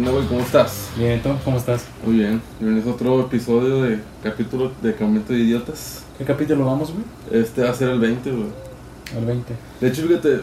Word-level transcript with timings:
¿Qué 0.00 0.06
onda, 0.08 0.12
güey? 0.12 0.26
¿Cómo 0.28 0.40
estás? 0.40 0.88
Bien, 0.96 1.18
¿y 1.18 1.20
tú? 1.20 1.28
¿Cómo 1.44 1.58
estás? 1.58 1.84
Muy 2.06 2.14
bien. 2.16 2.40
Bienvenidos 2.58 2.90
a 2.90 2.94
otro 2.94 3.20
episodio 3.20 3.82
de 3.82 3.98
capítulo 4.22 4.72
de 4.80 4.94
Campamento 4.94 5.34
de 5.34 5.40
Idiotas. 5.40 6.04
¿Qué 6.16 6.24
capítulo 6.24 6.64
vamos, 6.64 6.90
güey? 6.90 7.42
Este 7.42 7.62
va 7.62 7.68
a 7.68 7.74
ser 7.74 7.90
el 7.90 8.00
20, 8.00 8.30
güey. 8.30 8.46
El 9.18 9.26
20. 9.26 9.52
De 9.78 9.88
hecho, 9.88 10.06
fíjate, 10.06 10.40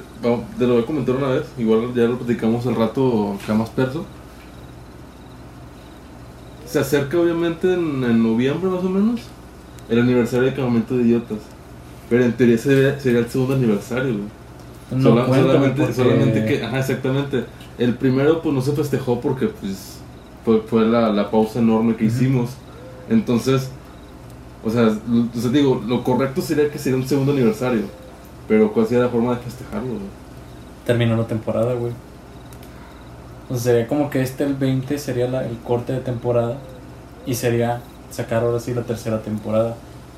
te 0.59 0.67
lo 0.67 0.73
voy 0.75 0.84
a 0.84 0.85
comentar 0.85 1.16
una 1.16 1.30
vez. 1.30 1.45
Igual 1.57 1.91
ya 1.95 2.04
lo 2.04 2.20
platicamos 2.20 2.67
al 2.67 2.75
rato 2.75 3.35
acá 3.43 3.55
más 3.55 3.70
perso. 3.71 4.05
Se 6.67 6.77
acerca, 6.77 7.17
obviamente, 7.20 7.73
en, 7.73 8.03
en 8.03 8.21
noviembre 8.21 8.70
más 8.70 8.84
o 8.84 8.89
menos, 8.89 9.21
el 9.89 9.99
aniversario 9.99 10.45
de 10.45 10.53
Campamento 10.53 10.95
de 10.98 11.02
Idiotas. 11.02 11.39
Pero 12.12 12.23
en 12.23 12.34
teoría 12.34 12.59
sería, 12.59 12.99
sería 12.99 13.20
el 13.21 13.27
segundo 13.27 13.55
aniversario, 13.55 14.13
güey. 14.13 15.02
No 15.02 15.26
cuenta, 15.26 15.48
solamente, 15.48 15.81
porque- 15.81 15.94
solamente 15.95 16.45
que, 16.45 16.63
ajá, 16.63 16.80
exactamente. 16.80 17.44
El 17.77 17.95
primero, 17.95 18.41
pues 18.41 18.54
no 18.55 18.62
se 18.62 18.73
festejó 18.73 19.22
porque, 19.22 19.48
pues, 19.48 19.99
fue, 20.45 20.62
fue 20.62 20.85
la, 20.85 21.09
la 21.12 21.30
pausa 21.30 21.59
enorme 21.59 21.95
que 21.95 22.05
hicimos. 22.05 22.52
Entonces, 23.09 23.70
o 24.63 24.70
sea, 24.70 24.84
lo- 25.08 25.27
o 25.35 25.40
sea, 25.41 25.52
digo, 25.52 25.82
lo 25.85 26.04
correcto 26.04 26.41
sería 26.41 26.70
que 26.71 26.80
sería 26.80 26.98
un 26.98 27.08
segundo 27.08 27.32
aniversario. 27.34 27.84
Pero, 28.48 28.71
¿cuál 28.73 28.88
sería 28.88 29.04
la 29.05 29.09
forma 29.09 29.35
de 29.35 29.41
festejarlo? 29.41 29.90
güey? 29.90 30.02
Terminó 30.85 31.16
la 31.18 31.27
temporada, 31.27 31.73
güey. 31.73 31.94
O 33.49 33.54
sea, 33.55 33.73
sería 33.73 33.88
como 33.88 34.09
que 34.09 34.21
este, 34.21 34.44
el 34.44 34.55
20, 34.55 34.98
sería 34.98 35.27
la- 35.27 35.46
el 35.48 35.57
corte 35.59 35.94
de 35.94 35.99
temporada. 35.99 36.57
Y 37.26 37.35
sería 37.35 37.82
sacar 38.09 38.44
ahora 38.44 38.59
sí 38.59 38.73
la 38.73 38.84
tercera 38.84 39.21
temporada. 39.21 39.76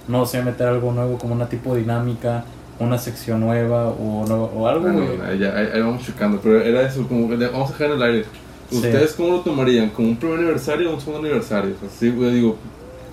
No 0.07 0.25
sé, 0.25 0.41
meter 0.43 0.67
algo 0.67 0.91
nuevo 0.91 1.17
como 1.17 1.33
una 1.35 1.49
tipo 1.49 1.75
dinámica, 1.75 2.45
una 2.79 2.97
sección 2.97 3.41
nueva 3.41 3.89
o, 3.89 4.25
nueva- 4.27 4.49
o 4.55 4.67
algo, 4.67 4.87
ahí, 5.27 5.37
ya- 5.39 5.55
ahí- 5.57 5.69
ahí 5.73 5.81
vamos 5.81 6.05
checando. 6.05 6.39
Pero 6.41 6.61
era 6.61 6.81
eso, 6.83 7.07
como 7.07 7.27
vamos 7.27 7.69
a 7.69 7.71
dejar 7.73 7.87
en 7.87 7.93
el 7.93 8.01
aire. 8.03 8.25
Sí. 8.69 8.75
¿Ustedes 8.77 9.13
cómo 9.13 9.29
lo 9.31 9.39
tomarían? 9.41 9.89
¿Como 9.89 10.09
un 10.09 10.15
primer 10.17 10.37
aniversario 10.39 10.89
o 10.91 10.93
un 10.95 10.99
segundo 11.01 11.19
aniversario? 11.27 11.73
O 11.75 11.79
sea, 11.79 11.89
sí, 11.89 12.09
güey, 12.11 12.31
digo, 12.35 12.55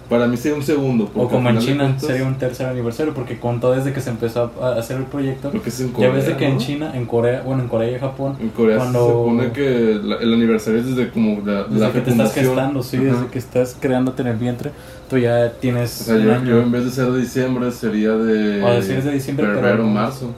para 0.08 0.26
mí 0.26 0.36
sería 0.36 0.56
un 0.56 0.62
segundo. 0.62 1.10
O 1.14 1.28
como 1.28 1.48
en 1.50 1.58
China 1.58 1.84
cuentas, 1.84 2.02
sería 2.06 2.26
un 2.26 2.36
tercer 2.36 2.66
aniversario, 2.68 3.12
porque 3.14 3.38
contó 3.38 3.72
desde 3.72 3.92
que 3.92 4.00
se 4.00 4.10
empezó 4.10 4.52
a 4.62 4.72
hacer 4.78 4.96
el 4.98 5.04
proyecto. 5.04 5.50
Es 5.64 5.80
en 5.80 5.88
Ya 5.88 5.92
Corea, 5.94 6.10
ves 6.10 6.26
de 6.26 6.36
que 6.36 6.46
en 6.46 6.54
¿no? 6.54 6.60
China, 6.60 6.90
en 6.94 7.06
Corea, 7.06 7.42
bueno, 7.44 7.62
en 7.62 7.68
Corea 7.68 7.96
y 7.96 7.98
Japón, 7.98 8.36
En 8.40 8.48
Corea 8.50 8.76
Cuando- 8.78 9.00
se 9.06 9.12
supone 9.12 9.52
que 9.52 10.00
la- 10.02 10.16
el 10.16 10.34
aniversario 10.34 10.80
es 10.80 10.86
desde 10.94 11.10
como 11.10 11.40
la, 11.44 11.64
desde 11.64 11.80
la 11.86 11.92
que 11.92 12.00
te 12.00 12.10
estás 12.10 12.32
gestando, 12.34 12.82
sí, 12.82 12.96
Ajá. 12.98 13.06
desde 13.06 13.26
que 13.28 13.38
estás 13.38 13.76
creándote 13.80 14.22
en 14.22 14.28
el 14.28 14.36
vientre, 14.36 14.70
tú 15.10 15.18
ya 15.18 15.52
tienes 15.60 16.00
O 16.00 16.04
sea, 16.04 16.14
un 16.16 16.22
yo, 16.24 16.34
año. 16.34 16.44
yo 16.50 16.62
en 16.62 16.70
vez 16.72 16.84
de 16.84 16.90
ser 16.90 17.10
de 17.10 17.20
diciembre 17.20 17.70
sería 17.72 18.12
de. 18.12 18.62
O 18.62 18.70
decir 18.70 18.96
es 18.98 19.04
de 19.04 19.12
diciembre, 19.12 19.46
pero 19.46 19.58
febrero, 19.60 19.82
no. 19.84 19.90
marzo. 19.90 20.30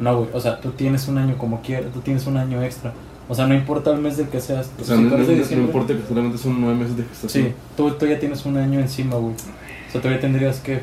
No, 0.00 0.16
güey, 0.18 0.28
o 0.32 0.40
sea, 0.40 0.60
tú 0.60 0.70
tienes 0.70 1.08
un 1.08 1.18
año 1.18 1.36
como 1.38 1.60
quieras, 1.60 1.90
tú 1.92 2.00
tienes 2.00 2.26
un 2.26 2.36
año 2.36 2.62
extra. 2.62 2.92
O 3.28 3.34
sea, 3.34 3.46
no 3.46 3.54
importa 3.54 3.90
el 3.92 3.98
mes 4.00 4.16
del 4.16 4.28
que 4.28 4.40
seas. 4.40 4.70
O 4.80 4.84
sea, 4.84 4.96
si 4.96 5.02
no, 5.02 5.62
importa 5.62 5.94
que 5.94 6.02
solamente 6.08 6.38
son 6.38 6.60
nueve 6.60 6.76
meses 6.76 6.96
de 6.96 7.04
gestación. 7.04 7.44
Sí, 7.48 7.52
tú, 7.76 7.90
tú 7.92 8.06
ya 8.06 8.18
tienes 8.18 8.44
un 8.46 8.56
año 8.56 8.80
encima, 8.80 9.16
güey. 9.16 9.34
O 9.34 9.92
sea, 9.92 10.00
ya 10.02 10.20
tendrías 10.20 10.60
que 10.60 10.80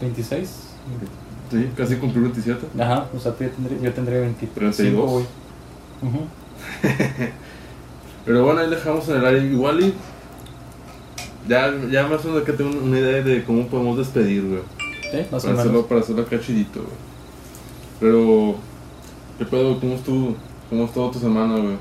26. 0.00 0.50
Sí, 1.50 1.70
casi 1.76 1.96
cumplí 1.96 2.20
27. 2.20 2.66
Ajá, 2.78 3.06
o 3.14 3.18
sea, 3.18 3.32
tú 3.32 3.44
ya 3.44 3.50
tendrías, 3.50 3.82
yo 3.82 3.92
tendría 3.92 4.20
25, 4.20 4.52
32. 4.54 5.10
güey. 5.10 5.24
Pero 8.24 8.44
bueno, 8.44 8.60
ahí 8.60 8.70
dejamos 8.70 9.08
en 9.08 9.16
el 9.16 9.26
área. 9.26 9.42
Igual 9.42 9.80
y. 9.80 9.94
Ya, 11.48 11.72
ya 11.90 12.06
más 12.06 12.24
o 12.24 12.28
menos 12.28 12.44
que 12.44 12.52
tengo 12.52 12.70
una 12.70 12.98
idea 12.98 13.22
de 13.22 13.44
cómo 13.44 13.66
podemos 13.66 13.98
despedir, 13.98 14.46
güey. 14.46 14.62
Sí, 15.10 15.26
más 15.30 15.42
o 15.42 15.46
Para 15.46 15.56
menos. 15.56 15.58
hacerlo, 15.58 15.86
para 15.86 16.00
hacerlo 16.00 16.22
acá 16.22 16.40
chidito, 16.40 16.80
güey. 16.80 16.94
Pero. 18.00 18.56
¿Qué 19.38 19.44
pedo? 19.46 19.80
¿Cómo 19.80 19.94
estuvo? 19.94 20.36
¿Cómo 20.72 20.84
estuvo 20.86 21.10
tu 21.10 21.18
semana, 21.18 21.54
güey? 21.58 21.76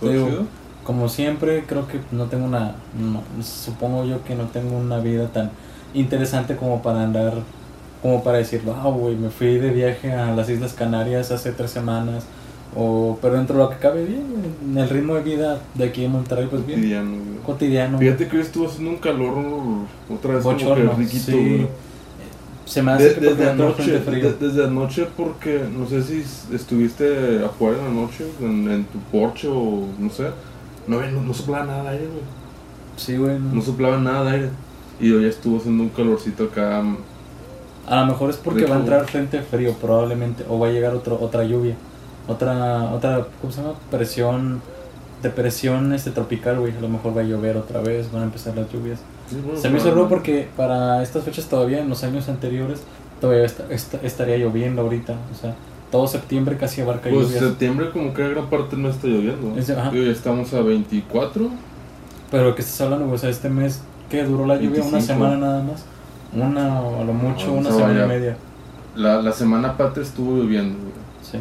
¿Todo 0.00 0.10
digo, 0.10 0.46
como 0.82 1.08
siempre, 1.08 1.62
creo 1.64 1.86
que 1.86 2.00
no 2.10 2.24
tengo 2.24 2.44
una. 2.44 2.74
no, 2.98 3.22
supongo 3.40 4.04
yo 4.04 4.24
que 4.24 4.34
no 4.34 4.46
tengo 4.46 4.76
una 4.76 4.98
vida 4.98 5.28
tan 5.28 5.52
interesante 5.94 6.56
como 6.56 6.82
para 6.82 7.04
andar. 7.04 7.34
Como 8.02 8.24
para 8.24 8.38
decir, 8.38 8.62
wow, 8.64 8.92
güey, 8.92 9.14
me 9.14 9.30
fui 9.30 9.58
de 9.58 9.70
viaje 9.70 10.12
a 10.12 10.34
las 10.34 10.50
Islas 10.50 10.72
Canarias 10.72 11.30
hace 11.30 11.52
tres 11.52 11.70
semanas. 11.70 12.26
O, 12.74 13.16
pero 13.22 13.34
dentro 13.34 13.58
de 13.58 13.62
lo 13.62 13.70
que 13.70 13.76
cabe 13.76 14.04
bien, 14.04 14.24
en 14.64 14.76
el 14.76 14.88
ritmo 14.88 15.14
de 15.14 15.22
vida 15.22 15.60
de 15.74 15.84
aquí 15.84 16.04
en 16.04 16.10
Monterrey, 16.10 16.48
pues 16.50 16.66
bien. 16.66 16.80
Cotidiano, 16.80 17.10
güey. 17.12 17.38
Cotidiano. 17.46 17.98
Fíjate 17.98 18.26
que 18.26 18.36
hoy 18.38 18.42
estuvo 18.42 18.66
haciendo 18.66 18.90
un 18.90 18.96
calor 18.96 19.34
otra 20.12 20.34
vez 20.34 20.42
como 20.42 20.56
bochorno. 20.56 20.90
que 20.90 20.96
riquito, 20.96 21.30
sí. 21.30 21.32
güey. 21.32 21.68
Se 22.66 22.82
me 22.82 22.92
hace 22.92 23.10
De- 23.10 23.14
que 23.14 23.20
desde 23.20 23.48
anoche, 23.50 24.00
de- 24.00 24.32
desde 24.34 24.64
anoche 24.64 25.06
porque 25.16 25.64
no 25.72 25.86
sé 25.86 26.02
si 26.02 26.22
estuviste 26.54 27.42
afuera 27.44 27.78
en 27.78 27.84
la 27.84 28.02
noche, 28.02 28.26
en, 28.40 28.70
en 28.70 28.84
tu 28.86 28.98
porche 29.10 29.48
o 29.48 29.86
no 29.98 30.10
sé, 30.10 30.24
no, 30.86 31.00
no, 31.00 31.22
no 31.22 31.32
soplaba 31.34 31.64
nada 31.64 31.82
de 31.84 31.88
aire, 31.90 32.06
güey. 32.08 32.22
Sí, 32.96 33.16
güey. 33.16 33.38
No 33.38 33.62
soplaba 33.62 33.98
nada 33.98 34.24
de 34.24 34.30
aire. 34.36 34.50
Y 35.00 35.12
hoy 35.12 35.26
estuvo 35.26 35.58
haciendo 35.58 35.82
un 35.84 35.90
calorcito 35.90 36.44
acá. 36.44 36.82
mm, 36.82 36.96
A 37.86 38.00
lo 38.00 38.06
mejor 38.06 38.30
es 38.30 38.36
porque 38.36 38.60
Rico, 38.60 38.70
va 38.70 38.76
a 38.76 38.80
entrar 38.80 39.06
frente 39.06 39.42
frío, 39.42 39.74
probablemente. 39.74 40.44
O 40.48 40.58
va 40.58 40.68
a 40.68 40.70
llegar 40.72 40.94
otro, 40.94 41.18
otra 41.20 41.44
lluvia. 41.44 41.76
Otra, 42.26 42.92
otra, 42.92 43.26
¿cómo 43.40 43.52
se 43.52 43.60
llama? 43.62 43.74
Presión, 43.90 44.60
depresión 45.22 45.92
este, 45.92 46.10
tropical, 46.10 46.58
güey. 46.58 46.76
A 46.76 46.80
lo 46.80 46.88
mejor 46.88 47.16
va 47.16 47.20
a 47.20 47.24
llover 47.24 47.56
otra 47.56 47.80
vez, 47.80 48.10
van 48.10 48.22
a 48.22 48.24
empezar 48.26 48.56
las 48.56 48.70
lluvias. 48.72 49.00
Se 49.60 49.68
me 49.70 49.78
hizo 49.78 49.90
raro 49.90 50.08
porque 50.08 50.48
para 50.56 51.02
estas 51.02 51.24
fechas 51.24 51.46
todavía, 51.46 51.80
en 51.80 51.88
los 51.88 52.02
años 52.04 52.28
anteriores, 52.28 52.82
todavía 53.20 53.44
esta- 53.44 53.98
estaría 54.02 54.36
lloviendo 54.36 54.82
ahorita. 54.82 55.14
O 55.32 55.34
sea, 55.40 55.54
todo 55.90 56.06
septiembre 56.06 56.56
casi 56.56 56.80
abarca 56.82 57.08
Pues 57.10 57.26
lluvias. 57.28 57.42
septiembre 57.44 57.90
como 57.90 58.12
que 58.14 58.28
gran 58.28 58.46
parte 58.50 58.76
no 58.76 58.88
está 58.90 59.06
lloviendo. 59.08 59.58
Es- 59.58 59.70
ajá. 59.70 59.90
Y 59.94 59.98
hoy 60.00 60.10
estamos 60.10 60.52
a 60.54 60.60
24. 60.62 61.48
Pero 62.30 62.54
que 62.54 62.62
estás 62.62 62.80
hablando, 62.80 63.10
o 63.12 63.18
sea, 63.18 63.30
este 63.30 63.48
mes, 63.48 63.82
¿qué 64.10 64.24
duró 64.24 64.46
la 64.46 64.56
lluvia? 64.56 64.82
Una 64.82 64.98
25. 64.98 65.06
semana 65.06 65.36
nada 65.36 65.62
más. 65.62 65.84
Una, 66.32 66.80
o 66.82 67.00
a 67.02 67.04
lo 67.04 67.12
mucho, 67.12 67.46
No, 67.46 67.52
una 67.54 67.70
semana 67.70 68.04
y 68.04 68.08
media. 68.08 68.36
La, 68.96 69.22
la 69.22 69.32
semana 69.32 69.76
patria 69.76 70.02
estuvo 70.04 70.36
lloviendo, 70.36 70.76
güey. 70.78 70.92
Sí. 71.22 71.38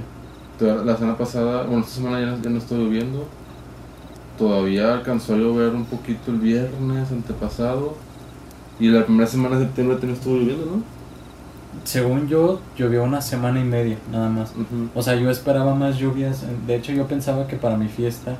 La 0.85 0.95
semana 0.95 1.17
pasada, 1.17 1.63
bueno, 1.63 1.81
esta 1.81 1.95
semana 1.95 2.19
ya, 2.19 2.25
no- 2.27 2.41
ya 2.41 2.49
no 2.49 2.57
está 2.59 2.75
lloviendo. 2.75 3.25
Todavía 4.37 4.93
alcanzó 4.93 5.33
a 5.33 5.37
llover 5.37 5.69
un 5.69 5.85
poquito 5.85 6.31
el 6.31 6.37
viernes 6.37 7.11
antepasado. 7.11 7.95
Y 8.79 8.89
la 8.89 9.05
primera 9.05 9.27
semana 9.27 9.57
de 9.57 9.65
septiembre 9.65 9.97
también 9.97 10.17
estuvo 10.17 10.35
lloviendo, 10.35 10.65
¿no? 10.65 10.83
Según 11.83 12.27
yo, 12.27 12.59
llovió 12.77 13.03
una 13.03 13.21
semana 13.21 13.59
y 13.59 13.63
media, 13.63 13.97
nada 14.11 14.29
más. 14.29 14.53
O 14.93 15.01
sea, 15.01 15.15
yo 15.15 15.29
esperaba 15.29 15.75
más 15.75 15.97
lluvias. 15.97 16.43
De 16.65 16.75
hecho, 16.75 16.91
yo 16.91 17.07
pensaba 17.07 17.47
que 17.47 17.55
para 17.55 17.77
mi 17.77 17.87
fiesta, 17.87 18.35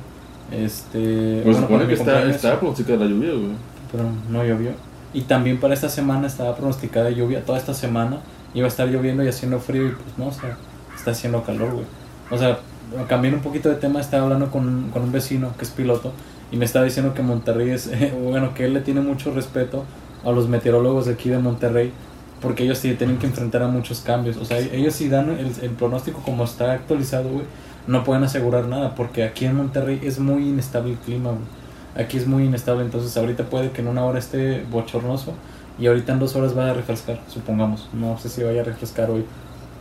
este... 0.50 1.40
Pues 1.44 1.60
bueno, 1.60 1.84
supone 1.84 1.86
que 1.86 1.94
está 2.30 2.58
pronosticada 2.58 3.04
la 3.04 3.06
lluvia, 3.06 3.30
güey. 3.30 3.52
Pero 3.92 4.04
no 4.30 4.44
llovió. 4.44 4.70
Y 5.14 5.22
también 5.22 5.58
para 5.58 5.72
esta 5.72 5.88
semana 5.88 6.26
estaba 6.26 6.56
pronosticada 6.56 7.10
lluvia. 7.10 7.44
Toda 7.44 7.58
esta 7.58 7.72
semana 7.72 8.18
iba 8.52 8.66
a 8.66 8.68
estar 8.68 8.88
lloviendo 8.88 9.24
y 9.24 9.28
haciendo 9.28 9.58
frío 9.60 9.86
y 9.86 9.90
pues 9.90 10.18
no, 10.18 10.26
o 10.26 10.32
sea, 10.32 10.56
está 10.94 11.12
haciendo 11.12 11.42
calor, 11.42 11.72
güey. 11.72 11.86
O 12.30 12.36
sea, 12.36 12.58
cambiando 13.08 13.38
un 13.38 13.42
poquito 13.42 13.68
de 13.68 13.76
tema, 13.76 14.00
estaba 14.00 14.24
hablando 14.24 14.50
con, 14.50 14.90
con 14.92 15.02
un 15.02 15.12
vecino 15.12 15.52
que 15.58 15.64
es 15.64 15.70
piloto 15.70 16.12
y 16.52 16.56
me 16.56 16.64
estaba 16.64 16.84
diciendo 16.84 17.14
que 17.14 17.22
Monterrey 17.22 17.70
es, 17.70 17.90
bueno, 18.22 18.54
que 18.54 18.64
él 18.66 18.74
le 18.74 18.80
tiene 18.80 19.00
mucho 19.00 19.32
respeto 19.32 19.84
a 20.24 20.30
los 20.32 20.48
meteorólogos 20.48 21.06
de 21.06 21.12
aquí 21.14 21.28
de 21.28 21.38
Monterrey 21.38 21.92
porque 22.40 22.64
ellos 22.64 22.78
sí 22.78 22.92
tienen 22.94 23.18
que 23.18 23.26
enfrentar 23.26 23.62
a 23.62 23.68
muchos 23.68 24.00
cambios. 24.00 24.36
O 24.36 24.44
sea, 24.44 24.58
ellos 24.58 24.94
sí 24.94 25.08
dan 25.08 25.30
el, 25.30 25.50
el 25.62 25.70
pronóstico 25.70 26.20
como 26.24 26.44
está 26.44 26.72
actualizado, 26.72 27.28
güey. 27.30 27.44
No 27.86 28.04
pueden 28.04 28.24
asegurar 28.24 28.66
nada 28.66 28.94
porque 28.94 29.24
aquí 29.24 29.44
en 29.46 29.56
Monterrey 29.56 30.00
es 30.02 30.18
muy 30.18 30.48
inestable 30.48 30.92
el 30.92 30.98
clima, 30.98 31.30
güey. 31.30 32.04
Aquí 32.04 32.18
es 32.18 32.26
muy 32.26 32.44
inestable, 32.44 32.84
entonces 32.84 33.16
ahorita 33.16 33.44
puede 33.44 33.70
que 33.70 33.80
en 33.80 33.88
una 33.88 34.04
hora 34.04 34.18
esté 34.18 34.62
bochornoso 34.70 35.32
y 35.78 35.86
ahorita 35.86 36.12
en 36.12 36.18
dos 36.18 36.36
horas 36.36 36.54
vaya 36.54 36.72
a 36.72 36.74
refrescar, 36.74 37.20
supongamos. 37.28 37.88
No 37.94 38.18
sé 38.18 38.28
si 38.28 38.42
vaya 38.42 38.60
a 38.60 38.64
refrescar 38.64 39.10
hoy, 39.10 39.24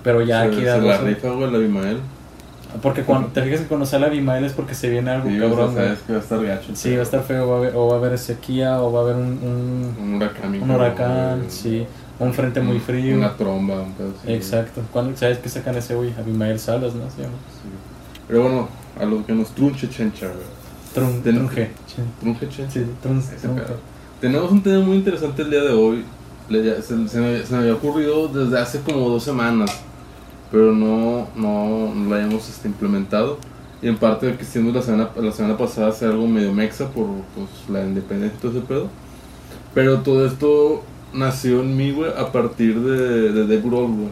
pero 0.02 0.22
ya 0.22 0.42
se, 0.44 0.48
aquí 0.48 0.56
se 0.60 0.66
da 0.66 0.78
la 0.78 0.98
dos- 0.98 1.04
rifa, 1.08 1.30
güey, 1.32 1.52
la 1.52 1.58
Abimael. 1.58 1.98
Porque 2.82 3.04
cuando 3.04 3.28
te 3.34 3.42
fijas 3.44 3.62
que 3.62 3.68
cuando 3.68 3.86
sale 3.86 4.06
Abimael 4.08 4.44
es 4.46 4.54
porque 4.54 4.74
se 4.76 4.90
viene 4.90 5.12
algo 5.12 5.30
Sí, 5.30 5.38
o 5.38 5.40
sea, 5.40 5.50
cabrón. 5.50 5.74
güey. 5.74 5.86
sabes 5.86 6.00
que 6.02 6.12
va 6.14 6.20
a 6.20 6.22
estar 6.22 6.46
gacho. 6.46 6.76
Sí, 6.76 6.94
va 6.94 7.00
a 7.00 7.04
estar 7.04 7.24
feo, 7.24 7.48
va 7.50 7.56
a 7.56 7.58
haber, 7.60 7.76
o 7.76 7.88
va 7.88 7.96
a 7.96 7.98
haber 8.00 8.18
sequía, 8.18 8.82
o 8.82 8.92
va 8.92 9.00
a 9.00 9.04
haber 9.04 9.16
un, 9.16 9.24
un, 9.42 9.96
Un 10.02 10.14
huracán. 10.16 10.62
un 10.62 10.72
huracán, 10.72 11.44
sí, 11.50 11.86
un 12.20 12.34
frente 12.34 12.62
muy 12.62 12.80
frío. 12.80 13.16
Una 13.18 13.36
tromba, 13.36 13.82
un 13.82 13.94
pedo 13.94 14.14
así, 14.22 14.32
Exacto. 14.34 14.82
¿Cuándo, 14.94 15.18
¿Sabes 15.18 15.38
qué 15.40 15.50
sacan 15.50 15.76
ese 15.76 15.96
güey? 15.96 16.14
Abimael 16.18 16.60
Salas, 16.60 16.94
¿no? 16.96 17.04
Sí. 17.10 17.24
Pero 18.28 18.42
bueno, 18.44 18.68
a 19.00 19.06
lo 19.06 19.26
que 19.26 19.34
nos 19.34 19.50
trunche 19.50 19.90
chencha, 19.90 20.28
güey. 20.28 20.40
Trun, 20.94 21.22
trunje. 21.22 21.72
Trunche 22.22 22.48
chencha. 22.50 22.72
Sí, 22.72 22.86
trun, 23.02 23.20
Ese 23.20 23.36
trunje. 23.36 23.62
pedo. 23.64 23.78
Tenemos 24.22 24.52
un 24.52 24.64
tema 24.64 24.84
muy 24.84 24.96
interesante 24.98 25.42
el 25.42 25.50
día 25.52 25.62
de 25.62 25.74
hoy. 25.74 26.04
Le- 26.50 26.82
se, 26.82 27.08
se 27.08 27.20
me, 27.20 27.44
se 27.44 27.54
me 27.54 27.60
había 27.60 27.74
ocurrido 27.74 28.28
desde 28.30 28.60
hace 28.60 28.80
como 28.80 29.10
dos 29.10 29.24
semanas, 29.24 29.70
pero 30.56 30.72
no, 30.72 31.28
no, 31.36 31.94
no 31.94 32.10
lo 32.10 32.16
habíamos 32.16 32.48
este, 32.48 32.70
implementado. 32.70 33.38
Y 33.82 33.90
en 33.90 33.98
parte 33.98 34.34
que 34.38 34.46
siendo 34.46 34.72
la 34.72 34.82
semana, 34.82 35.10
la 35.22 35.32
semana 35.34 35.58
pasada 35.58 35.90
hacer 35.90 36.10
algo 36.12 36.26
medio 36.28 36.54
mexa 36.54 36.88
por 36.92 37.08
pues, 37.36 37.50
la 37.70 37.86
independencia 37.86 38.38
y 38.38 38.42
todo 38.42 38.52
ese 38.52 38.62
pedo. 38.62 38.88
Pero 39.74 40.00
todo 40.00 40.26
esto 40.26 40.82
nació 41.14 41.60
en 41.60 41.76
mí, 41.76 41.92
güey, 41.92 42.10
a 42.18 42.32
partir 42.32 42.80
de, 42.80 43.34
de 43.34 43.42
Dave 43.42 43.62
Grohl, 43.62 43.92
güey. 43.92 44.10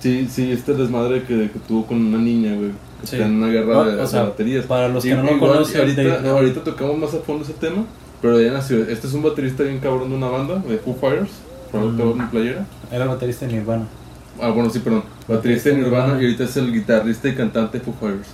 Sí, 0.00 0.26
sí, 0.28 0.50
este 0.50 0.74
desmadre 0.74 1.22
que, 1.22 1.50
que 1.52 1.58
tuvo 1.68 1.86
con 1.86 2.04
una 2.04 2.18
niña, 2.18 2.54
güey. 2.56 2.70
Que 3.00 3.06
Sí. 3.06 3.14
está 3.16 3.26
en 3.28 3.36
una 3.36 3.46
guerra 3.46 3.84
de, 3.84 4.00
o 4.02 4.06
sea, 4.08 4.24
baterías. 4.24 4.66
para 4.66 4.88
los 4.88 5.04
que 5.04 5.14
no 5.14 5.22
lo 5.22 5.38
conocen, 5.38 5.80
ahorita, 5.80 6.02
Dave- 6.02 6.28
ahorita 6.28 6.64
tocamos 6.64 6.98
más 6.98 7.14
a 7.14 7.18
fondo 7.18 7.44
ese 7.44 7.52
tema. 7.52 7.84
Pero 8.20 8.40
ya 8.40 8.50
nació. 8.52 8.78
Este 8.82 9.06
es 9.06 9.14
un 9.14 9.22
baterista 9.22 9.62
bien 9.62 9.78
cabrón 9.78 10.10
de 10.10 10.16
una 10.16 10.26
banda, 10.28 10.56
de 10.56 10.78
Foo 10.78 10.96
Fighters. 11.00 11.30
Por 11.70 11.82
Mm. 11.82 12.30
playera. 12.30 12.66
Era 12.90 13.06
baterista 13.06 13.46
de 13.46 13.52
Nirvana. 13.52 13.86
Ah, 14.40 14.50
bueno, 14.50 14.70
sí, 14.70 14.78
perdón. 14.78 15.02
Baterista 15.26 15.70
de 15.70 15.76
Nirvana 15.76 16.20
y 16.20 16.24
ahorita 16.24 16.44
es 16.44 16.56
el 16.56 16.72
guitarrista 16.72 17.28
y 17.28 17.34
cantante 17.34 17.80
Foo 17.80 17.94
Fighters. 18.00 18.28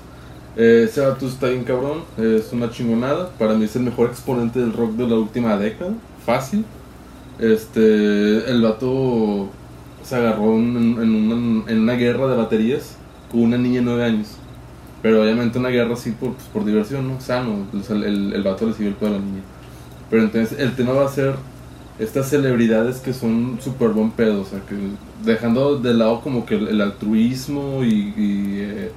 Eh, 0.56 0.87
ese 0.89 1.01
vato 1.01 1.27
está 1.27 1.49
bien 1.49 1.65
cabrón, 1.65 2.05
es 2.17 2.53
una 2.53 2.71
chingonada. 2.71 3.31
Para 3.39 3.55
mí 3.55 3.65
es 3.65 3.75
el 3.77 3.83
mejor 3.83 4.09
exponente 4.11 4.61
del 4.61 4.73
rock 4.73 4.93
de 4.93 5.06
la 5.06 5.17
última 5.17 5.56
década. 5.56 5.93
Fácil. 6.25 6.65
Este, 7.39 8.51
el 8.51 8.62
vato 8.62 9.49
se 10.03 10.17
agarró 10.17 10.55
en, 10.55 10.77
en 10.77 11.15
una, 11.15 11.71
en 11.71 11.81
una 11.81 11.95
guerra 11.95 12.29
de 12.29 12.37
baterías 12.37 12.97
con 13.31 13.43
una 13.43 13.59
niña 13.59 13.81
de 13.81 13.87
9 13.87 14.05
años. 14.05 14.29
Pero 15.03 15.23
obviamente 15.23 15.59
una 15.59 15.69
guerra 15.71 15.95
así 15.95 16.12
por, 16.12 16.35
pues, 16.35 16.47
por 16.49 16.65
diversión, 16.65 17.09
¿no? 17.09 17.21
Sano. 17.21 17.67
O 17.73 17.83
sea, 17.83 17.97
el, 17.97 18.33
el 18.33 18.43
vato 18.43 18.67
le 18.67 18.73
siguió 18.75 18.91
el 18.91 18.97
pedo 18.97 19.11
a 19.11 19.12
la 19.12 19.19
niña. 19.19 19.43
Pero 20.11 20.23
entonces 20.23 20.59
el 20.59 20.77
tema 20.77 20.93
va 20.93 21.07
a 21.07 21.09
ser 21.09 21.35
estas 21.99 22.29
celebridades 22.31 23.00
que 23.00 23.12
son 23.14 23.58
súper 23.61 23.91
buen 23.91 24.12
pedo, 24.12 24.43
o 24.43 24.44
sea, 24.44 24.64
que 24.67 24.76
dejando 25.25 25.79
de 25.81 25.94
lado 25.94 26.23
como 26.23 26.44
que 26.46 26.56
el, 26.56 26.69
el 26.69 26.81
altruismo 26.81 27.85
y, 27.85 28.12
y, 28.17 28.61
eh, 28.61 28.96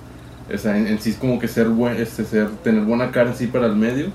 o 0.53 0.57
sea, 0.57 0.77
en, 0.77 0.87
en 0.87 0.99
sí 0.99 1.11
es 1.11 1.17
como 1.17 1.39
que 1.39 1.47
ser 1.47 1.69
buen, 1.69 1.97
este, 1.97 2.25
ser, 2.25 2.57
tener 2.63 2.83
buena 2.85 3.11
cara 3.11 3.31
en 3.31 3.35
sí 3.37 3.47
para 3.47 3.67
el 3.67 3.75
medio, 3.75 4.13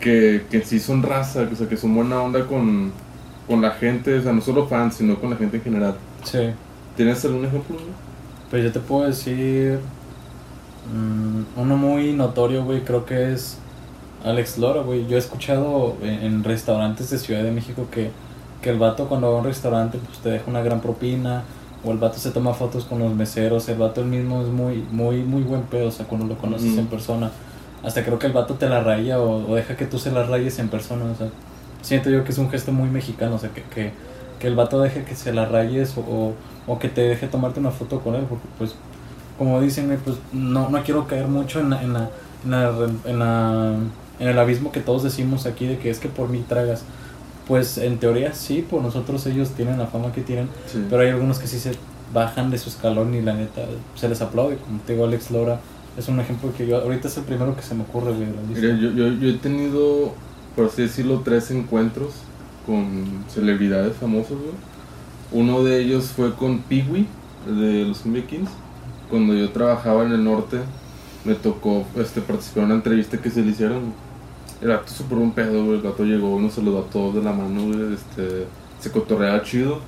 que, 0.00 0.46
que 0.50 0.58
en 0.58 0.64
sí 0.64 0.80
son 0.80 1.02
raza, 1.02 1.48
o 1.52 1.56
sea, 1.56 1.68
que 1.68 1.76
son 1.76 1.94
buena 1.94 2.22
onda 2.22 2.46
con, 2.46 2.94
con 3.46 3.62
la 3.62 3.72
gente, 3.72 4.18
o 4.18 4.22
sea, 4.22 4.32
no 4.32 4.40
solo 4.42 4.68
fans, 4.68 4.96
sino 4.96 5.20
con 5.20 5.30
la 5.30 5.36
gente 5.36 5.58
en 5.58 5.62
general. 5.64 6.00
Sí. 6.22 6.38
¿Tienes 6.94 7.24
algún 7.24 7.44
ejemplo? 7.46 7.76
Pues 8.50 8.64
yo 8.64 8.72
te 8.72 8.80
puedo 8.80 9.06
decir. 9.06 9.80
mm, 10.84 11.44
uno 11.56 11.76
muy 11.76 12.12
notorio, 12.14 12.64
güey, 12.64 12.84
creo 12.84 13.04
que 13.04 13.32
es 13.32 13.64
Alex 14.24 14.58
Lora, 14.58 14.82
güey. 14.82 15.06
Yo 15.06 15.16
he 15.16 15.18
escuchado 15.18 15.96
en, 16.02 16.42
restaurantes 16.44 17.10
de 17.10 17.18
Ciudad 17.18 17.42
de 17.42 17.50
México 17.50 17.86
que, 17.90 18.10
que 18.62 18.70
el 18.70 18.78
vato 18.78 19.08
cuando 19.08 19.30
va 19.30 19.36
a 19.36 19.40
un 19.40 19.44
restaurante 19.44 19.98
pues 20.04 20.18
te 20.18 20.30
deja 20.30 20.44
una 20.48 20.62
gran 20.62 20.80
propina. 20.80 21.42
O 21.84 21.92
el 21.92 21.98
vato 21.98 22.18
se 22.18 22.32
toma 22.32 22.54
fotos 22.54 22.84
con 22.84 22.98
los 22.98 23.14
meseros. 23.14 23.68
El 23.68 23.78
vato 23.78 24.00
él 24.00 24.08
mismo 24.08 24.42
es 24.42 24.48
muy, 24.48 24.84
muy, 24.90 25.22
muy 25.22 25.42
buen 25.42 25.62
pedo. 25.62 25.88
O 25.88 25.92
sea, 25.92 26.06
cuando 26.06 26.26
lo 26.26 26.36
conoces 26.36 26.76
en 26.76 26.86
persona. 26.86 27.30
Hasta 27.84 28.04
creo 28.04 28.18
que 28.18 28.26
el 28.26 28.32
vato 28.32 28.54
te 28.54 28.68
la 28.68 28.80
raya 28.82 29.20
o, 29.20 29.48
o 29.50 29.54
deja 29.54 29.76
que 29.76 29.86
tú 29.86 29.98
se 30.00 30.10
la 30.10 30.24
rayes 30.24 30.58
en 30.58 30.68
persona. 30.68 31.04
O 31.04 31.14
sea, 31.14 31.28
siento 31.82 32.10
yo 32.10 32.24
que 32.24 32.32
es 32.32 32.38
un 32.38 32.50
gesto 32.50 32.72
muy 32.72 32.88
mexicano. 32.88 33.36
O 33.36 33.38
sea, 33.38 33.50
que, 33.50 33.62
que, 33.62 33.92
que 34.40 34.48
el 34.48 34.56
vato 34.56 34.80
deje 34.80 35.04
que 35.04 35.14
se 35.14 35.32
la 35.32 35.46
rayes 35.46 35.96
o, 35.96 36.00
o, 36.00 36.32
o 36.66 36.78
que 36.80 36.88
te 36.88 37.02
deje 37.02 37.28
tomarte 37.28 37.60
una 37.60 37.70
foto 37.70 38.00
con 38.00 38.16
él. 38.16 38.24
Porque, 38.28 38.44
pues, 38.58 38.74
como 39.38 39.60
dicen, 39.60 39.96
pues 40.04 40.16
no, 40.32 40.68
no 40.70 40.82
quiero 40.82 41.06
caer 41.06 41.28
mucho 41.28 41.60
en 41.60 41.70
la, 41.70 41.80
en, 41.80 41.92
la, 41.92 42.10
en, 42.44 42.50
la, 42.50 42.72
en, 43.04 43.18
la- 43.20 43.76
en 44.18 44.28
el 44.28 44.38
abismo 44.38 44.72
que 44.72 44.80
todos 44.80 45.02
decimos 45.02 45.46
aquí 45.46 45.66
de 45.66 45.78
que 45.78 45.90
es 45.90 45.98
que 45.98 46.08
por 46.08 46.28
mí 46.28 46.44
tragas. 46.48 46.82
Pues 47.46 47.78
en 47.78 47.98
teoría 47.98 48.34
sí, 48.34 48.64
por 48.68 48.82
nosotros 48.82 49.26
ellos 49.26 49.50
tienen 49.50 49.78
la 49.78 49.86
fama 49.86 50.12
que 50.12 50.20
tienen. 50.20 50.48
Sí. 50.66 50.84
Pero 50.90 51.02
hay 51.02 51.08
algunos 51.08 51.38
que 51.38 51.46
sí 51.46 51.58
se 51.58 51.72
bajan 52.12 52.50
de 52.50 52.58
su 52.58 52.68
escalón 52.68 53.14
y 53.14 53.22
la 53.22 53.34
neta 53.34 53.62
se 53.94 54.08
les 54.08 54.20
aplaude. 54.20 54.56
Como 54.56 54.80
te 54.80 54.92
digo, 54.92 55.06
Alex 55.06 55.30
Lora 55.30 55.58
es 55.96 56.08
un 56.08 56.20
ejemplo 56.20 56.52
que 56.56 56.66
yo 56.66 56.76
ahorita 56.76 57.08
es 57.08 57.16
el 57.16 57.24
primero 57.24 57.56
que 57.56 57.62
se 57.62 57.74
me 57.74 57.82
ocurre, 57.82 58.12
güey. 58.12 58.28
Mira, 58.48 58.76
yo, 58.76 58.90
yo, 58.90 59.08
yo 59.14 59.28
he 59.30 59.38
tenido, 59.38 60.12
por 60.54 60.66
así 60.66 60.82
decirlo, 60.82 61.22
tres 61.24 61.50
encuentros 61.50 62.12
con 62.66 63.24
celebridades 63.28 63.96
famosas, 63.96 64.32
güey. 64.32 64.54
Uno 65.32 65.62
de 65.62 65.80
ellos 65.80 66.06
fue 66.06 66.34
con 66.34 66.60
Peewee, 66.60 67.06
de 67.46 67.84
los 67.84 67.98
Cumbia 67.98 68.26
Kings. 68.26 68.50
Cuando 69.10 69.34
yo 69.34 69.50
trabajaba 69.50 70.04
en 70.04 70.12
el 70.12 70.24
norte, 70.24 70.58
me 71.24 71.34
tocó 71.34 71.84
este, 71.96 72.20
participar 72.20 72.60
en 72.60 72.66
una 72.66 72.74
entrevista 72.76 73.18
que 73.18 73.30
se 73.30 73.42
le 73.42 73.50
hicieron. 73.50 73.92
El 74.60 74.72
acto 74.72 74.92
súper 74.92 75.18
un 75.18 75.34
pedo, 75.34 75.64
güey. 75.64 75.76
El 75.78 75.82
gato 75.82 76.04
llegó, 76.04 76.40
nos 76.40 76.54
saludó 76.54 76.80
a 76.80 76.90
todos 76.90 77.14
de 77.16 77.22
la 77.22 77.32
mano, 77.32 77.66
güey. 77.66 77.94
Este, 77.94 78.50
se 78.78 78.90
cotorreaba 78.92 79.42
chido. 79.42 79.86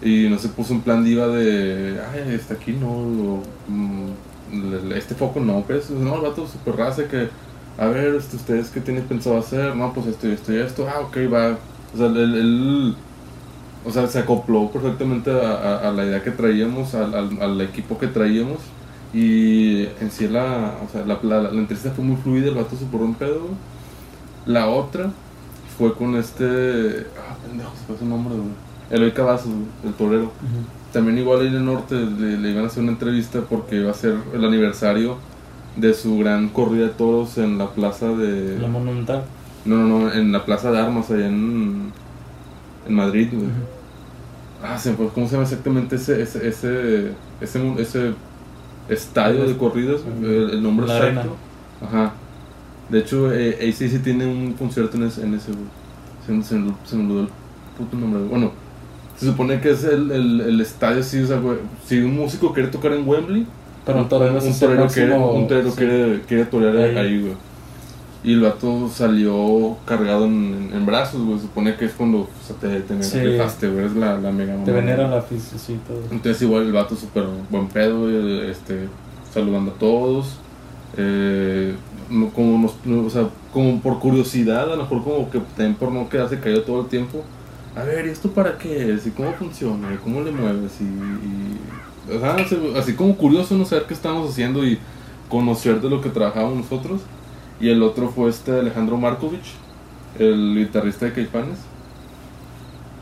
Y 0.00 0.28
no 0.28 0.38
se 0.38 0.48
puso 0.50 0.74
un 0.74 0.82
plan 0.82 1.04
diva 1.04 1.28
de, 1.28 2.00
ay, 2.12 2.34
está 2.34 2.54
aquí 2.54 2.72
no, 2.72 3.42
mm, 3.68 4.12
este 4.96 5.14
foco 5.14 5.40
no, 5.40 5.64
pues, 5.66 5.90
no, 5.90 6.16
el 6.16 6.22
vato 6.22 6.46
súper 6.46 6.76
raza 6.76 7.08
que, 7.08 7.30
a 7.76 7.86
ver, 7.86 8.14
este, 8.16 8.36
ustedes 8.36 8.70
qué 8.70 8.80
tienen 8.80 9.06
pensado 9.06 9.38
hacer, 9.38 9.76
no, 9.76 9.92
pues 9.94 10.06
esto 10.08 10.28
y 10.28 10.32
esto 10.32 10.52
y 10.52 10.56
esto, 10.58 10.88
ah, 10.88 11.00
ok, 11.00 11.16
va, 11.32 11.60
o 11.94 11.96
sea, 11.96 12.06
él, 12.08 12.96
o 13.84 13.90
sea, 13.92 14.06
se 14.08 14.18
acopló 14.20 14.70
perfectamente 14.72 15.30
a, 15.30 15.52
a- 15.52 15.88
a 15.88 15.92
la 15.92 16.04
idea 16.04 16.22
que 16.22 16.30
traíamos, 16.32 16.94
al, 16.94 17.14
al, 17.14 17.42
al 17.42 17.60
equipo 17.60 17.98
que 17.98 18.08
traíamos, 18.08 18.74
y 19.12 19.84
en 20.00 20.10
sí 20.10 20.28
la, 20.28 20.78
o 20.84 20.88
sea, 20.88 21.04
la, 21.06 21.18
la, 21.22 21.42
la 21.42 21.50
entrevista 21.60 21.92
fue 21.92 22.04
muy 22.04 22.16
fluida, 22.16 22.48
el 22.48 22.54
vato 22.56 22.76
súper 22.76 23.00
buen 23.00 23.14
pedo. 23.16 23.60
La 24.46 24.68
otra 24.68 25.10
fue 25.78 25.94
con 25.94 26.16
este, 26.16 27.06
ah, 27.18 27.36
pendejo, 27.46 27.72
se 27.76 27.84
fue 27.86 27.98
su 27.98 28.04
nombre, 28.04 28.34
güey, 28.34 28.48
Eloy 28.90 29.12
Cavazos, 29.12 29.52
el 29.84 29.92
torero. 29.94 30.32
También 30.92 31.18
igual 31.18 31.40
ahí 31.40 31.46
en 31.46 31.54
el 31.54 31.64
norte 31.64 31.94
le, 31.94 32.36
le 32.36 32.50
iban 32.50 32.64
a 32.64 32.66
hacer 32.66 32.82
una 32.82 32.92
entrevista 32.92 33.40
porque 33.48 33.76
iba 33.76 33.90
a 33.90 33.94
ser 33.94 34.16
el 34.34 34.44
aniversario 34.44 35.16
de 35.76 35.94
su 35.94 36.18
gran 36.18 36.48
corrida 36.48 36.84
de 36.84 36.90
toros 36.90 37.38
en 37.38 37.56
la 37.56 37.70
plaza 37.70 38.08
de... 38.08 38.58
La 38.58 38.68
monumental. 38.68 39.24
No, 39.64 39.76
no, 39.76 40.00
no, 40.00 40.12
en 40.12 40.32
la 40.32 40.44
plaza 40.44 40.70
de 40.70 40.78
armas 40.78 41.10
allá 41.10 41.28
en, 41.28 41.92
en 42.86 42.94
Madrid, 42.94 43.28
güey. 43.32 43.48
Ah, 44.62 44.78
se 44.78 44.90
me 44.90 44.96
fue, 44.96 45.08
¿cómo 45.08 45.26
se 45.26 45.32
llama 45.32 45.44
exactamente 45.44 45.96
ese, 45.96 46.22
ese, 46.22 46.46
ese, 46.46 47.12
ese, 47.78 48.14
estadio 48.88 49.46
de 49.46 49.56
corridas? 49.56 50.02
El, 50.22 50.62
nombre 50.62 50.86
exacto. 50.86 51.36
Ajá. 51.84 52.12
De 52.92 52.98
hecho, 53.00 53.32
eh, 53.32 53.56
ACC 53.70 54.02
tiene 54.04 54.26
un 54.26 54.52
concierto 54.52 54.96
en 54.98 55.04
ese, 55.04 55.22
en 55.24 55.34
ese. 55.34 55.50
Se, 56.26 56.32
me- 56.32 56.44
se, 56.44 56.50
se 56.84 56.96
me 56.96 57.04
olvidó 57.04 57.20
el 57.22 57.28
puto 57.76 57.96
nombre. 57.96 58.22
Bueno, 58.30 58.52
se 59.16 59.26
supone 59.26 59.60
que 59.60 59.70
es 59.70 59.82
el, 59.84 60.10
el, 60.12 60.40
el 60.42 60.60
estadio 60.60 61.00
así, 61.00 61.18
o 61.20 61.26
sea, 61.26 61.38
güey. 61.38 61.56
Si 61.86 61.98
un 61.98 62.14
músico 62.16 62.52
quiere 62.52 62.68
tocar 62.68 62.92
en 62.92 63.08
Wembley, 63.08 63.46
Pero 63.84 64.00
un 64.00 64.08
torero 64.08 64.34
un 64.34 64.52
quiere, 64.88 65.16
un 65.18 65.48
torero 65.48 65.70
sí. 65.70 65.76
quiere, 65.78 66.20
quiere 66.28 66.44
torear 66.44 66.76
Ahí. 66.76 66.96
ahí, 66.96 67.20
güey. 67.22 67.32
Y 68.24 68.34
el 68.34 68.40
vato 68.42 68.88
salió 68.88 69.76
cargado 69.84 70.26
en, 70.26 70.68
en, 70.70 70.76
en 70.76 70.86
brazos, 70.86 71.20
güey. 71.24 71.38
Se 71.38 71.46
supone 71.46 71.74
que 71.74 71.86
es 71.86 71.92
cuando 71.92 72.18
o 72.20 72.28
sea, 72.46 72.54
te, 72.56 72.78
te 72.80 73.02
Sí. 73.02 73.18
güey. 73.18 73.86
Es 73.86 73.96
la, 73.96 74.16
la 74.18 74.30
mega 74.30 74.54
Te 74.64 74.70
venera 74.70 75.08
la 75.08 75.22
sí, 75.58 75.78
todo. 75.88 75.98
Entonces 76.10 76.40
igual 76.42 76.62
el 76.66 76.72
vato 76.72 76.94
súper 76.94 77.24
buen 77.50 77.66
pedo, 77.68 78.02
güey, 78.02 78.48
este, 78.50 78.86
saludando 79.32 79.72
a 79.72 79.74
todos. 79.74 80.36
eh, 80.96 81.74
como, 82.34 82.58
nos, 82.58 82.74
no, 82.84 83.06
o 83.06 83.10
sea, 83.10 83.28
como 83.52 83.80
por 83.80 83.98
curiosidad, 83.98 84.64
a 84.72 84.76
lo 84.76 84.82
mejor 84.82 85.02
como 85.04 85.30
que 85.30 85.38
también 85.56 85.74
por 85.74 85.90
no 85.92 86.08
quedarse 86.08 86.38
caído 86.40 86.62
todo 86.62 86.80
el 86.82 86.86
tiempo. 86.88 87.22
A 87.76 87.82
ver, 87.84 88.06
¿y 88.06 88.10
esto 88.10 88.30
para 88.30 88.58
qué 88.58 88.92
es? 88.94 89.06
¿Y 89.06 89.10
cómo 89.10 89.32
funciona? 89.32 89.92
¿Y 89.92 89.96
cómo 89.96 90.20
le 90.20 90.30
mueves? 90.30 90.72
Y, 90.80 90.84
y- 90.84 92.14
o 92.14 92.20
sea, 92.20 92.36
así, 92.78 92.94
como 92.94 93.16
curioso 93.16 93.56
no 93.56 93.64
saber 93.64 93.84
qué 93.86 93.94
estamos 93.94 94.28
haciendo 94.30 94.66
y 94.66 94.78
conocer 95.28 95.80
de 95.80 95.88
lo 95.88 96.00
que 96.00 96.10
trabajamos 96.10 96.54
nosotros. 96.56 97.00
Y 97.60 97.68
el 97.68 97.82
otro 97.82 98.08
fue 98.08 98.28
este 98.28 98.50
Alejandro 98.58 98.96
Markovich, 98.98 99.52
el 100.18 100.56
guitarrista 100.58 101.06
de 101.06 101.12
Caifanes. 101.12 101.58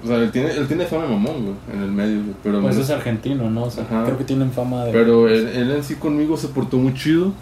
O 0.05 0.07
sea, 0.07 0.17
él 0.17 0.31
tiene, 0.31 0.51
él 0.53 0.67
tiene 0.67 0.87
fama 0.87 1.03
de 1.05 1.09
mamón, 1.11 1.43
güey, 1.43 1.55
en 1.75 1.83
el 1.83 1.91
medio, 1.93 2.23
güey, 2.23 2.35
pero 2.43 2.61
Pues 2.63 2.77
no- 2.77 2.83
es 2.83 2.91
argentino, 2.91 3.51
¿no? 3.51 3.65
O 3.65 3.71
sea, 3.71 3.85
Ajá. 3.85 4.05
creo 4.05 4.17
que 4.19 4.25
tienen 4.25 4.51
fama 4.51 4.85
de. 4.87 4.93
pero 4.93 5.29
él, 5.29 5.49
él 5.49 5.71
en 5.73 5.83
sí 5.85 5.95
conmigo 5.97 6.37
se 6.37 6.49
portó 6.49 6.77
muy 6.79 6.95
chido. 6.95 7.33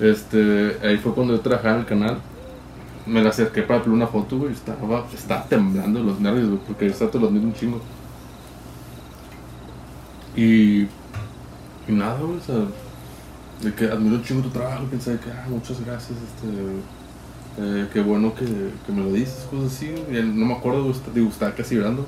Este, 0.00 0.76
ahí 0.82 0.96
fue 0.98 1.12
cuando 1.14 1.34
yo 1.34 1.40
trabajaba 1.40 1.74
en 1.74 1.80
el 1.80 1.86
canal. 1.86 2.18
Me 3.06 3.22
la 3.22 3.30
acerqué 3.30 3.62
para 3.62 3.80
pedir 3.80 3.94
una 3.94 4.06
foto, 4.06 4.38
güey. 4.38 4.52
Estaba, 4.52 5.06
estaba 5.14 5.44
temblando 5.44 6.00
los 6.02 6.20
nervios, 6.20 6.48
güey, 6.48 6.60
porque 6.66 6.86
está 6.86 7.06
todos 7.08 7.22
los 7.22 7.32
mismos 7.32 7.54
un 7.54 7.58
chingo. 7.60 7.80
Y, 10.36 10.82
y 10.82 10.88
nada, 11.92 12.18
güey, 12.20 12.38
o 12.38 12.40
sea, 12.40 12.56
de 13.62 13.74
que 13.74 13.86
admiro 13.86 14.16
un 14.16 14.22
chingo 14.22 14.42
tu 14.42 14.50
trabajo, 14.50 14.84
pensé 14.84 15.18
que, 15.18 15.30
ah, 15.30 15.46
muchas 15.48 15.84
gracias, 15.84 16.10
este, 16.18 17.60
eh, 17.60 17.88
qué 17.92 18.00
bueno 18.02 18.32
que, 18.34 18.44
que 18.44 18.92
me 18.92 19.02
lo 19.02 19.12
dices, 19.12 19.46
cosas 19.50 19.72
así. 19.74 19.92
Y 20.10 20.16
él- 20.16 20.38
no 20.38 20.46
me 20.46 20.54
acuerdo, 20.54 20.84
güey, 20.84 20.94
digo, 21.14 21.28
estaba 21.28 21.52
casi 21.52 21.74
llorando. 21.76 22.06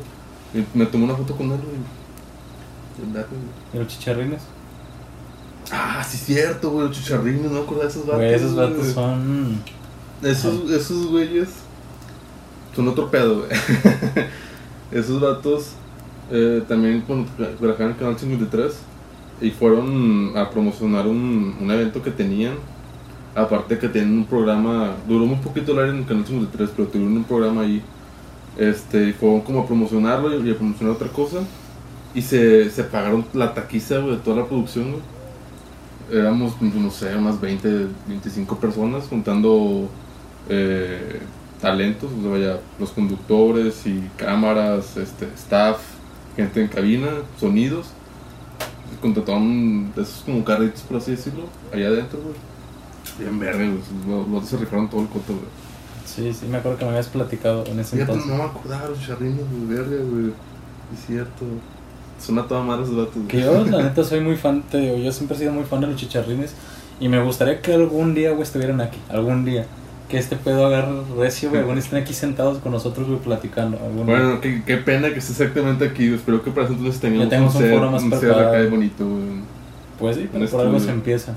Me 0.75 0.87
tomé 0.87 1.05
una 1.05 1.15
foto 1.15 1.35
con 1.37 1.47
él, 1.47 1.59
güey. 1.59 3.11
Güey. 3.13 3.25
¿Y 3.75 3.79
los 3.79 3.87
chicharrines? 3.89 4.43
Ah, 5.73 6.03
sí, 6.09 6.17
cierto, 6.19 6.71
güey, 6.71 6.89
los 6.89 6.97
chicharrines, 6.97 7.43
no 7.43 7.51
me 7.51 7.61
acuerdo 7.61 7.83
de 7.85 7.89
esos 7.89 8.07
vatos. 8.07 8.17
Güey, 8.21 8.35
esos 8.35 8.57
vatos 8.57 8.79
güey. 8.79 8.93
son. 8.93 9.63
Esos, 10.23 10.71
esos 10.71 11.07
güeyes 11.07 11.49
son 12.75 12.89
otro 12.89 13.11
pedo, 13.11 13.39
güey. 13.47 13.51
esos 14.93 15.21
vatos 15.21 15.71
eh, 16.31 16.63
también 16.69 17.03
cuando 17.07 17.29
tra- 17.39 17.55
trabajaban 17.57 17.89
en 17.89 17.93
el 17.93 17.97
Canal 17.99 18.19
53 18.19 18.73
y 19.41 19.51
fueron 19.51 20.33
a 20.37 20.51
promocionar 20.51 21.07
un, 21.07 21.57
un 21.61 21.71
evento 21.71 22.03
que 22.03 22.11
tenían. 22.11 22.55
Aparte 23.35 23.79
que 23.79 23.89
tienen 23.89 24.13
un 24.13 24.25
programa, 24.27 24.91
duró 25.09 25.25
muy 25.25 25.37
poquito 25.37 25.73
el 25.73 25.79
aire 25.79 25.97
en 25.99 26.05
Canal 26.05 26.27
53, 26.27 26.71
pero 26.77 26.89
tuvieron 26.89 27.17
un 27.17 27.25
programa 27.25 27.63
ahí. 27.63 27.81
Este, 28.59 29.09
y 29.09 29.13
fueron 29.13 29.41
como 29.43 29.61
a 29.61 29.67
promocionarlo 29.67 30.45
y 30.45 30.51
a 30.51 30.57
promocionar 30.57 30.97
otra 30.97 31.09
cosa. 31.09 31.39
Y 32.13 32.23
se, 32.23 32.69
se 32.71 32.83
pagaron 32.83 33.25
la 33.33 33.55
taquiza, 33.55 33.99
güey, 33.99 34.17
de 34.17 34.23
toda 34.23 34.39
la 34.39 34.47
producción, 34.47 34.91
güey. 34.91 35.03
Éramos, 36.13 36.61
no 36.61 36.91
sé, 36.91 37.15
unas 37.17 37.41
20, 37.41 37.87
25 38.09 38.57
personas 38.59 39.05
juntando 39.09 39.89
eh, 40.49 41.21
talentos, 41.61 42.11
o 42.19 42.23
sea, 42.23 42.31
vaya, 42.31 42.61
los 42.79 42.91
conductores 42.91 43.87
y 43.87 44.03
cámaras, 44.17 44.97
este, 44.97 45.27
staff, 45.37 45.79
gente 46.37 46.63
en 46.63 46.69
cabina, 46.69 47.09
sonidos. 47.39 47.89
Contrataron 49.01 49.93
esos 49.97 50.23
como 50.25 50.45
carritos, 50.45 50.83
por 50.83 50.99
así 50.99 51.13
decirlo, 51.13 51.45
allá 51.73 51.89
adentro, 51.89 52.19
güey. 52.21 53.39
Bien. 53.39 53.81
Los, 54.07 54.29
los 54.29 54.49
se 54.49 54.57
rifaron 54.57 54.89
todo 54.89 55.03
el 55.03 55.09
coto, 55.09 55.33
güey. 55.33 55.61
Sí, 56.05 56.33
sí, 56.35 56.47
me 56.47 56.59
acuerdo 56.59 56.79
que 56.79 56.85
me 56.85 56.91
habías 56.91 57.09
platicado 57.09 57.65
en 57.67 57.79
ese 57.79 57.97
Fíjate, 57.97 58.13
entonces. 58.13 58.31
no 58.31 58.43
me 58.43 58.51
acordaba 58.51 58.89
los 58.89 59.01
charrinos, 59.07 59.45
güey, 59.51 59.79
verga, 59.79 60.05
güey. 60.05 60.33
Es 60.93 61.07
cierto. 61.07 61.45
Son 62.21 62.39
a 62.39 62.47
toda 62.47 62.63
madre 62.63 62.85
esos 62.85 62.97
datos, 62.97 63.15
güey. 63.15 63.27
Que 63.29 63.41
yo, 63.41 63.65
la 63.65 63.83
neta, 63.85 64.05
soy 64.05 64.21
muy 64.21 64.37
fan, 64.37 64.63
te 64.71 64.79
digo, 64.79 64.97
yo 64.99 65.11
siempre 65.13 65.37
he 65.37 65.41
sido 65.41 65.53
muy 65.53 65.65
fan 65.65 65.81
de 65.81 65.87
los 65.87 65.97
chicharrines 65.97 66.55
y 67.01 67.09
me 67.09 67.23
gustaría 67.23 67.61
que 67.63 67.73
algún 67.73 68.15
día, 68.15 68.31
güey, 68.31 68.43
estuvieran 68.43 68.81
aquí, 68.81 68.99
algún 69.09 69.45
día. 69.45 69.67
Que 70.09 70.19
este 70.19 70.35
pedo 70.35 70.67
agarre 70.67 70.93
recio, 71.17 71.51
güey, 71.51 71.61
algún 71.63 71.79
estén 71.79 72.03
aquí 72.03 72.13
sentados 72.13 72.59
con 72.59 72.73
nosotros, 72.73 73.07
güey, 73.07 73.21
platicando. 73.21 73.79
Bueno, 74.05 74.41
qué, 74.41 74.63
qué 74.67 74.77
pena 74.77 75.09
que 75.11 75.21
esté 75.21 75.33
exactamente 75.33 75.85
aquí, 75.85 76.09
güey. 76.09 76.19
Espero 76.19 76.43
que 76.43 76.51
para 76.51 76.67
ese 76.67 76.75
entonces 76.75 77.01
tengamos 77.01 77.31
Ya 77.31 77.41
un 77.43 77.53
set, 77.53 77.73
foro 77.73 77.91
más 77.93 78.03
preparado. 78.03 78.49
acá 78.49 78.59
de 78.59 78.69
bonito, 78.69 79.09
güey. 79.09 79.23
Pues 80.01 80.17
sí, 80.17 80.29
pero 80.33 80.45
un 80.45 80.51
por 80.51 80.61
algo 80.63 80.81
se 80.81 80.91
empieza. 80.91 81.35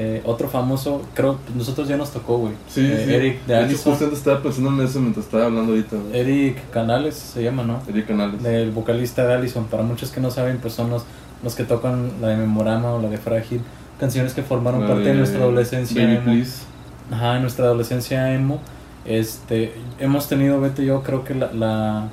Eh, 0.00 0.22
otro 0.24 0.48
famoso, 0.48 1.02
creo 1.12 1.38
nosotros 1.56 1.88
ya 1.88 1.96
nos 1.96 2.12
tocó, 2.12 2.38
güey. 2.38 2.52
Sí, 2.68 2.86
Eh, 2.86 3.02
sí. 3.04 3.14
Eric 3.14 3.44
de 3.46 3.56
Allison. 3.56 3.98
estaba 4.12 4.40
pensando 4.40 4.70
en 4.70 4.80
eso 4.88 5.00
mientras 5.00 5.26
estaba 5.26 5.46
hablando 5.46 5.72
ahorita, 5.72 5.96
güey. 5.96 6.20
Eric 6.20 6.70
Canales 6.70 7.16
se 7.16 7.42
llama, 7.42 7.64
¿no? 7.64 7.82
Eric 7.88 8.06
Canales. 8.06 8.40
Del 8.40 8.70
vocalista 8.70 9.26
de 9.26 9.34
Allison. 9.34 9.64
Para 9.64 9.82
muchos 9.82 10.10
que 10.12 10.20
no 10.20 10.30
saben, 10.30 10.58
pues 10.58 10.74
son 10.74 10.90
los, 10.90 11.02
los 11.42 11.56
que 11.56 11.64
tocan 11.64 12.12
la 12.20 12.28
de 12.28 12.36
Memorama 12.36 12.92
o 12.94 13.02
la 13.02 13.08
de 13.08 13.18
Frágil. 13.18 13.60
Canciones 13.98 14.34
que 14.34 14.42
formaron 14.42 14.82
La 14.82 14.86
parte 14.86 15.02
de, 15.02 15.10
de 15.10 15.14
nuestra 15.16 15.40
adolescencia. 15.40 16.00
Baby 16.00 16.14
emo. 16.18 16.24
Please. 16.26 16.62
Ajá, 17.10 17.34
en 17.36 17.42
nuestra 17.42 17.64
adolescencia 17.64 18.32
emo. 18.32 18.60
Este, 19.04 19.74
hemos 19.98 20.28
tenido, 20.28 20.60
Beto 20.60 20.82
y 20.82 20.86
yo, 20.86 21.02
creo 21.02 21.24
que 21.24 21.34
la, 21.34 21.52
la, 21.52 22.08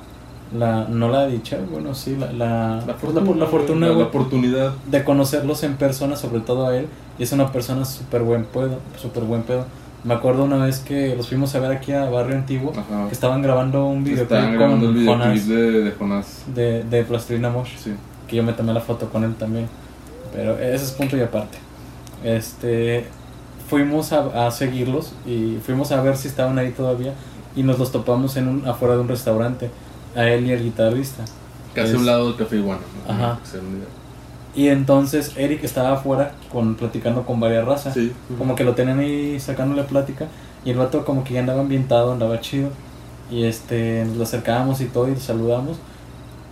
la 0.56 0.86
no 0.88 1.08
la 1.08 1.26
dicha, 1.26 1.58
bueno, 1.70 1.94
sí, 1.94 2.16
la, 2.16 2.32
la, 2.32 2.82
La 2.86 2.94
fortuna, 2.94 3.34
la 3.36 3.46
fortuna, 3.46 3.86
la, 3.88 3.96
oportunidad. 4.04 4.72
de 4.90 5.02
conocerlos 5.04 5.62
en 5.64 5.74
persona, 5.76 6.16
sobre 6.16 6.40
todo 6.40 6.66
a 6.68 6.76
él. 6.76 6.86
Y 7.18 7.22
es 7.24 7.32
una 7.32 7.50
persona 7.50 7.84
súper 7.84 8.22
buen 8.22 8.44
pedo, 8.44 8.78
súper 9.00 9.24
buen 9.24 9.42
pedo. 9.42 9.64
Me 10.04 10.14
acuerdo 10.14 10.44
una 10.44 10.64
vez 10.64 10.78
que 10.78 11.16
los 11.16 11.28
fuimos 11.28 11.54
a 11.56 11.58
ver 11.60 11.72
aquí 11.72 11.90
a 11.92 12.04
Barrio 12.08 12.36
Antiguo, 12.36 12.70
Ajá. 12.76 13.06
que 13.08 13.12
estaban 13.14 13.42
grabando 13.42 13.86
un 13.86 14.04
videoclip 14.04 14.30
Estaban 14.30 14.54
grabando 14.54 14.88
el 14.90 14.92
con 14.94 15.18
videoclip 15.18 15.24
Jonas 15.24 15.48
de, 15.48 15.56
de 15.82 15.90
Jonás. 15.92 16.44
de, 16.54 16.84
de 16.84 17.02
Plastilina 17.04 17.50
Mosh, 17.50 17.76
Sí. 17.76 17.94
que 18.28 18.36
yo 18.36 18.42
me 18.44 18.52
tomé 18.52 18.72
la 18.72 18.80
foto 18.80 19.08
con 19.08 19.24
él 19.24 19.34
también. 19.34 19.66
Pero 20.32 20.58
ese 20.58 20.84
es 20.84 20.92
punto 20.92 21.16
y 21.16 21.22
aparte. 21.22 21.58
Este, 22.22 23.06
fuimos 23.68 24.12
a, 24.12 24.46
a 24.46 24.50
seguirlos 24.50 25.12
y 25.26 25.58
fuimos 25.64 25.90
a 25.92 26.00
ver 26.02 26.16
si 26.16 26.28
estaban 26.28 26.58
ahí 26.58 26.70
todavía 26.70 27.12
y 27.56 27.62
nos 27.62 27.78
los 27.78 27.90
topamos 27.90 28.36
en 28.36 28.48
un, 28.48 28.68
afuera 28.68 28.94
de 28.94 29.00
un 29.00 29.08
restaurante, 29.08 29.70
a 30.16 30.28
él 30.28 30.46
y 30.46 30.52
al 30.52 30.62
guitarrista. 30.62 31.24
Casi 31.74 31.94
a 31.94 31.98
un 31.98 32.06
lado 32.06 32.28
del 32.28 32.36
Café 32.36 32.56
Iguana. 32.56 32.80
¿no? 33.06 33.12
Ajá. 33.12 33.38
Y 34.54 34.68
entonces 34.68 35.32
Eric 35.36 35.62
estaba 35.64 35.92
afuera 35.92 36.32
con, 36.50 36.76
platicando 36.76 37.24
con 37.24 37.38
varias 37.38 37.66
razas. 37.66 37.94
Sí. 37.94 38.12
Como 38.38 38.54
que 38.54 38.64
lo 38.64 38.74
tenían 38.74 38.98
ahí 38.98 39.38
sacándole 39.38 39.82
plática 39.82 40.28
y 40.64 40.70
el 40.70 40.78
vato 40.78 41.04
como 41.04 41.22
que 41.24 41.34
ya 41.34 41.40
andaba 41.40 41.60
ambientado, 41.60 42.12
andaba 42.12 42.40
chido. 42.40 42.70
Y 43.30 43.44
este, 43.44 44.06
lo 44.16 44.22
acercábamos 44.22 44.80
y 44.80 44.86
todo 44.86 45.08
y 45.08 45.12
lo 45.12 45.20
saludamos. 45.20 45.76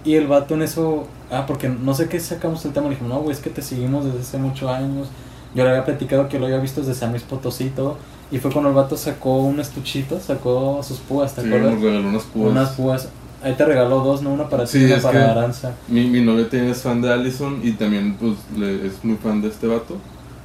Y 0.04 0.16
el 0.16 0.26
vato 0.26 0.54
en 0.54 0.62
eso, 0.62 1.06
ah, 1.30 1.44
porque 1.47 1.68
no 1.71 1.94
sé 1.94 2.09
qué 2.11 2.21
sacamos 2.21 2.62
el 2.66 2.73
tema, 2.73 2.88
le 2.88 2.90
dijimos, 2.94 3.14
no, 3.14 3.21
güey, 3.21 3.33
es 3.35 3.40
que 3.40 3.49
te 3.49 3.62
seguimos 3.62 4.04
desde 4.04 4.21
hace 4.21 4.37
muchos 4.38 4.68
años. 4.68 5.09
Yo 5.54 5.64
le 5.64 5.71
había 5.71 5.85
platicado 5.87 6.28
que 6.28 6.38
lo 6.38 6.44
había 6.47 6.59
visto 6.59 6.80
desde 6.83 6.94
San 6.94 7.11
Luis 7.12 7.23
Potosí 7.23 7.64
y 7.64 7.71
todo. 7.71 7.97
Y 8.30 8.38
fue 8.38 8.50
cuando 8.52 8.68
el 8.68 8.75
vato 8.76 8.97
sacó 8.99 9.38
un 9.38 9.61
estuchito, 9.61 10.21
sacó 10.21 10.83
sus 10.83 10.99
púas, 10.99 11.35
¿te 11.35 11.42
Sí, 11.42 11.47
acuerdas? 11.47 11.75
unas 11.78 12.23
púas. 12.25 12.50
Unas 12.50 12.68
púas. 12.73 13.09
Ahí 13.45 13.55
te 13.55 13.65
regaló 13.65 14.01
dos, 14.01 14.23
¿no? 14.23 14.33
Una 14.33 14.49
para 14.49 14.65
ti 14.65 14.71
Sí, 14.73 14.81
y 14.81 14.85
una 14.87 15.03
para 15.03 15.31
Aranza. 15.33 15.73
Mi, 15.89 16.09
mi 16.09 16.21
novia 16.23 16.49
también 16.49 16.71
es 16.73 16.83
fan 16.83 17.03
de 17.03 17.13
Allison 17.13 17.61
y 17.63 17.73
también 17.73 18.17
pues 18.19 18.35
le- 18.57 18.87
es 18.87 19.05
muy 19.05 19.17
fan 19.17 19.43
de 19.43 19.49
este 19.49 19.67
vato. 19.67 19.97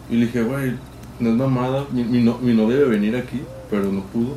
Y 0.09 0.15
le 0.15 0.25
dije, 0.25 0.43
güey, 0.43 0.73
no 1.19 1.29
es 1.29 1.35
mamada, 1.35 1.85
mi, 1.91 2.03
mi, 2.03 2.21
no- 2.23 2.37
mi 2.39 2.53
novia 2.53 2.77
debe 2.77 2.89
venir 2.89 3.15
aquí, 3.15 3.41
pero 3.69 3.85
no 3.91 4.01
pudo. 4.03 4.35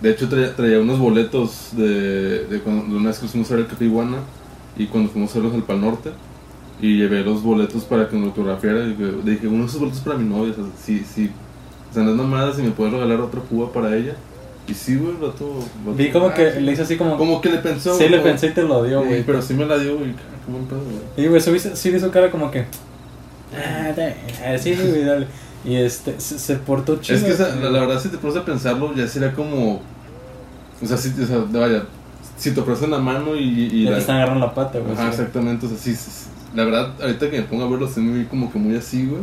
De 0.00 0.10
hecho 0.10 0.28
traía, 0.28 0.56
traía 0.56 0.80
unos 0.80 0.98
boletos 0.98 1.68
de, 1.72 2.46
de, 2.46 2.60
cuando, 2.60 2.84
de 2.86 2.96
una 2.98 3.08
vez 3.08 3.18
que 3.18 3.28
fuimos 3.28 3.50
a 3.50 3.54
ver 3.54 3.64
el 3.64 3.70
Café 3.70 3.84
Iguana 3.84 4.16
y 4.76 4.86
cuando 4.86 5.10
fuimos 5.10 5.30
a 5.32 5.38
verlos 5.38 5.54
al 5.54 5.64
Pal 5.64 5.80
Norte. 5.80 6.10
Y 6.80 6.96
llevé 6.96 7.22
los 7.22 7.42
boletos 7.42 7.84
para 7.84 8.08
que 8.08 8.16
me 8.16 8.24
autografiara 8.26 8.80
y 8.84 8.96
le 8.96 9.32
dije, 9.32 9.46
uno 9.48 9.64
de 9.64 9.66
esos 9.66 9.80
boletos 9.80 10.00
para 10.00 10.16
mi 10.16 10.26
novia, 10.26 10.52
o 10.52 10.54
sea, 10.54 10.64
sí, 10.82 11.04
sí. 11.04 11.30
O 11.90 11.94
sea, 11.94 12.02
no 12.02 12.10
es 12.12 12.16
mamada 12.16 12.54
si 12.54 12.62
me 12.62 12.70
puede 12.70 12.92
regalar 12.92 13.20
otra 13.20 13.42
púa 13.42 13.70
para 13.72 13.94
ella. 13.94 14.14
Y 14.68 14.74
sí, 14.74 14.96
güey, 14.96 15.14
vato... 15.20 15.52
vato- 15.84 15.96
Vi 15.96 16.10
como 16.10 16.26
ah, 16.28 16.34
que 16.34 16.52
sí. 16.52 16.60
le 16.60 16.72
hice 16.72 16.82
así 16.82 16.96
como... 16.96 17.16
Como 17.16 17.40
que 17.40 17.48
le 17.50 17.58
pensó. 17.58 17.94
sí, 17.96 18.04
le 18.04 18.18
como- 18.18 18.22
pensé 18.24 18.46
y 18.48 18.50
te 18.50 18.62
lo 18.62 18.84
dio, 18.84 19.02
Sí, 19.02 19.08
güey. 19.08 19.22
pero 19.24 19.42
sí 19.42 19.54
me 19.54 19.66
la 19.66 19.78
dio, 19.78 19.96
güey. 19.98 20.12
Qué 20.12 20.52
buen 20.52 20.64
pedo, 20.66 20.80
güey. 20.80 21.26
Y 21.26 21.28
güey, 21.28 21.40
sí, 21.40 21.70
sí 21.74 21.88
hizo 21.90 22.10
cara 22.10 22.30
como 22.30 22.50
que. 22.50 22.66
Ah, 23.54 23.92
así, 24.54 24.74
güey, 24.76 25.04
dale. 25.04 25.26
Y 25.64 25.74
este, 25.76 26.18
se, 26.20 26.38
se 26.38 26.56
portó 26.56 26.96
chido. 27.00 27.18
Es 27.18 27.24
que 27.24 27.30
esa- 27.32 27.48
güey. 27.50 27.62
la, 27.64 27.70
la 27.70 27.80
verdad, 27.80 28.00
si 28.00 28.08
te 28.08 28.18
pones 28.18 28.36
a 28.36 28.44
pensarlo, 28.44 28.94
ya 28.94 29.06
sería 29.08 29.32
como. 29.32 29.80
O 30.82 30.86
sea, 30.86 30.96
si, 30.96 31.10
o 31.20 31.26
sea, 31.26 31.44
vaya, 31.50 31.82
si 32.38 32.52
te 32.52 32.60
ofrecen 32.60 32.90
la 32.90 32.98
mano 32.98 33.34
y. 33.36 33.68
y 33.72 33.84
Ya 33.84 33.90
la- 33.90 33.96
te 33.96 34.00
están 34.02 34.16
agarrando 34.16 34.46
la 34.46 34.54
pata, 34.54 34.78
güey. 34.78 34.92
Ajá, 34.92 35.04
sí. 35.12 35.20
exactamente. 35.20 35.66
O 35.66 35.68
sea, 35.68 35.78
sí, 35.78 35.94
sí, 35.94 36.10
sí. 36.10 36.26
La 36.54 36.64
verdad, 36.64 36.92
ahorita 37.00 37.28
que 37.30 37.38
me 37.38 37.42
pongo 37.46 37.64
a 37.64 37.68
verlo, 37.70 37.86
estoy 37.86 38.02
muy, 38.04 38.24
como 38.24 38.50
que 38.52 38.58
muy 38.58 38.76
así, 38.76 39.06
güey. 39.06 39.22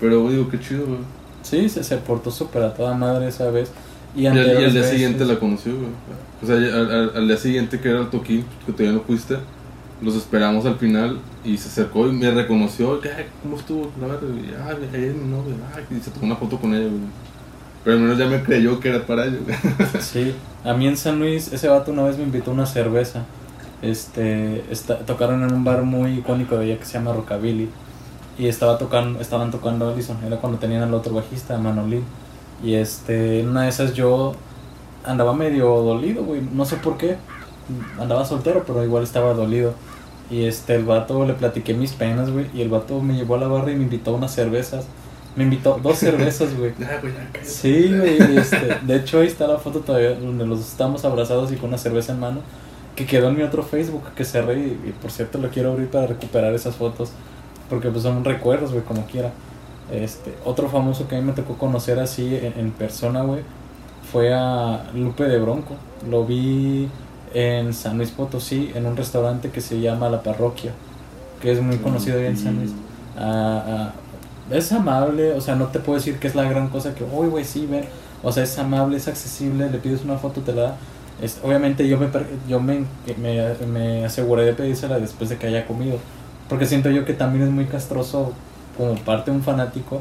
Pero 0.00 0.28
digo, 0.28 0.48
qué 0.50 0.58
chido, 0.60 0.84
güey. 0.86 0.98
Sí, 1.42 1.68
se, 1.68 1.82
se 1.82 1.96
portó 1.96 2.30
súper 2.30 2.62
a 2.62 2.74
toda 2.74 2.92
madre 2.94 3.28
esa 3.28 3.50
vez. 3.50 3.70
Y, 4.16 4.22
Y, 4.22 4.26
al, 4.26 4.36
y 4.36 4.40
al 4.40 4.46
día 4.56 4.66
veces- 4.66 4.90
siguiente 4.90 5.24
la 5.24 5.38
conoció, 5.38 5.72
güey. 5.76 5.88
O 6.42 6.46
sea, 6.46 6.56
al, 6.56 6.90
al- 6.90 7.12
al 7.16 7.28
día 7.28 7.36
siguiente 7.36 7.80
que 7.80 7.90
era 7.90 8.00
el 8.00 8.08
toquín, 8.10 8.44
que 8.66 8.72
todavía 8.72 8.92
no 8.98 9.04
fuiste, 9.04 9.36
los 10.02 10.14
esperamos 10.16 10.64
al 10.66 10.76
final 10.76 11.18
y 11.44 11.56
se 11.58 11.68
acercó 11.68 12.06
y 12.08 12.12
me 12.12 12.30
reconoció. 12.30 12.98
"Ay, 13.04 13.26
¿Cómo 13.42 13.56
estuvo? 13.56 13.90
La 14.00 14.06
verdad, 14.06 14.28
y, 14.34 14.50
ah, 14.54 14.72
es 14.96 15.14
mi 15.14 15.28
novia. 15.30 15.54
Ay, 15.76 15.84
y 15.96 16.00
se 16.00 16.10
tomó 16.10 16.26
una 16.26 16.36
foto 16.36 16.58
con 16.58 16.74
ella, 16.74 16.86
güey. 16.88 17.00
Pero 17.84 17.96
al 17.96 18.02
menos 18.02 18.18
ya 18.18 18.26
me 18.26 18.42
creyó 18.42 18.78
que 18.80 18.88
era 18.88 19.06
para 19.06 19.26
ella, 19.26 19.38
güey. 19.44 19.56
Sí, 20.02 20.34
a 20.64 20.72
mí 20.74 20.86
en 20.88 20.96
San 20.96 21.18
Luis, 21.18 21.52
ese 21.52 21.68
vato 21.68 21.92
una 21.92 22.02
vez 22.04 22.16
me 22.18 22.24
invitó 22.24 22.50
una 22.50 22.66
cerveza. 22.66 23.24
Este, 23.82 24.62
esta- 24.70 24.98
tocaron 25.00 25.42
en 25.42 25.52
un 25.54 25.64
bar 25.64 25.82
muy 25.82 26.18
icónico 26.18 26.56
de 26.58 26.64
allá 26.66 26.78
que 26.78 26.84
se 26.84 26.94
llama 26.94 27.12
Rockabilly. 27.12 27.68
Y 28.38 28.46
estaba 28.48 28.78
tocando, 28.78 29.20
estaban 29.20 29.50
tocando 29.50 29.88
Allison, 29.90 30.16
era 30.26 30.36
cuando 30.36 30.58
tenían 30.58 30.82
al 30.82 30.94
otro 30.94 31.14
bajista, 31.14 31.58
Manolín. 31.58 32.02
Y 32.62 32.74
este, 32.74 33.40
en 33.40 33.48
una 33.48 33.62
de 33.62 33.68
esas 33.68 33.94
yo 33.94 34.34
andaba 35.04 35.32
medio 35.32 35.66
dolido, 35.66 36.24
güey, 36.24 36.42
no 36.52 36.64
sé 36.64 36.76
por 36.76 36.96
qué. 36.96 37.16
Andaba 37.98 38.24
soltero, 38.24 38.64
pero 38.66 38.84
igual 38.84 39.04
estaba 39.04 39.32
dolido. 39.32 39.74
Y 40.30 40.44
este, 40.44 40.74
el 40.74 40.84
vato 40.84 41.24
le 41.24 41.34
platiqué 41.34 41.74
mis 41.74 41.92
penas, 41.92 42.30
güey. 42.30 42.46
Y 42.54 42.62
el 42.62 42.68
vato 42.68 43.00
me 43.00 43.14
llevó 43.14 43.36
a 43.36 43.38
la 43.38 43.48
barra 43.48 43.72
y 43.72 43.76
me 43.76 43.84
invitó 43.84 44.12
a 44.12 44.14
unas 44.14 44.32
cervezas. 44.32 44.86
Me 45.36 45.44
invitó 45.44 45.78
dos 45.82 45.98
cervezas, 45.98 46.56
güey. 46.56 46.72
Cállate. 46.72 47.44
Sí, 47.44 47.92
güey, 47.96 48.36
este, 48.36 48.78
de 48.82 48.96
hecho 48.96 49.20
ahí 49.20 49.26
está 49.26 49.46
la 49.46 49.58
foto 49.58 49.80
todavía 49.80 50.14
donde 50.14 50.46
los 50.46 50.60
estamos 50.60 51.04
abrazados 51.04 51.52
y 51.52 51.56
con 51.56 51.68
una 51.68 51.78
cerveza 51.78 52.12
en 52.12 52.20
mano 52.20 52.40
que 52.96 53.06
quedó 53.06 53.28
en 53.28 53.36
mi 53.36 53.42
otro 53.42 53.62
Facebook 53.62 54.02
que 54.14 54.24
cerré 54.24 54.58
y, 54.58 54.88
y, 54.88 54.94
por 55.00 55.10
cierto 55.10 55.38
lo 55.38 55.48
quiero 55.48 55.72
abrir 55.72 55.88
para 55.88 56.08
recuperar 56.08 56.52
esas 56.54 56.74
fotos 56.74 57.12
porque 57.70 57.88
pues 57.88 58.02
son 58.02 58.24
recuerdos, 58.24 58.72
güey, 58.72 58.84
como 58.84 59.06
quiera. 59.06 59.32
Este, 59.92 60.34
otro 60.44 60.68
famoso 60.68 61.08
que 61.08 61.16
a 61.16 61.20
mí 61.20 61.24
me 61.24 61.32
tocó 61.32 61.54
conocer 61.54 61.98
así 61.98 62.36
en, 62.36 62.54
en 62.58 62.70
persona, 62.70 63.22
güey, 63.22 63.42
fue 64.10 64.32
a 64.32 64.90
Lupe 64.94 65.24
de 65.24 65.38
Bronco. 65.38 65.74
Lo 66.08 66.24
vi 66.24 66.88
en 67.34 67.72
San 67.74 67.96
Luis 67.96 68.10
Potosí 68.10 68.72
en 68.74 68.86
un 68.86 68.96
restaurante 68.96 69.50
que 69.50 69.60
se 69.60 69.80
llama 69.80 70.08
La 70.08 70.22
Parroquia, 70.22 70.72
que 71.40 71.52
es 71.52 71.60
muy 71.60 71.76
conocido 71.78 72.18
ahí 72.18 72.26
en 72.26 72.36
San 72.36 72.56
Luis. 72.56 72.72
Ah, 73.16 73.64
ah, 73.66 73.92
es 74.50 74.72
amable, 74.72 75.32
o 75.32 75.40
sea, 75.40 75.54
no 75.54 75.66
te 75.66 75.78
puedo 75.78 75.98
decir 75.98 76.18
que 76.18 76.26
es 76.26 76.34
la 76.34 76.44
gran 76.44 76.68
cosa 76.68 76.94
que, 76.94 77.04
uy, 77.04 77.28
güey, 77.28 77.44
sí, 77.44 77.66
ven. 77.66 77.84
O 78.22 78.32
sea, 78.32 78.42
es 78.42 78.58
amable, 78.58 78.96
es 78.96 79.08
accesible, 79.08 79.70
le 79.70 79.78
pides 79.78 80.04
una 80.04 80.18
foto, 80.18 80.40
te 80.40 80.52
la 80.52 80.62
da. 80.62 80.76
Es, 81.22 81.38
obviamente 81.42 81.86
yo 81.86 81.98
me 81.98 82.08
yo 82.48 82.60
me, 82.60 82.84
me, 83.18 83.54
me 83.66 84.04
aseguré 84.04 84.44
de 84.44 84.54
pedírsela 84.54 84.98
después 84.98 85.30
de 85.30 85.36
que 85.36 85.46
haya 85.46 85.66
comido. 85.66 85.98
Porque 86.48 86.66
siento 86.66 86.90
yo 86.90 87.04
que 87.04 87.14
también 87.14 87.44
es 87.44 87.50
muy 87.50 87.66
castroso 87.66 88.32
como 88.80 88.94
parte 88.96 89.30
de 89.30 89.36
un 89.36 89.42
fanático. 89.42 90.00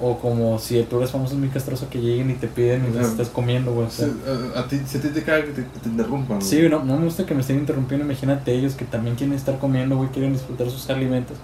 O 0.00 0.16
como 0.20 0.60
si 0.60 0.80
tú 0.84 0.98
eres 0.98 1.10
famoso 1.10 1.32
es 1.34 1.40
muy 1.40 1.48
castroso 1.48 1.88
que 1.90 2.00
lleguen 2.00 2.30
y 2.30 2.34
te 2.34 2.46
piden 2.46 2.82
mientras 2.82 3.06
Ajá. 3.06 3.12
estás 3.14 3.28
comiendo, 3.30 3.72
güey. 3.72 3.88
o 3.88 3.90
sea. 3.90 4.06
A, 4.54 4.60
a 4.60 4.68
ti, 4.68 4.78
si 4.86 4.98
a 4.98 5.00
ti 5.00 5.08
te 5.08 5.24
caga 5.24 5.44
que 5.44 5.50
te, 5.50 5.62
te 5.62 5.88
interrumpan, 5.88 6.38
güey. 6.38 6.48
Sí, 6.48 6.68
no, 6.70 6.84
no 6.84 6.96
me 6.98 7.04
gusta 7.04 7.26
que 7.26 7.34
me 7.34 7.40
estén 7.40 7.58
interrumpiendo. 7.58 8.04
Imagínate 8.06 8.52
ellos 8.54 8.74
que 8.74 8.84
también 8.84 9.16
quieren 9.16 9.34
estar 9.34 9.58
comiendo, 9.58 9.96
güey, 9.96 10.08
quieren 10.10 10.32
disfrutar 10.34 10.70
sus 10.70 10.88
alimentos. 10.88 11.36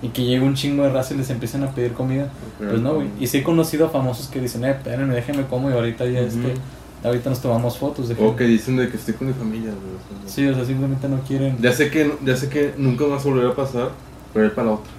Y 0.00 0.08
que 0.08 0.24
llegue 0.24 0.40
un 0.42 0.54
chingo 0.54 0.84
de 0.84 0.90
raza 0.90 1.12
y 1.12 1.18
les 1.18 1.28
empiecen 1.28 1.64
a 1.64 1.70
pedir 1.72 1.92
comida. 1.92 2.30
Pues 2.58 2.80
no, 2.80 2.94
güey. 2.94 3.08
Y 3.20 3.26
sí 3.26 3.38
he 3.38 3.42
conocido 3.42 3.84
a 3.86 3.90
famosos 3.90 4.28
que 4.28 4.40
dicen, 4.40 4.64
eh, 4.64 4.70
espérenme, 4.70 5.14
déjenme 5.14 5.44
como 5.46 5.68
y 5.68 5.74
ahorita 5.74 6.06
ya 6.06 6.20
este, 6.20 6.38
Ujú. 6.52 6.60
ahorita 7.04 7.28
nos 7.28 7.42
tomamos 7.42 7.76
fotos. 7.76 8.08
De 8.08 8.14
O 8.24 8.34
que 8.36 8.44
dicen 8.44 8.76
de 8.78 8.88
que 8.88 8.96
estoy 8.96 9.14
con 9.14 9.26
mi 9.26 9.34
familia, 9.34 9.70
güey. 9.72 10.24
o 10.24 10.28
Sí, 10.30 10.46
o 10.46 10.54
sea, 10.54 10.64
simplemente 10.64 11.06
no 11.10 11.20
quieren. 11.28 11.58
Ya 11.60 11.72
sé 11.72 11.90
que, 11.90 12.10
ya 12.24 12.34
sé 12.36 12.48
que 12.48 12.72
nunca 12.78 13.04
más 13.06 13.22
volverá 13.22 13.50
a 13.50 13.54
pasar, 13.54 13.90
pero 14.32 14.46
es 14.46 14.52
para 14.52 14.68
la 14.68 14.72
otra. 14.76 14.92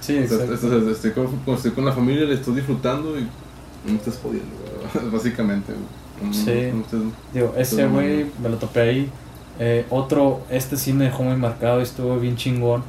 Sí, 0.00 0.16
exacto. 0.18 0.52
o 0.54 0.56
sea, 0.56 0.90
estoy, 0.92 1.10
con, 1.12 1.54
estoy 1.54 1.70
con 1.72 1.84
la 1.84 1.92
familia, 1.92 2.24
le 2.24 2.34
estoy 2.34 2.54
disfrutando 2.56 3.18
y 3.18 3.22
no 3.22 3.92
me 3.92 3.96
estás 3.96 4.18
jodiendo, 4.22 5.10
básicamente. 5.12 5.72
No- 5.72 6.32
Sí. 6.32 6.70
no 6.72 6.82
estés- 6.84 7.10
Digo, 7.32 7.54
ese 7.56 7.86
güey 7.86 8.26
me 8.42 8.48
lo 8.48 8.56
topé 8.56 8.80
ahí. 8.80 9.10
Eh, 9.58 9.84
otro, 9.90 10.42
este 10.50 10.76
sí 10.76 10.92
me 10.92 11.04
dejó 11.04 11.22
muy 11.22 11.36
marcado, 11.36 11.80
estuvo 11.80 12.18
bien 12.18 12.36
chingón. 12.36 12.82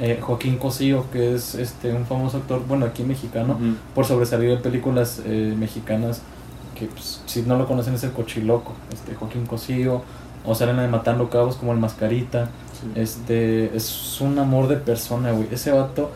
Eh, 0.00 0.18
Joaquín 0.20 0.56
Cosío, 0.58 1.04
que 1.12 1.34
es 1.34 1.54
este 1.54 1.92
un 1.92 2.04
famoso 2.04 2.38
actor, 2.38 2.62
bueno, 2.66 2.84
aquí 2.86 3.04
mexicano, 3.04 3.58
por 3.94 4.04
sobresalir 4.06 4.50
en 4.50 4.60
películas 4.60 5.22
eh, 5.24 5.54
mexicanas 5.56 6.20
que 6.74 6.86
pues, 6.86 7.20
si 7.26 7.42
no 7.42 7.56
lo 7.56 7.68
conocen 7.68 7.94
es 7.94 8.02
el 8.02 8.10
cochiloco, 8.10 8.72
este 8.92 9.14
Joaquín 9.14 9.46
Cosío, 9.46 10.02
o 10.44 10.54
salen 10.56 10.76
de 10.78 10.88
Matando 10.88 11.30
Cabos 11.30 11.54
como 11.56 11.72
el 11.72 11.78
Mascarita, 11.78 12.50
Sí. 12.80 13.00
este 13.00 13.76
es 13.76 14.20
un 14.20 14.38
amor 14.38 14.68
de 14.68 14.76
persona, 14.76 15.32
güey, 15.32 15.48
ese 15.50 15.72
vato, 15.72 16.10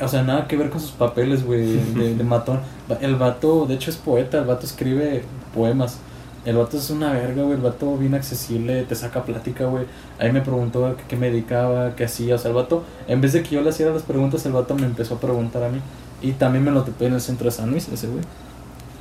o 0.00 0.08
sea, 0.08 0.22
nada 0.22 0.46
que 0.48 0.56
ver 0.56 0.70
con 0.70 0.80
sus 0.80 0.92
papeles, 0.92 1.44
güey, 1.44 1.76
de, 1.76 2.14
de 2.14 2.24
matón, 2.24 2.60
el 3.00 3.16
vato, 3.16 3.66
de 3.66 3.74
hecho 3.74 3.90
es 3.90 3.96
poeta, 3.96 4.38
el 4.38 4.44
vato 4.44 4.66
escribe 4.66 5.22
poemas, 5.54 5.98
el 6.44 6.56
vato 6.56 6.76
es 6.76 6.90
una 6.90 7.12
verga, 7.12 7.42
güey, 7.42 7.56
el 7.56 7.62
vato 7.62 7.96
bien 7.96 8.14
accesible, 8.14 8.84
te 8.84 8.94
saca 8.94 9.24
plática, 9.24 9.66
güey, 9.66 9.84
ahí 10.18 10.30
me 10.30 10.40
preguntó 10.40 10.86
a 10.86 10.96
qué, 10.96 11.16
me 11.16 11.30
dedicaba, 11.30 11.96
qué 11.96 12.04
hacía, 12.04 12.36
o 12.36 12.38
sea, 12.38 12.50
el 12.50 12.54
vato, 12.54 12.84
en 13.08 13.20
vez 13.20 13.32
de 13.32 13.42
que 13.42 13.56
yo 13.56 13.62
le 13.62 13.70
hiciera 13.70 13.92
las 13.92 14.02
preguntas, 14.02 14.46
el 14.46 14.52
vato 14.52 14.76
me 14.76 14.86
empezó 14.86 15.16
a 15.16 15.20
preguntar 15.20 15.64
a 15.64 15.68
mí, 15.68 15.80
y 16.22 16.32
también 16.32 16.64
me 16.64 16.70
lo 16.70 16.84
topé 16.84 17.06
en 17.06 17.14
el 17.14 17.20
centro 17.20 17.46
de 17.46 17.50
San 17.50 17.70
Luis, 17.70 17.88
ese 17.88 18.06
güey. 18.06 18.22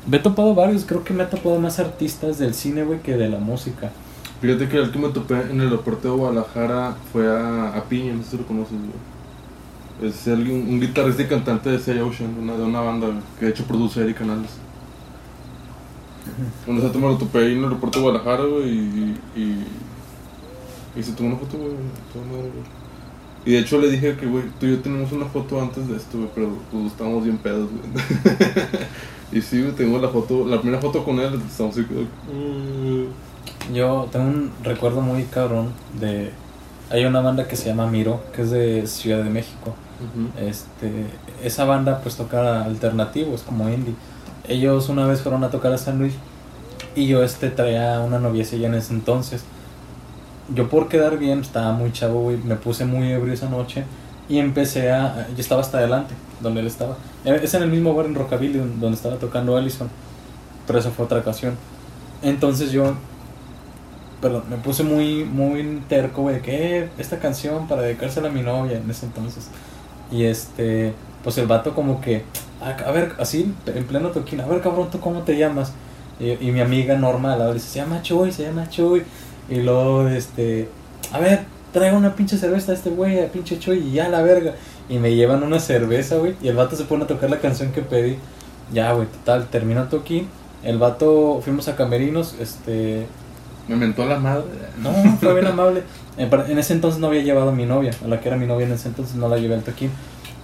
Me 0.08 0.18
he 0.18 0.20
topado 0.20 0.54
varios, 0.54 0.86
creo 0.86 1.04
que 1.04 1.14
me 1.14 1.24
he 1.24 1.28
topado 1.28 1.60
más 1.60 1.80
artistas 1.80 2.38
del 2.38 2.54
cine, 2.54 2.84
güey, 2.84 3.00
que 3.00 3.16
de 3.16 3.30
la 3.30 3.40
música. 3.40 3.92
Fíjate 4.42 4.68
que 4.70 4.78
el 4.78 4.92
que 4.92 5.00
me 5.00 5.10
topé 5.10 5.36
en 5.50 5.60
el 5.62 5.68
aeropuerto 5.68 6.10
de 6.10 6.16
Guadalajara 6.18 6.96
fue 7.12 7.28
a, 7.28 7.70
a 7.76 7.84
Piña, 7.86 8.14
no 8.14 8.24
sé 8.24 8.32
si 8.32 8.38
lo 8.38 8.46
conoces, 8.46 8.74
güey. 8.78 10.10
Es 10.12 10.28
alguien- 10.28 10.68
un 10.68 10.80
guitarrista 10.82 11.24
y 11.24 11.28
cantante 11.28 11.70
de 11.70 11.80
Say 11.80 12.00
Ocean, 12.00 12.36
una, 12.40 12.56
de 12.58 12.64
una 12.64 12.82
banda 12.82 13.08
que 13.40 13.46
de 13.46 13.52
hecho 13.52 13.64
produce 13.66 14.02
Eric 14.02 14.18
Canales. 14.20 14.52
Bueno, 16.66 16.82
ese 16.86 16.98
me 16.98 17.08
lo 17.08 17.18
topé 17.18 17.40
ahí 17.40 17.52
en 17.54 17.60
el 17.60 17.64
aeropuerto 17.66 18.00
de 18.00 18.04
Guadalajara, 18.04 18.44
güey, 18.44 18.70
y, 18.70 19.18
y, 19.36 19.66
y 21.00 21.04
se 21.04 21.14
tomó 21.14 21.30
una 21.30 21.38
foto, 21.38 21.58
güey. 21.58 21.72
Y 23.46 23.52
de 23.52 23.60
hecho 23.60 23.80
le 23.80 23.90
dije 23.92 24.18
que, 24.18 24.26
güey, 24.26 24.44
tú 24.60 24.66
y 24.66 24.72
yo 24.72 24.80
tenemos 24.82 25.12
una 25.12 25.26
foto 25.28 25.62
antes 25.62 25.88
de 25.88 25.96
esto, 25.98 26.18
güey, 26.18 26.30
pero 26.36 26.50
pues 26.72 26.88
estábamos 26.88 27.24
bien 27.24 27.38
pedos, 27.38 27.70
güey. 27.70 28.06
y 29.32 29.42
sí, 29.42 29.62
güey, 29.62 29.74
tengo 29.76 30.00
la 30.00 30.10
foto, 30.10 30.46
la 30.48 30.60
primera 30.60 30.82
foto 30.82 31.06
con 31.06 31.20
él, 31.20 31.40
estamos 31.48 31.78
así. 31.78 31.86
Yo 33.74 34.08
tengo 34.12 34.26
un 34.26 34.52
recuerdo 34.64 35.02
muy 35.02 35.24
cabrón 35.24 35.74
de... 36.00 36.32
Hay 36.92 37.04
una 37.06 37.22
banda 37.22 37.48
que 37.48 37.56
se 37.56 37.66
llama 37.68 37.88
Miro, 37.88 38.22
que 38.34 38.44
es 38.44 38.52
de 38.52 38.86
Ciudad 38.88 39.24
de 39.24 39.30
México. 39.30 39.74
Este, 40.40 41.06
esa 41.44 41.66
banda 41.66 42.00
pues 42.02 42.16
toca 42.16 42.64
alternativo, 42.64 43.34
es 43.34 43.42
como 43.42 43.70
indie. 43.70 43.96
Ellos 44.48 44.90
una 44.90 45.08
vez 45.08 45.22
fueron 45.22 45.44
a 45.44 45.50
tocar 45.50 45.74
a 45.74 45.78
San 45.78 45.98
Luis 45.98 46.14
y 46.96 47.08
yo 47.08 47.24
este 47.24 47.50
traía 47.50 48.00
una 48.02 48.20
noviecilla 48.20 48.68
en 48.68 48.76
ese 48.76 48.94
entonces. 48.94 49.44
Yo 50.54 50.70
por 50.70 50.88
quedar 50.90 51.18
bien, 51.18 51.40
estaba 51.40 51.72
muy 51.72 51.92
chavo, 51.92 52.22
güey, 52.22 52.38
me 52.38 52.56
puse 52.56 52.86
muy 52.86 53.12
ebrio 53.12 53.34
esa 53.34 53.50
noche 53.50 53.84
y 54.30 54.38
empecé 54.38 54.92
a... 54.92 55.28
Yo 55.30 55.40
estaba 55.42 55.62
hasta 55.62 55.80
adelante, 55.80 56.14
donde 56.42 56.60
él 56.60 56.68
estaba. 56.68 56.98
Eh, 57.24 57.40
Es 57.42 57.54
en 57.56 57.64
el 57.64 57.70
mismo 57.70 57.96
bar 57.96 58.06
en 58.06 58.14
Rockabilly 58.14 58.60
don- 58.60 58.80
donde 58.80 58.96
estaba 58.96 59.16
tocando 59.16 59.58
Allison, 59.58 59.90
pero 60.68 60.78
esa 60.78 60.92
fue 60.92 61.06
otra 61.06 61.20
ocasión. 61.20 61.56
Entonces 62.22 62.72
yo, 62.72 62.94
perdón, 64.22 64.44
me 64.50 64.58
puse 64.58 64.84
muy, 64.84 65.24
muy 65.26 65.82
terco, 65.90 66.24
güey, 66.24 66.42
que 66.42 66.80
"Eh, 66.80 66.90
esta 66.98 67.20
canción 67.20 67.68
para 67.68 67.82
dedicársela 67.84 68.30
a 68.30 68.32
mi 68.32 68.42
novia 68.42 68.78
en 68.78 68.90
ese 68.90 69.06
entonces. 69.06 69.48
Y 70.12 70.24
este, 70.26 70.94
pues 71.24 71.38
el 71.38 71.48
vato 71.48 71.74
como 71.74 72.02
que, 72.02 72.24
a, 72.62 72.70
a 72.88 72.92
ver, 72.92 73.14
así 73.20 73.54
en 73.68 73.84
pleno 73.86 74.10
toquín, 74.10 74.42
a 74.42 74.46
ver 74.46 74.62
cabrón, 74.62 74.90
¿tú 74.92 75.00
cómo 75.00 75.22
te 75.22 75.38
llamas? 75.38 75.74
Y, 76.20 76.52
mi 76.52 76.62
amiga 76.62 76.96
Norma 76.98 77.34
al 77.34 77.40
lado 77.40 77.54
dice, 77.54 77.68
se 77.68 77.80
llama 77.80 78.02
Chuy, 78.02 78.32
se 78.32 78.44
llama 78.44 78.70
Chuy. 78.70 79.04
Y 79.50 79.56
luego, 79.62 80.08
este, 80.08 80.70
a 81.12 81.20
ver, 81.20 81.42
traiga 81.74 81.98
una 81.98 82.16
pinche 82.16 82.38
cerveza 82.38 82.72
a 82.72 82.76
este 82.76 82.90
güey, 82.90 83.20
a 83.24 83.32
pinche 83.32 83.60
Chuy, 83.60 83.80
y 83.80 83.92
ya 83.94 84.08
la 84.10 84.22
verga. 84.22 84.54
Y 84.88 84.98
me 85.00 85.14
llevan 85.16 85.44
una 85.44 85.60
cerveza, 85.60 86.16
güey, 86.18 86.36
y 86.42 86.48
el 86.48 86.56
vato 86.56 86.76
se 86.76 86.86
pone 86.86 87.04
a 87.04 87.08
tocar 87.08 87.30
la 87.30 87.40
canción 87.40 87.72
que 87.72 87.82
pedí. 87.82 88.18
Ya, 88.74 88.94
güey, 88.94 89.08
total, 89.08 89.48
terminó 89.50 89.82
el 89.84 89.90
toquín. 89.90 90.28
El 90.64 90.78
vato, 90.78 91.42
fuimos 91.44 91.68
a 91.68 91.76
Camerinos, 91.76 92.36
este, 92.40 93.06
Me 93.68 93.76
mentó 93.76 94.06
la 94.06 94.20
madre. 94.20 94.46
no, 94.82 94.92
fue 95.20 95.34
bien 95.34 95.48
amable. 95.48 95.84
En, 96.18 96.60
ese 96.60 96.74
entonces 96.74 97.00
no 97.00 97.08
había 97.08 97.24
llevado 97.24 97.50
a 97.50 97.52
mi 97.52 97.66
novia, 97.66 97.92
a 98.04 98.08
la 98.08 98.22
que 98.22 98.28
era 98.30 98.38
mi 98.38 98.46
novia 98.46 98.66
en 98.66 98.74
ese 98.74 98.88
entonces 98.88 99.16
no 99.16 99.28
la 99.28 99.38
llevé 99.38 99.56
al 99.56 99.64
toquín. 99.64 99.90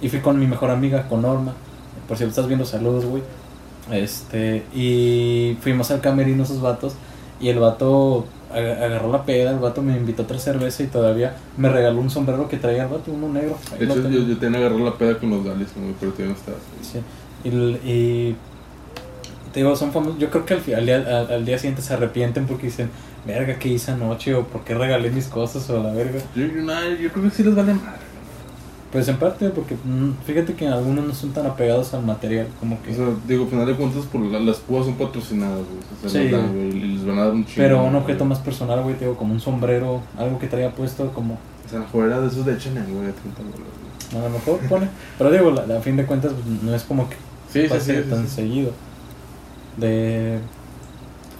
Y 0.00 0.08
fui 0.08 0.20
con 0.20 0.38
mi 0.38 0.46
mejor 0.46 0.70
amiga, 0.70 1.08
con 1.08 1.22
Norma. 1.22 1.54
Por 2.08 2.16
si 2.18 2.24
lo 2.24 2.30
estás 2.30 2.46
viendo, 2.46 2.64
saludos, 2.64 3.04
güey. 3.04 3.22
Este, 3.90 4.64
y 4.74 5.56
fuimos 5.60 5.90
al 5.90 6.00
camerino 6.00 6.42
esos 6.42 6.60
vatos. 6.60 6.94
Y 7.40 7.48
el 7.48 7.58
vato 7.58 8.26
ag- 8.52 8.82
agarró 8.84 9.10
la 9.10 9.24
peda, 9.24 9.50
el 9.50 9.58
vato 9.58 9.82
me 9.82 9.96
invitó 9.96 10.22
a 10.22 10.24
otra 10.24 10.38
cerveza 10.38 10.82
y 10.82 10.86
todavía 10.86 11.34
me 11.56 11.68
regaló 11.68 12.00
un 12.00 12.10
sombrero 12.10 12.48
que 12.48 12.56
traía 12.56 12.84
el 12.84 12.88
vato, 12.88 13.10
uno 13.12 13.28
negro. 13.28 13.56
Ahí 13.72 13.78
De 13.78 13.84
hecho, 13.86 14.08
yo, 14.08 14.20
yo 14.26 14.38
tenía 14.38 14.58
que 14.60 14.66
agarrar 14.66 14.80
la 14.80 14.98
peda 14.98 15.18
con 15.18 15.30
los 15.30 15.42
güey, 15.42 15.54
pero 16.00 16.12
todavía 16.12 16.26
no 16.26 16.32
estás. 16.32 16.54
Sí. 16.82 17.00
Y, 17.44 18.34
te 19.52 19.60
digo, 19.60 19.74
son 19.76 19.92
famosos. 19.92 20.18
Yo 20.18 20.30
creo 20.30 20.46
que 20.46 20.54
al, 20.54 20.74
al, 20.74 20.86
día, 20.86 20.96
al, 20.96 21.32
al 21.32 21.44
día 21.44 21.58
siguiente 21.58 21.82
se 21.82 21.92
arrepienten 21.94 22.46
porque 22.46 22.66
dicen, 22.66 22.90
verga, 23.26 23.58
¿qué 23.58 23.68
hice 23.68 23.90
anoche? 23.92 24.34
O 24.34 24.44
¿por 24.44 24.62
qué 24.64 24.74
regalé 24.74 25.10
mis 25.10 25.26
cosas? 25.26 25.68
O 25.70 25.82
la 25.82 25.92
verga. 25.92 26.20
Yo, 26.34 26.46
yo, 26.46 26.96
yo 27.00 27.10
creo 27.12 27.24
que 27.24 27.30
sí 27.30 27.42
les 27.42 27.54
vale 27.54 27.74
madre. 27.74 28.02
Pues 28.90 29.08
en 29.08 29.16
parte 29.16 29.48
porque 29.48 29.74
mm, 29.74 30.22
fíjate 30.26 30.52
que 30.52 30.68
algunos 30.68 31.06
no 31.06 31.14
son 31.14 31.30
tan 31.32 31.46
apegados 31.46 31.94
al 31.94 32.04
material, 32.04 32.46
como 32.60 32.82
que... 32.82 32.90
O 32.92 32.94
sea, 32.94 33.06
digo, 33.26 33.44
al 33.44 33.48
final 33.50 33.66
de 33.66 33.74
cuentas, 33.74 34.04
por 34.04 34.20
la- 34.20 34.38
las 34.38 34.58
púas 34.58 34.84
son 34.84 34.96
patrocinadas, 34.96 35.60
güey. 35.60 35.78
O 36.04 36.08
sea, 36.10 36.20
Sí. 36.22 36.28
dan, 36.28 36.52
güey, 36.52 36.72
les 36.72 37.06
van 37.06 37.18
a 37.18 37.24
dar 37.24 37.32
un 37.32 37.44
chingo. 37.46 37.56
pero 37.56 37.82
un 37.82 37.90
güey. 37.92 38.02
objeto 38.02 38.24
más 38.26 38.38
personal, 38.40 38.82
güey, 38.82 38.94
te 38.96 39.06
digo, 39.06 39.16
como 39.16 39.32
un 39.32 39.40
sombrero, 39.40 40.02
algo 40.18 40.38
que 40.38 40.46
traía 40.46 40.70
puesto, 40.74 41.10
como... 41.14 41.38
O 41.64 41.68
sea, 41.70 41.80
fuera 41.84 42.20
de 42.20 42.26
esos 42.28 42.44
de 42.44 42.52
H&M, 42.52 42.80
güey, 42.92 43.06
de 43.06 43.12
30 43.14 43.40
dólares, 43.42 43.64
güey. 44.10 44.22
A 44.22 44.28
lo 44.28 44.30
mejor 44.34 44.58
pone... 44.68 44.88
Pero 45.16 45.30
digo, 45.30 45.50
la- 45.52 45.64
la- 45.66 45.78
a 45.78 45.80
fin 45.80 45.96
de 45.96 46.04
cuentas 46.04 46.32
pues, 46.34 46.62
no 46.62 46.74
es 46.74 46.82
como 46.82 47.08
que 47.08 47.16
Sí, 47.50 47.62
sí, 47.62 47.68
pase 47.68 47.96
sí. 47.96 48.02
sí, 48.04 48.10
tan 48.10 48.28
seguido. 48.28 48.72
De... 49.78 50.38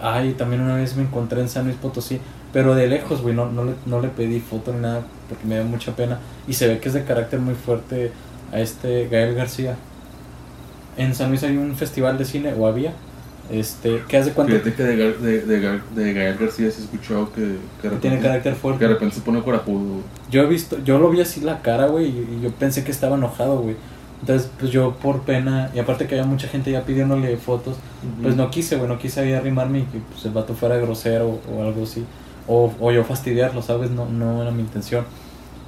Ay, 0.03 0.33
también 0.33 0.61
una 0.61 0.77
vez 0.77 0.97
me 0.97 1.05
encontré 1.05 1.41
en 1.41 1.49
San 1.49 1.65
Luis 1.65 1.77
Potosí, 1.77 2.21
pero 2.53 2.75
de 2.75 2.89
lejos, 2.89 3.23
güey, 3.23 3.35
no, 3.35 3.51
no, 3.51 3.65
le, 3.65 3.75
no 3.87 4.01
le 4.01 4.09
pedí 4.09 4.41
foto 4.41 4.73
ni 4.73 4.81
nada 4.81 5.03
porque 5.29 5.47
me 5.47 5.57
da 5.57 5.65
mucha 5.65 5.95
pena. 5.95 6.19
Y 6.47 6.55
se 6.55 6.69
ve 6.69 6.79
que 6.79 6.89
es 6.89 6.95
de 6.95 7.05
carácter 7.05 7.39
muy 7.39 7.55
fuerte 7.55 8.11
a 8.53 8.61
este 8.61 9.09
Gael 9.09 9.35
García. 9.35 9.77
En 10.97 11.15
San 11.15 11.31
Luis 11.31 11.43
hay 11.45 11.57
un 11.57 11.75
festival 11.77 12.19
de 12.19 12.25
cine, 12.25 12.53
o 12.53 12.67
había, 12.67 12.93
este, 13.51 14.03
que 14.09 14.17
hace 14.19 14.33
cuenta 14.33 14.53
Fíjate 14.53 14.75
que 14.75 14.83
de, 14.83 15.41
de, 15.41 15.81
de, 15.95 16.13
Gael 16.13 16.37
García 16.37 16.71
sí 16.71 16.81
he 16.81 16.85
escuchado 16.85 17.33
que, 17.33 17.41
que, 17.41 17.57
que 17.81 17.89
repente, 17.89 18.09
tiene 18.09 18.21
carácter 18.21 18.53
que 18.53 18.59
fuerte. 18.59 18.85
de 18.85 18.93
repente 18.93 19.15
se 19.15 19.21
pone 19.23 19.43
corajudo. 19.43 20.03
Yo 20.31 20.43
he 20.43 20.47
visto, 20.47 20.79
yo 20.85 20.99
lo 20.99 21.11
vi 21.11 21.21
así 21.21 21.41
la 21.41 21.63
cara, 21.63 21.87
güey, 21.87 22.09
y 22.09 22.41
yo 22.43 22.51
pensé 22.51 22.85
que 22.85 22.91
estaba 22.91 23.17
enojado, 23.17 23.61
güey. 23.61 23.77
Entonces, 24.23 24.49
pues 24.59 24.71
yo 24.71 24.95
por 24.95 25.23
pena, 25.23 25.71
y 25.75 25.81
aparte 25.81 26.07
que 26.07 26.15
había 26.15 26.27
mucha 26.27 26.47
gente 26.47 26.71
ya 26.71 26.85
pidiéndole 26.85 27.37
fotos, 27.37 27.77
pues 28.23 28.37
no 28.37 28.51
quise, 28.51 28.77
güey, 28.77 28.89
no 28.89 28.97
quise 28.97 29.21
ahí 29.21 29.33
arrimarme 29.33 29.81
y 29.81 29.83
que 29.83 29.99
pues, 29.99 30.25
el 30.25 30.31
vato 30.31 30.55
fuera 30.55 30.77
grosero 30.77 31.41
o 31.53 31.63
algo 31.63 31.83
así. 31.83 32.05
O, 32.47 32.73
o 32.81 32.93
yo 32.93 33.03
fastidiarlo, 33.03 33.63
¿sabes? 33.63 33.91
No, 33.91 34.07
no 34.07 34.43
era 34.43 34.53
mi 34.53 34.63
intención. 34.63 35.05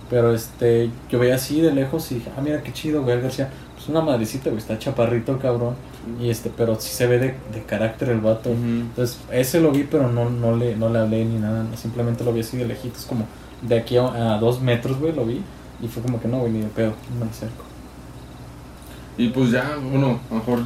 Pero 0.08 0.32
este, 0.32 0.90
yo 1.10 1.18
veía 1.18 1.34
así 1.34 1.60
de 1.60 1.72
lejos 1.72 2.12
y 2.12 2.16
dije, 2.16 2.30
ah, 2.36 2.40
mira 2.40 2.62
qué 2.62 2.72
chido, 2.72 3.02
güey, 3.02 3.20
García. 3.20 3.50
Pues 3.74 3.88
una 3.88 4.00
madrecita, 4.00 4.50
güey, 4.50 4.58
está 4.58 4.78
chaparrito 4.78 5.32
el 5.32 5.38
cabrón. 5.38 5.74
Y 6.20 6.30
este, 6.30 6.48
pero 6.56 6.78
sí 6.78 6.94
se 6.94 7.08
ve 7.08 7.18
de, 7.18 7.34
de 7.52 7.62
carácter 7.66 8.10
el 8.10 8.20
vato. 8.20 8.50
Entonces, 8.50 9.18
ese 9.32 9.60
lo 9.60 9.72
vi, 9.72 9.82
pero 9.82 10.12
no, 10.12 10.30
no, 10.30 10.54
le, 10.54 10.76
no 10.76 10.90
le 10.90 11.00
hablé 11.00 11.24
ni 11.24 11.40
nada. 11.40 11.64
Simplemente 11.76 12.22
lo 12.22 12.32
vi 12.32 12.40
así 12.40 12.56
de 12.56 12.66
lejitos, 12.66 13.04
como 13.06 13.26
de 13.62 13.78
aquí 13.78 13.96
a, 13.96 14.34
a 14.34 14.38
dos 14.38 14.60
metros, 14.60 15.00
güey, 15.00 15.12
lo 15.12 15.24
vi. 15.26 15.42
Y 15.82 15.88
fue 15.88 16.02
como 16.04 16.20
que 16.20 16.28
no, 16.28 16.38
güey, 16.38 16.52
ni 16.52 16.60
de 16.60 16.68
pedo, 16.68 16.92
no 17.18 17.24
me 17.24 17.30
acerco. 17.32 17.73
Y 19.16 19.28
pues 19.28 19.50
ya, 19.50 19.76
bueno, 19.90 20.18
a 20.30 20.34
lo 20.34 20.40
mejor, 20.40 20.58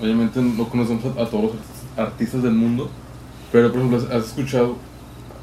obviamente 0.00 0.40
no 0.40 0.68
conocemos 0.68 1.04
a, 1.16 1.22
a 1.22 1.26
todos 1.26 1.44
los 1.44 1.52
artistas 1.96 2.42
del 2.42 2.52
mundo, 2.52 2.88
pero 3.52 3.70
por 3.72 3.80
ejemplo, 3.80 3.98
has- 4.14 4.26
escuchado, 4.26 4.76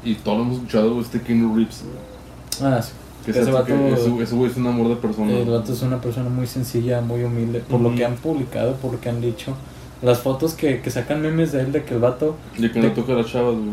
y 0.04 0.14
todos 0.16 0.38
lo 0.38 0.44
hemos 0.44 0.56
escuchado, 0.58 1.00
este 1.00 1.20
Keanu 1.20 1.54
Reeves, 1.56 1.82
Ah, 2.62 2.80
sí. 2.80 2.92
que 3.24 3.32
Ese 3.32 3.50
vato- 3.50 3.66
que 3.66 3.92
ese, 3.94 4.22
ese 4.22 4.34
güey 4.36 4.50
es 4.50 4.56
un 4.56 4.66
amor 4.68 4.88
de 4.88 4.96
persona. 4.96 5.32
El 5.32 5.50
vato 5.50 5.72
es 5.72 5.82
una 5.82 6.00
persona 6.00 6.28
muy 6.28 6.46
sencilla, 6.46 7.00
muy 7.00 7.24
humilde, 7.24 7.60
por 7.60 7.80
lo 7.80 7.94
que 7.94 8.04
han 8.04 8.14
publicado, 8.14 8.74
por 8.76 8.92
lo 8.92 9.00
que 9.00 9.08
han 9.08 9.20
dicho. 9.20 9.54
Las 10.02 10.20
fotos 10.20 10.52
que, 10.54 10.80
que 10.82 10.90
sacan 10.90 11.22
memes 11.22 11.50
de 11.52 11.62
él, 11.62 11.72
de 11.72 11.82
que 11.84 11.94
el 11.94 12.00
vato... 12.00 12.36
De 12.58 12.70
que 12.70 12.78
no 12.80 12.92
toca 12.92 13.14
a 13.14 13.16
las 13.16 13.26
chavas, 13.26 13.54
güey. 13.54 13.70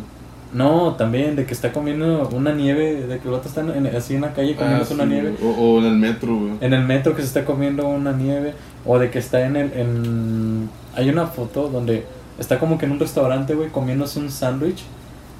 No, 0.54 0.96
también, 0.96 1.36
de 1.38 1.46
que 1.46 1.54
está 1.54 1.72
comiendo 1.72 2.28
una 2.34 2.52
nieve, 2.54 3.08
de 3.08 3.20
que 3.20 3.28
el 3.28 3.34
vato 3.34 3.48
está 3.48 3.62
en- 3.62 3.88
así 3.88 4.16
en 4.16 4.22
la 4.22 4.34
calle 4.34 4.56
comiéndose 4.56 4.94
Ah, 4.94 4.96
una 4.96 5.06
nieve. 5.06 5.34
O, 5.42 5.48
o 5.48 5.80
en 5.80 5.86
el 5.86 5.96
metro, 5.96 6.36
güey. 6.36 6.52
En 6.60 6.74
el 6.74 6.84
metro 6.84 7.16
que 7.16 7.22
se 7.22 7.28
está 7.30 7.46
comiendo 7.46 7.88
una 7.88 8.12
nieve. 8.12 8.54
O 8.86 9.00
de 9.00 9.10
que 9.10 9.20
está 9.20 9.46
en 9.46 9.56
el... 9.56 9.72
En... 9.74 10.70
Hay 10.96 11.10
una 11.10 11.28
foto 11.28 11.70
donde 11.70 12.04
está 12.38 12.60
como 12.60 12.78
que 12.78 12.86
en 12.86 12.92
un 12.92 13.00
restaurante, 13.00 13.56
güey, 13.56 13.70
comiéndose 13.70 14.20
un 14.20 14.30
sándwich. 14.30 14.84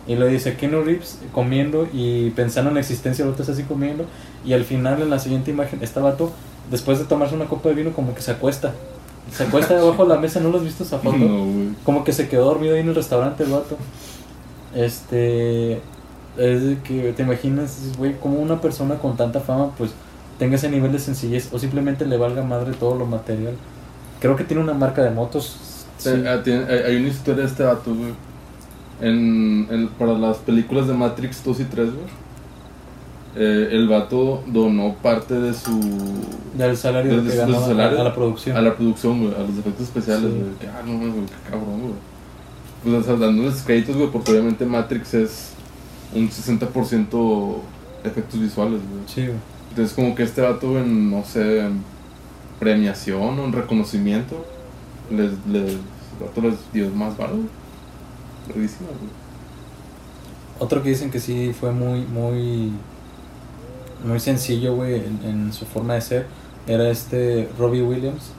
Y 0.08 0.16
le 0.16 0.28
dice 0.30 0.56
Keanu 0.56 0.82
Reeves 0.82 1.20
comiendo 1.34 1.88
y 1.94 2.30
pensando 2.32 2.70
en 2.70 2.76
la 2.76 2.80
existencia, 2.80 3.24
el 3.24 3.30
otro 3.32 3.42
está 3.44 3.52
así 3.54 3.64
comiendo. 3.64 4.06
Y 4.46 4.54
al 4.54 4.64
final, 4.64 5.02
en 5.02 5.10
la 5.10 5.20
siguiente 5.20 5.52
imagen, 5.52 5.80
está 5.84 6.00
vato, 6.02 6.32
después 6.72 7.00
de 7.00 7.06
tomarse 7.06 7.36
una 7.36 7.46
copa 7.46 7.70
de 7.70 7.76
vino, 7.76 7.92
como 7.92 8.16
que 8.16 8.22
se 8.22 8.32
acuesta. 8.32 8.72
Se 9.32 9.44
acuesta 9.44 9.76
debajo 9.80 10.04
de 10.04 10.10
la 10.16 10.20
mesa, 10.20 10.40
¿no 10.40 10.50
lo 10.50 10.58
has 10.58 10.64
visto 10.64 10.84
esa 10.84 10.98
foto? 11.00 11.18
No, 11.18 11.46
güey. 11.46 11.70
Como 11.84 12.04
que 12.04 12.14
se 12.14 12.30
quedó 12.30 12.46
dormido 12.46 12.74
ahí 12.76 12.80
en 12.82 12.90
el 12.90 12.96
restaurante 12.96 13.44
el 13.44 13.52
vato. 13.52 13.78
Este. 14.76 15.82
Es 16.38 16.64
de 16.64 16.78
que 16.84 17.12
te 17.14 17.24
imaginas, 17.24 17.92
güey, 17.98 18.18
como 18.18 18.40
una 18.40 18.62
persona 18.62 18.96
con 18.96 19.18
tanta 19.18 19.42
fama, 19.42 19.72
pues 19.78 19.92
tenga 20.40 20.56
ese 20.56 20.70
nivel 20.70 20.92
de 20.92 21.00
sencillez 21.00 21.50
o 21.52 21.60
simplemente 21.60 22.06
le 22.06 22.18
valga 22.18 22.42
madre 22.42 22.72
todo 22.80 22.96
lo 22.96 23.06
material. 23.06 23.54
Creo 24.22 24.36
que 24.38 24.44
tiene 24.46 24.64
una 24.64 24.74
marca 24.74 25.04
de 25.04 25.10
motos. 25.12 25.58
sí. 25.98 26.10
Ah, 26.26 26.42
hay, 26.46 26.96
una 26.96 27.10
historia 27.10 27.44
de 27.44 27.50
este 27.50 27.64
vato, 27.64 27.94
güey. 27.94 28.14
En, 29.02 29.68
en- 29.70 29.88
para 30.00 30.14
las 30.14 30.38
películas 30.38 30.88
de 30.88 30.94
Matrix 30.94 31.44
2 31.44 31.60
y 31.60 31.64
3, 31.66 31.88
güey. 31.94 32.06
eh, 33.36 33.70
el 33.72 33.88
vato 33.88 34.42
donó 34.48 34.96
parte 34.96 35.34
de 35.36 35.54
su. 35.54 35.80
Del 36.58 36.76
salario 36.78 37.22
de- 37.24 37.32
su 37.46 37.54
salario 37.54 38.00
a 38.02 38.04
la 38.06 38.14
producción. 38.16 38.56
A 38.58 38.62
la 38.62 38.76
producción, 38.76 39.22
güey, 39.22 39.36
a 39.36 39.40
los 39.40 39.58
efectos 39.58 39.82
especiales, 39.88 40.32
Sí. 40.32 40.38
güey. 40.40 40.54
Que, 40.60 40.68
ah, 40.68 40.82
no, 40.86 40.98
güey, 40.98 41.12
qué 41.26 41.50
cabrón, 41.52 41.82
güey. 41.82 41.94
Pues, 42.84 42.96
o 42.96 43.04
sea, 43.04 43.16
dándoles 43.16 43.62
créditos, 43.62 43.96
güey, 43.96 44.10
porque 44.10 44.32
obviamente 44.32 44.66
Matrix 44.66 45.14
es 45.14 45.52
un 46.14 46.30
60% 46.30 47.56
efectos 48.04 48.40
visuales, 48.40 48.82
güey. 48.90 49.04
Sí, 49.08 49.26
güey. 49.28 49.38
Entonces, 49.70 49.94
como 49.94 50.16
que 50.16 50.24
este 50.24 50.42
vato, 50.42 50.80
en, 50.80 51.12
no 51.12 51.24
sé, 51.24 51.60
en 51.60 51.84
premiación 52.60 53.40
o 53.40 53.46
en 53.46 53.54
reconocimiento, 53.54 54.46
les, 55.10 55.32
les, 55.48 55.74
el 55.74 55.80
vato 56.20 56.42
les 56.42 56.56
dio 56.74 56.90
más 56.90 57.18
varo. 57.18 57.38
Buenísimo, 58.48 58.88
güey. 58.88 59.12
Otro 60.60 60.84
que 60.84 60.90
dicen 60.90 61.10
que 61.10 61.20
sí 61.20 61.54
fue 61.60 61.72
muy, 61.72 62.02
muy, 62.02 62.72
muy 64.06 64.20
sencillo, 64.20 64.76
güey, 64.76 64.96
en, 64.96 65.20
en 65.24 65.54
su 65.54 65.66
forma 65.66 65.96
de 65.96 66.02
ser, 66.02 66.28
era 66.68 66.90
este 66.90 67.50
Robbie 67.58 67.82
Williams. 67.82 68.32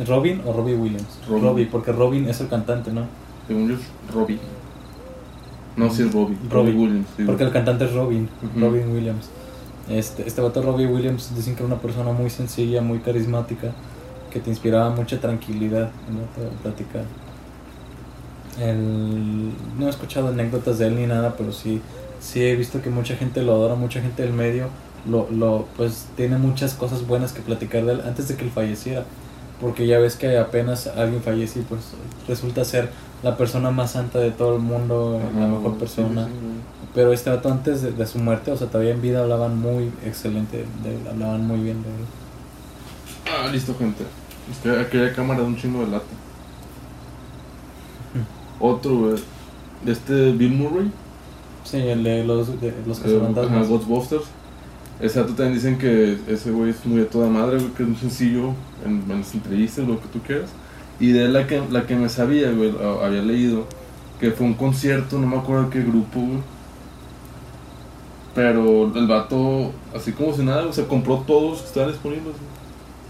¿Es 0.00 0.08
¿Robin 0.08 0.40
o 0.46 0.52
Robbie 0.52 0.74
Williams? 0.74 1.18
Robin. 1.28 1.44
Robbie, 1.44 1.66
porque 1.66 1.92
Robin 1.92 2.26
es 2.28 2.40
el 2.40 2.48
cantante, 2.48 2.92
¿no? 2.92 3.02
Según 3.50 3.68
yo, 3.68 3.74
es 3.74 4.14
Robbie. 4.14 4.38
No, 5.76 5.90
sí 5.90 6.02
es. 6.02 6.12
Robbie. 6.12 6.36
Robbie 6.48 6.72
Williams. 6.72 7.08
sí, 7.16 7.24
Porque 7.24 7.42
el 7.42 7.50
cantante 7.50 7.84
es 7.84 7.92
Robin. 7.92 8.28
Robin 8.56 8.92
Williams. 8.92 9.28
Este, 9.88 10.24
este 10.24 10.40
vato 10.40 10.62
Robbie 10.62 10.86
Williams 10.86 11.34
dicen 11.34 11.56
que 11.56 11.64
era 11.64 11.72
una 11.72 11.82
persona 11.82 12.12
muy 12.12 12.30
sencilla, 12.30 12.80
muy 12.80 13.00
carismática, 13.00 13.72
que 14.30 14.38
te 14.38 14.50
inspiraba 14.50 14.90
mucha 14.90 15.20
tranquilidad 15.20 15.90
en 16.08 16.56
platicar. 16.62 17.02
El, 18.60 19.50
no 19.76 19.86
he 19.86 19.90
escuchado 19.90 20.28
anécdotas 20.28 20.78
de 20.78 20.86
él 20.86 20.94
ni 20.94 21.06
nada, 21.06 21.34
pero 21.36 21.50
sí, 21.50 21.80
sí 22.20 22.44
he 22.44 22.54
visto 22.54 22.80
que 22.80 22.90
mucha 22.90 23.16
gente 23.16 23.42
lo 23.42 23.54
adora, 23.54 23.74
mucha 23.74 24.00
gente 24.00 24.22
del 24.22 24.32
medio 24.32 24.68
lo, 25.08 25.28
lo, 25.30 25.66
pues 25.76 26.06
tiene 26.16 26.38
muchas 26.38 26.74
cosas 26.74 27.04
buenas 27.04 27.32
que 27.32 27.40
platicar 27.40 27.84
de 27.84 27.94
él 27.94 28.02
antes 28.06 28.28
de 28.28 28.36
que 28.36 28.44
él 28.44 28.50
falleciera. 28.50 29.04
Porque 29.60 29.86
ya 29.86 29.98
ves 29.98 30.16
que 30.16 30.38
apenas 30.38 30.86
alguien 30.86 31.22
fallece 31.22 31.60
y 31.60 31.62
pues 31.62 31.80
resulta 32.26 32.64
ser 32.64 32.88
la 33.22 33.36
persona 33.36 33.70
más 33.70 33.92
santa 33.92 34.18
de 34.18 34.30
todo 34.30 34.56
el 34.56 34.62
mundo, 34.62 35.20
la 35.34 35.46
mejor 35.46 35.72
sí, 35.72 35.78
persona. 35.78 36.26
sí. 36.26 36.32
Pero 36.94 37.12
este 37.12 37.30
vato 37.30 37.50
antes 37.50 37.82
de, 37.82 37.92
de 37.92 38.06
su 38.06 38.18
muerte, 38.18 38.50
o 38.50 38.56
sea, 38.56 38.66
todavía 38.66 38.92
en 38.92 39.00
vida 39.00 39.20
hablaban 39.20 39.58
muy 39.58 39.92
excelente 40.04 40.64
de 40.82 40.96
él, 40.96 41.06
hablaban 41.08 41.46
muy 41.46 41.60
bien 41.60 41.82
de 41.82 41.88
él. 41.88 42.04
Ah, 43.26 43.48
listo, 43.52 43.76
gente. 43.78 44.04
Es 44.50 44.58
que 44.58 44.70
aquella 44.70 45.12
cámara 45.12 45.40
da 45.40 45.46
un 45.46 45.56
chingo 45.56 45.84
de 45.84 45.92
lata. 45.92 46.04
Otro, 48.60 48.96
güey. 48.96 49.22
De 49.84 49.92
este 49.92 50.32
Bill 50.32 50.52
Murray. 50.52 50.90
Sí, 51.64 51.76
el 51.76 52.02
de 52.02 52.24
los, 52.24 52.60
de 52.60 52.74
los 52.86 52.98
eh, 52.98 53.02
cazafantasmas. 53.02 53.68
Ghostbusters. 53.68 54.24
Ese 54.98 55.20
dato 55.20 55.34
también 55.34 55.54
dicen 55.54 55.78
que 55.78 56.18
ese 56.26 56.50
güey 56.50 56.70
es 56.70 56.84
muy 56.84 57.00
de 57.00 57.06
toda 57.06 57.28
madre, 57.28 57.58
güey, 57.58 57.70
que 57.70 57.84
es 57.84 57.88
muy 57.88 57.98
sencillo 57.98 58.52
en, 58.84 59.04
en 59.10 59.20
las 59.20 59.34
entrevistas, 59.34 59.86
lo 59.86 60.00
que 60.00 60.08
tú 60.08 60.18
quieras. 60.20 60.50
Y 61.00 61.12
de 61.12 61.28
la 61.28 61.46
que, 61.46 61.62
la 61.70 61.86
que 61.86 61.96
me 61.96 62.08
sabía, 62.08 62.50
güey, 62.52 62.72
había 63.02 63.22
leído, 63.22 63.64
que 64.20 64.30
fue 64.30 64.46
un 64.46 64.54
concierto, 64.54 65.18
no 65.18 65.26
me 65.26 65.36
acuerdo 65.38 65.64
de 65.64 65.70
qué 65.70 65.82
grupo, 65.82 66.20
güey. 66.20 66.40
Pero 68.34 68.94
el 68.94 69.06
vato, 69.08 69.72
así 69.96 70.12
como 70.12 70.34
si 70.34 70.42
nada, 70.44 70.66
o 70.66 70.72
sea, 70.72 70.86
compró 70.86 71.18
todos 71.26 71.50
los 71.50 71.60
que 71.62 71.66
estaban 71.68 71.90
disponibles, 71.90 72.24
güey. 72.24 72.50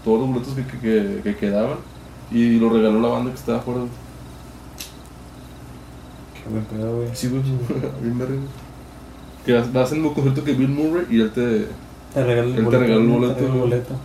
Todos 0.03 0.19
los 0.21 0.29
boletos 0.29 0.53
que, 0.55 0.63
que, 0.65 0.79
que, 0.79 1.21
que 1.23 1.35
quedaban. 1.35 1.77
Y 2.31 2.57
lo 2.59 2.69
regaló 2.69 3.01
la 3.01 3.09
banda 3.09 3.31
que 3.31 3.37
estaba 3.37 3.59
afuera. 3.59 3.81
güey. 3.81 3.91
Qué 6.41 6.49
buen 6.49 6.63
pedo, 6.65 6.95
güey. 6.95 7.09
Sí, 7.13 7.27
güey, 7.27 7.43
bien 8.01 8.17
verga. 8.17 8.35
Que 9.45 9.53
vas 9.53 9.91
al 9.91 9.97
mismo 9.97 10.13
concierto 10.13 10.43
que 10.43 10.53
Bill 10.53 10.69
Murray 10.69 11.05
y 11.09 11.19
él 11.19 11.31
te... 11.31 11.67
Te 12.13 12.23
regaló 12.23 12.47
el 12.49 12.69
te 12.69 12.77
regaló 12.77 13.01
el 13.01 13.51
boleto. 13.51 13.95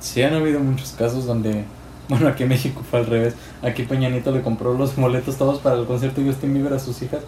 Sí, 0.00 0.22
han 0.22 0.34
habido 0.34 0.60
muchos 0.60 0.92
casos 0.92 1.26
donde. 1.26 1.64
Bueno, 2.08 2.28
aquí 2.28 2.42
en 2.42 2.48
México 2.50 2.82
fue 2.88 3.00
al 3.00 3.06
revés. 3.06 3.34
Aquí 3.62 3.84
Peñanito 3.84 4.32
le 4.32 4.42
compró 4.42 4.74
los 4.74 4.94
boletos 4.96 5.36
todos 5.36 5.60
para 5.60 5.76
el 5.78 5.86
concierto 5.86 6.20
de 6.20 6.28
Justin 6.28 6.52
Bieber 6.54 6.72
a 6.74 6.78
sus 6.78 7.00
hijas. 7.02 7.20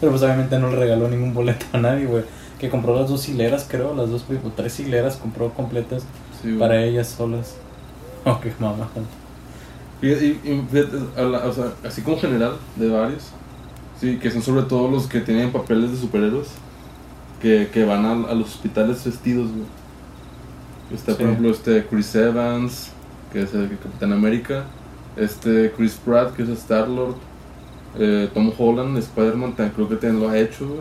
Pero 0.00 0.10
pues 0.10 0.22
obviamente 0.22 0.58
no 0.58 0.70
le 0.70 0.76
regaló 0.76 1.08
ningún 1.08 1.32
boleto 1.34 1.66
a 1.72 1.78
nadie, 1.78 2.06
güey. 2.06 2.24
Que 2.58 2.68
compró 2.70 2.98
las 2.98 3.08
dos 3.08 3.28
hileras, 3.28 3.66
creo, 3.68 3.94
las 3.94 4.10
dos, 4.10 4.24
o 4.44 4.48
tres 4.56 4.78
hileras 4.80 5.16
compró 5.16 5.50
completas 5.50 6.04
Sí, 6.42 6.56
para 6.58 6.82
ellas 6.82 7.08
solas. 7.08 7.54
Oh, 8.24 8.40
qué 8.40 8.52
mamá. 8.58 8.88
Y, 10.00 10.08
y- 10.08 10.40
y 10.44 10.64
fíjate, 10.70 10.96
a 11.16 11.22
la- 11.22 11.46
o 11.46 11.52
sea, 11.52 11.72
así 11.84 12.02
como 12.02 12.18
general, 12.18 12.54
de 12.76 12.88
varios, 12.88 13.24
sí, 14.00 14.16
que 14.18 14.30
son 14.30 14.42
sobre 14.42 14.62
todo 14.64 14.88
los 14.90 15.06
que 15.06 15.20
tienen 15.20 15.52
papeles 15.52 15.90
de 15.92 15.96
superhéroes, 15.96 16.48
que, 17.40 17.68
que 17.72 17.84
van 17.84 18.04
a, 18.06 18.12
a 18.30 18.34
los 18.34 18.48
hospitales 18.54 19.04
vestidos, 19.04 19.48
güey. 19.50 19.66
Está, 20.94 21.12
Sí. 21.12 21.18
por 21.18 21.26
ejemplo, 21.26 21.50
este 21.50 21.84
Chris 21.86 22.14
Evans, 22.14 22.90
que 23.32 23.42
es 23.42 23.54
el 23.54 23.68
Capitán 23.78 24.12
América, 24.12 24.64
este 25.16 25.72
Chris 25.76 25.94
Pratt, 25.94 26.34
que 26.34 26.42
es 26.42 26.48
Star-Lord, 26.48 27.16
eh, 27.98 28.28
Tom 28.32 28.52
Holland, 28.56 28.96
Spider-Man, 28.98 29.52
creo 29.52 29.88
que 29.88 29.96
también 29.96 30.20
lo 30.20 30.28
ha 30.28 30.38
hecho, 30.38 30.66
güey. 30.66 30.80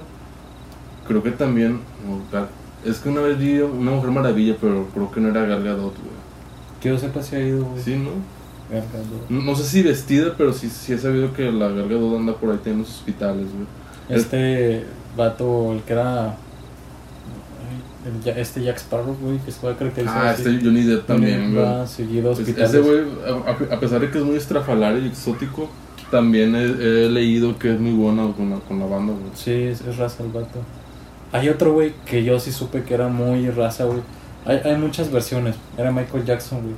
Creo 1.08 1.24
que 1.24 1.32
también, 1.32 1.80
claro, 2.30 2.48
es 2.86 3.00
que 3.00 3.10
una 3.10 3.22
vez 3.22 3.38
vi 3.38 3.60
una 3.60 3.92
Mujer 3.92 4.12
Maravilla, 4.12 4.56
pero 4.60 4.88
creo 4.94 5.12
que 5.12 5.20
no 5.20 5.30
era 5.30 5.46
Gal 5.46 5.64
Gadot, 5.64 5.96
güey. 5.96 6.22
Que 6.80 6.90
yo 6.90 6.98
sepa 6.98 7.22
si 7.22 7.36
ha 7.36 7.40
ido, 7.40 7.66
güey. 7.66 7.84
Sí, 7.84 7.96
¿no? 7.96 8.12
No, 9.30 9.42
no 9.44 9.56
sé 9.56 9.64
si 9.64 9.84
vestida, 9.84 10.34
pero 10.38 10.54
sí, 10.54 10.70
sí 10.70 10.94
he 10.94 10.98
sabido 10.98 11.34
que 11.34 11.52
la 11.52 11.68
Gal 11.68 11.90
Gadot 11.90 12.18
anda 12.18 12.34
por 12.34 12.52
ahí 12.52 12.60
en 12.66 12.80
los 12.80 12.90
hospitales, 12.90 13.48
güey. 13.54 13.68
Este 14.10 14.86
vato, 15.16 15.74
el 15.74 15.82
que 15.82 15.94
era. 15.94 16.38
El 18.06 18.38
este 18.38 18.64
Jack 18.64 18.78
Sparrow, 18.78 19.16
güey, 19.22 19.38
que 19.40 19.52
se 19.52 19.68
a 19.68 19.76
caracterizar. 19.76 20.26
Ah, 20.26 20.30
así. 20.32 20.44
este 20.44 20.66
Johnny 20.66 20.84
Depp 20.84 21.06
también, 21.06 21.54
güey. 21.54 21.64
Va 21.64 21.86
seguido 21.86 22.32
a. 22.32 22.34
Ese 22.34 22.80
güey, 22.80 23.02
a, 23.26 23.74
a 23.76 23.80
pesar 23.80 24.02
de 24.02 24.10
que 24.10 24.18
es 24.18 24.24
muy 24.24 24.36
estrafalario 24.36 25.04
y 25.04 25.08
exótico, 25.08 25.70
también 26.10 26.56
he, 26.56 26.64
he 26.64 27.10
leído 27.10 27.58
que 27.58 27.74
es 27.74 27.80
muy 27.80 27.94
bueno 27.94 28.34
con 28.36 28.50
la, 28.50 28.58
con 28.60 28.80
la 28.80 28.86
banda, 28.86 29.14
güey. 29.14 29.32
Sí, 29.36 29.52
es, 29.52 29.82
es 29.82 29.98
raza 29.98 30.24
el 30.24 30.30
vato. 30.32 30.60
Hay 31.32 31.48
otro, 31.50 31.74
güey, 31.74 31.94
que 32.06 32.24
yo 32.24 32.40
sí 32.40 32.52
supe 32.52 32.84
que 32.84 32.94
era 32.94 33.08
muy 33.08 33.50
raza, 33.50 33.86
güey. 33.86 34.00
Hay, 34.46 34.58
hay 34.58 34.76
muchas 34.76 35.12
versiones. 35.12 35.56
Era 35.78 35.92
Michael 35.92 36.26
Jackson, 36.26 36.62
güey. 36.62 36.76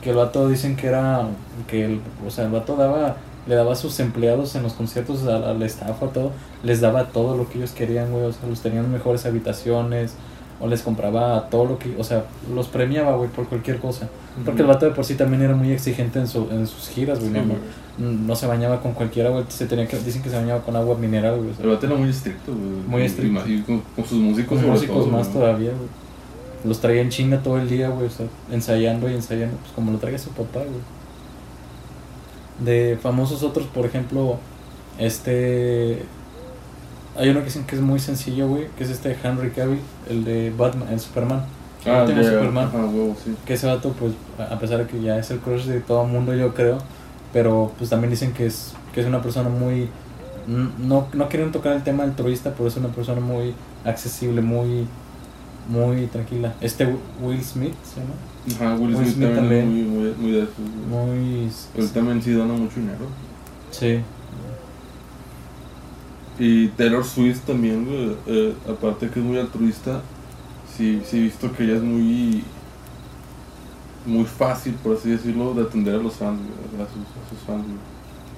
Que 0.00 0.10
el 0.10 0.16
vato 0.16 0.48
dicen 0.48 0.76
que 0.76 0.86
era. 0.86 1.26
Que 1.66 1.84
el, 1.84 2.00
o 2.26 2.30
sea, 2.30 2.44
el 2.44 2.50
vato 2.50 2.76
daba. 2.76 3.16
Le 3.46 3.56
daba 3.56 3.74
a 3.74 3.76
sus 3.76 4.00
empleados 4.00 4.54
en 4.54 4.62
los 4.62 4.72
conciertos, 4.72 5.24
al, 5.26 5.44
al 5.44 5.62
staff, 5.64 6.02
a 6.02 6.06
todo. 6.06 6.32
Les 6.62 6.80
daba 6.80 7.08
todo 7.08 7.36
lo 7.36 7.46
que 7.46 7.58
ellos 7.58 7.72
querían, 7.72 8.10
güey. 8.10 8.24
O 8.24 8.32
sea, 8.32 8.48
los 8.48 8.60
tenían 8.60 8.90
mejores 8.90 9.26
habitaciones. 9.26 10.14
O 10.60 10.68
les 10.68 10.82
compraba 10.82 11.48
todo 11.50 11.64
lo 11.64 11.78
que. 11.78 11.94
O 11.98 12.04
sea, 12.04 12.24
los 12.54 12.68
premiaba, 12.68 13.16
güey, 13.16 13.28
por 13.28 13.48
cualquier 13.48 13.78
cosa. 13.78 14.08
Porque 14.44 14.62
el 14.62 14.68
vato 14.68 14.86
de 14.86 14.92
por 14.92 15.04
sí 15.04 15.14
también 15.14 15.42
era 15.42 15.54
muy 15.54 15.72
exigente 15.72 16.18
en, 16.18 16.26
su, 16.26 16.48
en 16.50 16.66
sus 16.66 16.88
giras, 16.88 17.20
güey. 17.20 17.32
Sí, 17.32 17.38
no, 17.98 18.34
se 18.34 18.46
bañaba 18.46 18.80
con 18.80 18.92
cualquiera, 18.92 19.30
güey. 19.30 19.44
Se 19.48 19.66
tenía 19.66 19.86
que, 19.86 19.96
dicen 19.98 20.22
que 20.22 20.30
se 20.30 20.36
bañaba 20.36 20.62
con 20.62 20.74
agua 20.74 20.96
mineral, 20.96 21.36
güey. 21.36 21.50
El 21.62 21.68
vato 21.68 21.86
era 21.86 21.94
muy 21.94 22.08
estricto, 22.08 22.52
güey. 22.52 22.88
Muy 22.88 23.02
estricto. 23.02 23.48
Y, 23.48 23.62
con, 23.62 23.82
con 23.94 24.04
sus 24.04 24.18
músicos, 24.18 24.60
con 24.60 24.70
músicos 24.70 25.04
todo, 25.04 25.06
más 25.06 25.32
todavía, 25.32 25.70
güey. 25.70 25.88
Los 26.64 26.80
traía 26.80 27.02
en 27.02 27.10
chinga 27.10 27.42
todo 27.42 27.58
el 27.58 27.68
día, 27.68 27.90
güey, 27.90 28.06
o 28.06 28.10
sea, 28.10 28.26
ensayando 28.50 29.08
y 29.10 29.14
ensayando, 29.14 29.56
pues 29.58 29.72
como 29.72 29.92
lo 29.92 29.98
traía 29.98 30.18
su 30.18 30.30
papá, 30.30 30.60
güey. 30.60 30.80
De 32.64 32.98
famosos 33.00 33.42
otros, 33.42 33.66
por 33.66 33.84
ejemplo, 33.84 34.38
este... 34.98 36.02
Hay 37.16 37.28
uno 37.28 37.40
que 37.40 37.46
dicen 37.46 37.64
que 37.64 37.76
es 37.76 37.80
muy 37.80 38.00
sencillo, 38.00 38.48
güey, 38.48 38.68
que 38.76 38.84
es 38.84 38.90
este 38.90 39.16
Henry 39.22 39.50
Cavill, 39.50 39.80
el 40.08 40.24
de 40.24 40.52
Batman, 40.56 40.88
el 40.90 41.00
Superman. 41.00 41.44
Ah, 41.86 42.04
ya, 42.08 42.22
Superman. 42.22 42.66
Ajá, 42.66 42.78
huevo, 42.78 43.16
sí. 43.22 43.34
Que 43.44 43.54
ese 43.54 43.66
vato, 43.66 43.92
pues, 43.92 44.12
a 44.38 44.58
pesar 44.58 44.78
de 44.78 44.86
que 44.86 45.00
ya 45.00 45.18
es 45.18 45.30
el 45.30 45.38
crush 45.38 45.64
de 45.64 45.80
todo 45.80 46.04
el 46.04 46.10
mundo, 46.10 46.34
yo 46.34 46.54
creo, 46.54 46.78
pero 47.32 47.72
pues 47.78 47.90
también 47.90 48.10
dicen 48.10 48.32
que 48.32 48.46
es, 48.46 48.72
que 48.92 49.00
es 49.00 49.06
una 49.06 49.22
persona 49.22 49.48
muy... 49.48 49.88
No, 50.46 51.06
no 51.12 51.28
quieren 51.28 51.52
tocar 51.52 51.72
el 51.72 51.82
tema 51.82 52.02
altruista, 52.04 52.52
pero 52.52 52.68
es 52.68 52.76
una 52.76 52.88
persona 52.88 53.20
muy 53.20 53.54
accesible, 53.84 54.42
muy... 54.42 54.86
muy 55.68 56.06
tranquila. 56.06 56.54
Este 56.60 56.86
Will 57.22 57.42
Smith 57.42 57.74
se 57.84 58.00
llama. 58.00 58.14
Ajá, 58.56 58.74
Will, 58.74 58.94
Will 58.94 59.06
Smith, 59.06 59.14
Smith 59.14 59.34
también, 59.34 59.62
es 59.62 59.68
también. 59.68 59.90
muy, 59.90 60.04
muy, 60.04 60.14
muy 60.18 60.32
de 60.32 60.42
esos. 60.42 60.58
Muy. 60.90 61.50
Él 61.76 61.90
también 61.90 62.22
sí 62.22 62.32
dona 62.32 62.52
mucho 62.52 62.76
dinero. 62.76 63.06
Sí. 63.70 64.00
Y 66.38 66.68
Taylor 66.68 67.04
Swift 67.04 67.40
también, 67.46 68.16
eh, 68.26 68.54
aparte 68.68 69.08
que 69.08 69.20
es 69.20 69.24
muy 69.24 69.38
altruista, 69.38 70.00
sí, 70.76 71.02
sí 71.04 71.20
visto 71.20 71.52
que 71.52 71.64
ella 71.64 71.76
es 71.76 71.82
muy 71.82 72.42
muy 74.06 74.24
fácil, 74.24 74.74
por 74.74 74.96
así 74.96 75.10
decirlo, 75.10 75.54
de 75.54 75.62
atender 75.62 75.94
a 75.94 75.98
los 75.98 76.14
fans, 76.14 76.40
a 76.74 77.28
sus, 77.28 77.38
fans. 77.46 77.64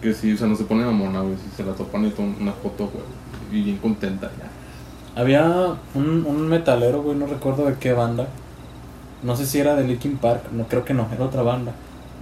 Que 0.00 0.12
sí, 0.12 0.32
o 0.32 0.36
sea, 0.36 0.46
no 0.46 0.56
se 0.56 0.64
pone 0.64 0.84
mamona, 0.84 1.20
güey, 1.20 1.36
si 1.36 1.56
se 1.56 1.64
la 1.64 1.72
topan 1.72 2.04
y 2.04 2.12
una 2.40 2.52
foto, 2.52 2.88
güey, 2.88 3.60
y 3.60 3.64
bien 3.64 3.78
contenta 3.78 4.30
ya. 4.38 5.20
Había 5.20 5.76
un, 5.94 6.24
un 6.26 6.48
metalero, 6.48 7.02
güey, 7.02 7.16
no 7.16 7.26
recuerdo 7.26 7.66
de 7.66 7.74
qué 7.74 7.92
banda. 7.92 8.28
No 9.22 9.34
sé 9.34 9.46
si 9.46 9.58
era 9.58 9.74
de 9.74 9.84
Linkin 9.84 10.18
Park, 10.18 10.52
no 10.52 10.64
creo 10.64 10.84
que 10.84 10.94
no, 10.94 11.08
era 11.12 11.24
otra 11.24 11.42
banda. 11.42 11.72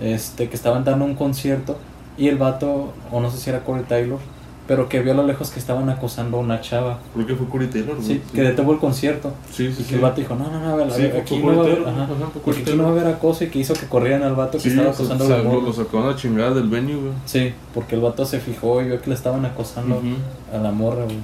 Este, 0.00 0.48
que 0.48 0.56
estaban 0.56 0.84
dando 0.84 1.04
un 1.04 1.14
concierto 1.14 1.76
y 2.16 2.28
el 2.28 2.38
vato, 2.38 2.92
o 3.10 3.20
no 3.20 3.30
sé 3.30 3.38
si 3.38 3.50
era 3.50 3.64
Corey 3.64 3.84
Taylor, 3.84 4.20
pero 4.66 4.88
que 4.88 5.00
vio 5.02 5.12
a 5.12 5.16
lo 5.16 5.26
lejos 5.26 5.50
que 5.50 5.58
estaban 5.60 5.90
acosando 5.90 6.38
a 6.38 6.40
una 6.40 6.60
chava. 6.62 6.98
Creo 7.12 7.26
que 7.26 7.34
fue 7.34 7.46
Corey 7.48 7.68
Taylor, 7.68 7.96
güey. 7.96 8.06
Sí, 8.06 8.22
que 8.34 8.40
detuvo 8.42 8.72
el 8.72 8.78
concierto. 8.78 9.32
Sí, 9.52 9.66
sí, 9.72 9.80
Y 9.80 9.82
sí. 9.82 9.88
que 9.90 9.94
el 9.96 10.00
vato 10.00 10.20
dijo, 10.22 10.34
no, 10.36 10.50
no, 10.50 10.58
no, 10.58 10.68
a 10.72 10.76
ver, 10.76 10.90
Sí, 10.90 11.02
fue- 11.10 11.20
aquí, 11.20 11.38
no 11.38 11.46
va 11.46 11.52
a 11.52 11.66
haber, 11.66 11.78
ajá, 11.86 12.02
ajá, 12.04 12.14
porque 12.44 12.60
aquí 12.62 12.72
no 12.74 12.82
va 12.84 12.88
a 12.88 12.92
haber 12.92 13.06
acoso 13.08 13.44
y 13.44 13.48
que 13.48 13.58
hizo 13.58 13.74
que 13.74 13.86
corrieran 13.86 14.22
al 14.22 14.34
vato 14.34 14.52
que 14.52 14.60
Sí, 14.64 14.68
estaba 14.70 14.90
acosando 14.90 15.24
a 15.26 15.28
la 15.28 15.42
morra. 15.42 15.62
lo 15.66 15.72
sacaron 15.72 16.08
a 16.08 16.16
chingada 16.16 16.54
del 16.54 16.68
venue, 16.68 16.94
güey. 16.96 17.12
Sí, 17.26 17.52
porque 17.74 17.94
el 17.96 18.00
vato 18.00 18.24
se 18.24 18.40
fijó 18.40 18.80
y 18.80 18.86
vio 18.86 19.00
que 19.02 19.10
le 19.10 19.16
estaban 19.16 19.44
acosando 19.44 20.00
a 20.52 20.56
la 20.58 20.70
morra, 20.72 21.04
güey. 21.04 21.18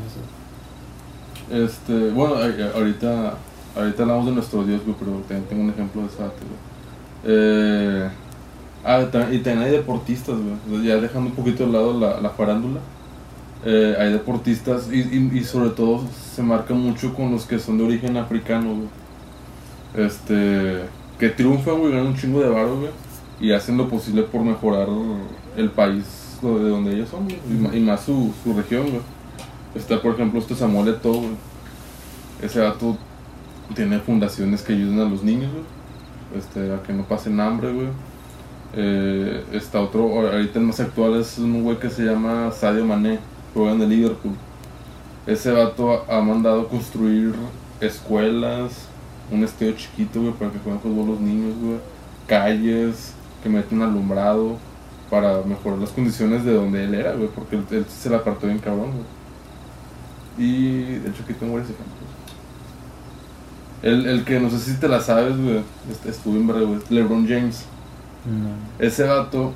Este, 1.51 2.11
bueno, 2.11 2.35
ahorita, 2.75 3.35
ahorita 3.77 4.03
hablamos 4.03 4.27
de 4.27 4.33
nuestro 4.33 4.63
Dios, 4.65 4.83
güey, 4.85 4.97
pero 4.99 5.13
también 5.27 5.45
tengo 5.49 5.63
un 5.65 5.71
ejemplo 5.71 6.03
de 6.03 6.09
vato, 6.09 6.35
güey. 6.43 6.71
Eh, 7.25 8.09
ah, 8.85 9.01
y 9.33 9.39
también 9.39 9.59
hay 9.65 9.71
deportistas, 9.73 10.37
güey. 10.37 10.79
O 10.79 10.83
sea, 10.83 10.95
Ya 10.97 11.01
dejando 11.01 11.31
un 11.31 11.35
poquito 11.37 11.67
de 11.67 11.73
lado 11.73 11.99
la, 11.99 12.21
la 12.21 12.31
farándula. 12.31 12.81
Eh, 13.65 13.97
hay 13.99 14.13
deportistas 14.13 14.89
y, 14.91 15.01
y, 15.01 15.45
sobre 15.45 15.71
todo 15.71 16.03
se 16.35 16.43
marca 16.43 16.73
mucho 16.73 17.15
con 17.15 17.31
los 17.31 17.45
que 17.45 17.59
son 17.59 17.79
de 17.79 17.85
origen 17.85 18.17
africano. 18.17 18.75
Este, 19.95 20.85
que 21.19 21.29
triunfan, 21.31 21.79
güey, 21.79 21.93
ganan 21.93 22.09
un 22.09 22.17
chingo 22.17 22.41
de 22.41 22.49
varo, 22.49 22.77
güey. 22.79 22.91
Y 23.41 23.53
hacen 23.53 23.77
lo 23.77 23.89
posible 23.89 24.23
por 24.23 24.43
mejorar 24.43 24.89
el 25.57 25.71
país 25.71 26.39
de 26.43 26.69
donde 26.69 26.95
ellos 26.95 27.09
son, 27.11 27.29
y, 27.31 27.81
más 27.81 28.03
su, 28.03 28.33
su 28.43 28.55
región. 28.55 28.87
Está, 29.75 30.01
por 30.01 30.15
ejemplo, 30.15 30.41
este 30.41 30.55
Samuel. 30.55 30.97
Ese 32.43 32.61
vato 32.61 32.97
tiene 33.75 33.99
fundaciones 33.99 34.63
que 34.63 34.73
ayudan 34.73 35.07
a 35.07 35.11
los 35.11 35.23
niños. 35.23 35.51
Este, 36.37 36.73
a 36.73 36.83
que 36.83 36.93
no 36.93 37.05
pasen 37.05 37.41
hambre, 37.41 37.73
güey. 37.73 37.89
Eh, 38.73 39.45
está 39.53 39.81
otro, 39.81 40.31
ahorita 40.31 40.61
el 40.61 40.67
más 40.67 40.79
actual 40.79 41.21
es 41.21 41.39
un 41.39 41.65
güey 41.65 41.79
que 41.79 41.91
se 41.91 42.05
llama 42.05 42.53
Sadio 42.53 42.85
Mané, 42.85 43.19
juega 43.55 43.73
en 43.73 43.83
el 43.83 43.89
Liverpool. 43.89 44.35
Ese 45.27 45.51
vato 45.53 46.05
ha 46.09 46.21
mandado 46.21 46.69
construir 46.69 47.35
escuelas, 47.81 48.87
un 49.31 49.45
estadio 49.45 49.73
chiquito, 49.73 50.21
güey, 50.21 50.33
para 50.33 50.51
que 50.51 50.59
jueguen 50.59 50.81
fútbol 50.81 51.09
los 51.09 51.21
niños, 51.21 51.55
güey. 51.61 51.79
Calles, 52.27 53.13
que 53.43 53.49
meten 53.49 53.83
alumbrado, 53.83 54.57
para 55.11 55.43
mejorar 55.43 55.79
las 55.79 55.91
condiciones 55.91 56.45
de 56.45 56.55
donde 56.55 56.85
él 56.85 56.95
era, 56.95 57.13
güey, 57.13 57.29
porque 57.29 57.57
él, 57.57 57.87
se 57.89 58.11
la 58.11 58.19
apartó 58.19 58.47
bien 58.47 58.59
cabrón, 58.59 58.93
güey. 58.93 60.49
Y 60.49 60.83
de 61.01 61.11
hecho 61.11 61.23
aquí 61.25 61.35
tengo 61.35 61.55
varios 61.55 61.71
ejemplos. 61.71 61.97
El, 63.83 64.07
el 64.07 64.25
que 64.25 64.39
no 64.39 64.51
sé 64.51 64.59
si 64.59 64.75
te 64.75 64.89
la 64.89 65.01
sabes, 65.01 65.37
güey, 65.37 65.63
este, 65.91 66.11
estuvo 66.11 66.37
en 66.37 66.47
breve, 66.47 66.65
güey, 66.65 66.81
LeBron 66.91 67.27
James. 67.27 67.65
No. 68.25 68.85
Ese 68.85 69.05
vato 69.05 69.53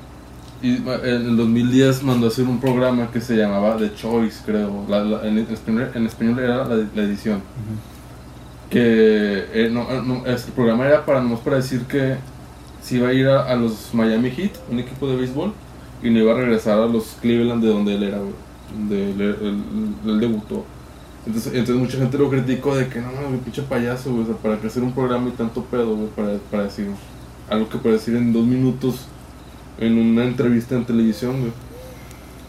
y, 0.61 0.77
en 0.77 0.85
el 1.29 1.37
2010 1.37 2.03
mandó 2.03 2.27
a 2.27 2.29
hacer 2.29 2.45
un 2.45 2.59
programa 2.59 3.11
que 3.11 3.21
se 3.21 3.35
llamaba 3.35 3.77
The 3.77 3.93
Choice, 3.95 4.41
creo. 4.45 4.85
La- 4.89 5.03
la- 5.03 5.27
en, 5.27 5.37
español, 5.39 5.91
en 5.93 6.05
español 6.05 6.39
era 6.39 6.65
la, 6.65 6.75
la 6.95 7.01
edición. 7.03 7.37
Ujú. 7.37 8.69
Que 8.69 9.45
eh, 9.53 9.69
no, 9.71 9.81
eh, 9.91 10.01
no, 10.03 10.25
este 10.25 10.51
programa 10.51 10.85
era 10.87 11.05
para 11.05 11.21
nomás 11.21 11.39
para 11.39 11.57
decir 11.57 11.81
que 11.81 12.15
se 12.81 12.97
iba 12.97 13.09
a 13.09 13.13
ir 13.13 13.27
a, 13.27 13.43
a 13.49 13.55
los 13.55 13.93
Miami 13.93 14.31
Heat, 14.31 14.51
un 14.71 14.79
equipo 14.79 15.07
de 15.07 15.15
béisbol, 15.17 15.53
y 16.03 16.09
no 16.09 16.19
iba 16.19 16.33
a 16.33 16.35
regresar 16.35 16.79
a 16.79 16.85
los 16.87 17.15
Cleveland 17.21 17.63
de 17.63 17.69
donde 17.69 17.95
él 17.95 18.03
era, 18.03 18.17
güey. 18.17 18.33
Donde 18.75 19.11
él, 19.11 19.21
él- 19.21 19.95
él 20.05 20.19
debutó. 20.19 20.65
Entonces, 21.25 21.53
entonces 21.53 21.75
mucha 21.81 21.97
gente 21.97 22.17
lo 22.17 22.29
criticó 22.29 22.75
de 22.75 22.87
que 22.87 22.99
no, 23.01 23.07
no, 23.11 23.37
pinche 23.39 23.61
payaso, 23.63 24.11
güey. 24.11 24.23
O 24.23 24.27
sea, 24.27 24.35
para 24.35 24.59
que 24.59 24.67
hacer 24.67 24.83
un 24.83 24.91
programa 24.93 25.27
y 25.29 25.31
tanto 25.31 25.63
pedo, 25.63 25.95
güey, 25.95 26.09
para, 26.09 26.37
para 26.51 26.63
decir 26.63 26.87
algo 27.49 27.69
que 27.69 27.77
puede 27.77 27.95
decir 27.95 28.15
en 28.15 28.33
dos 28.33 28.45
minutos 28.45 29.07
en 29.79 29.97
una 29.97 30.23
entrevista 30.23 30.75
en 30.75 30.85
televisión, 30.85 31.39
güey. 31.41 31.51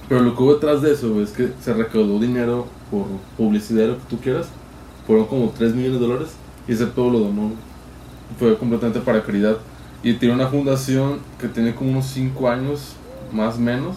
Pero 0.09 0.23
lo 0.23 0.37
que 0.37 0.43
hubo 0.43 0.55
detrás 0.55 0.83
de 0.83 0.93
eso, 0.93 1.13
güey, 1.13 1.25
es 1.25 1.31
que 1.31 1.51
se 1.61 1.73
recaudó 1.75 2.19
dinero 2.21 2.67
por 2.91 3.07
publicidad, 3.37 3.89
lo 3.89 3.95
que 3.99 4.05
tú 4.09 4.19
quieras. 4.21 4.47
Fueron 5.07 5.27
como 5.27 5.51
3 5.51 5.75
millones 5.75 6.01
de 6.01 6.07
dólares 6.07 6.29
y 6.69 6.73
ese 6.73 6.87
todo 6.87 7.11
lo 7.11 7.19
donó. 7.21 7.43
güey. 7.43 7.55
Fue 8.39 8.57
completamente 8.59 9.01
para 9.01 9.23
caridad. 9.23 9.57
Y 10.03 10.15
tiene 10.15 10.35
una 10.35 10.47
fundación 10.49 11.19
que 11.41 11.49
tiene 11.49 11.75
como 11.75 11.91
unos 11.91 12.07
5 12.07 12.49
años, 12.49 12.93
más 13.33 13.57
o 13.57 13.61
menos. 13.61 13.97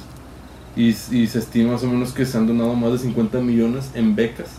Y, 0.76 0.88
y 0.90 1.28
se 1.28 1.40
estima 1.40 1.74
más 1.74 1.84
o 1.84 1.88
menos 1.88 2.12
que 2.14 2.26
se 2.26 2.38
han 2.38 2.48
donado 2.48 2.74
más 2.74 2.92
de 2.94 3.00
50 3.00 3.40
millones 3.42 3.92
en 3.96 4.16
becas 4.16 4.50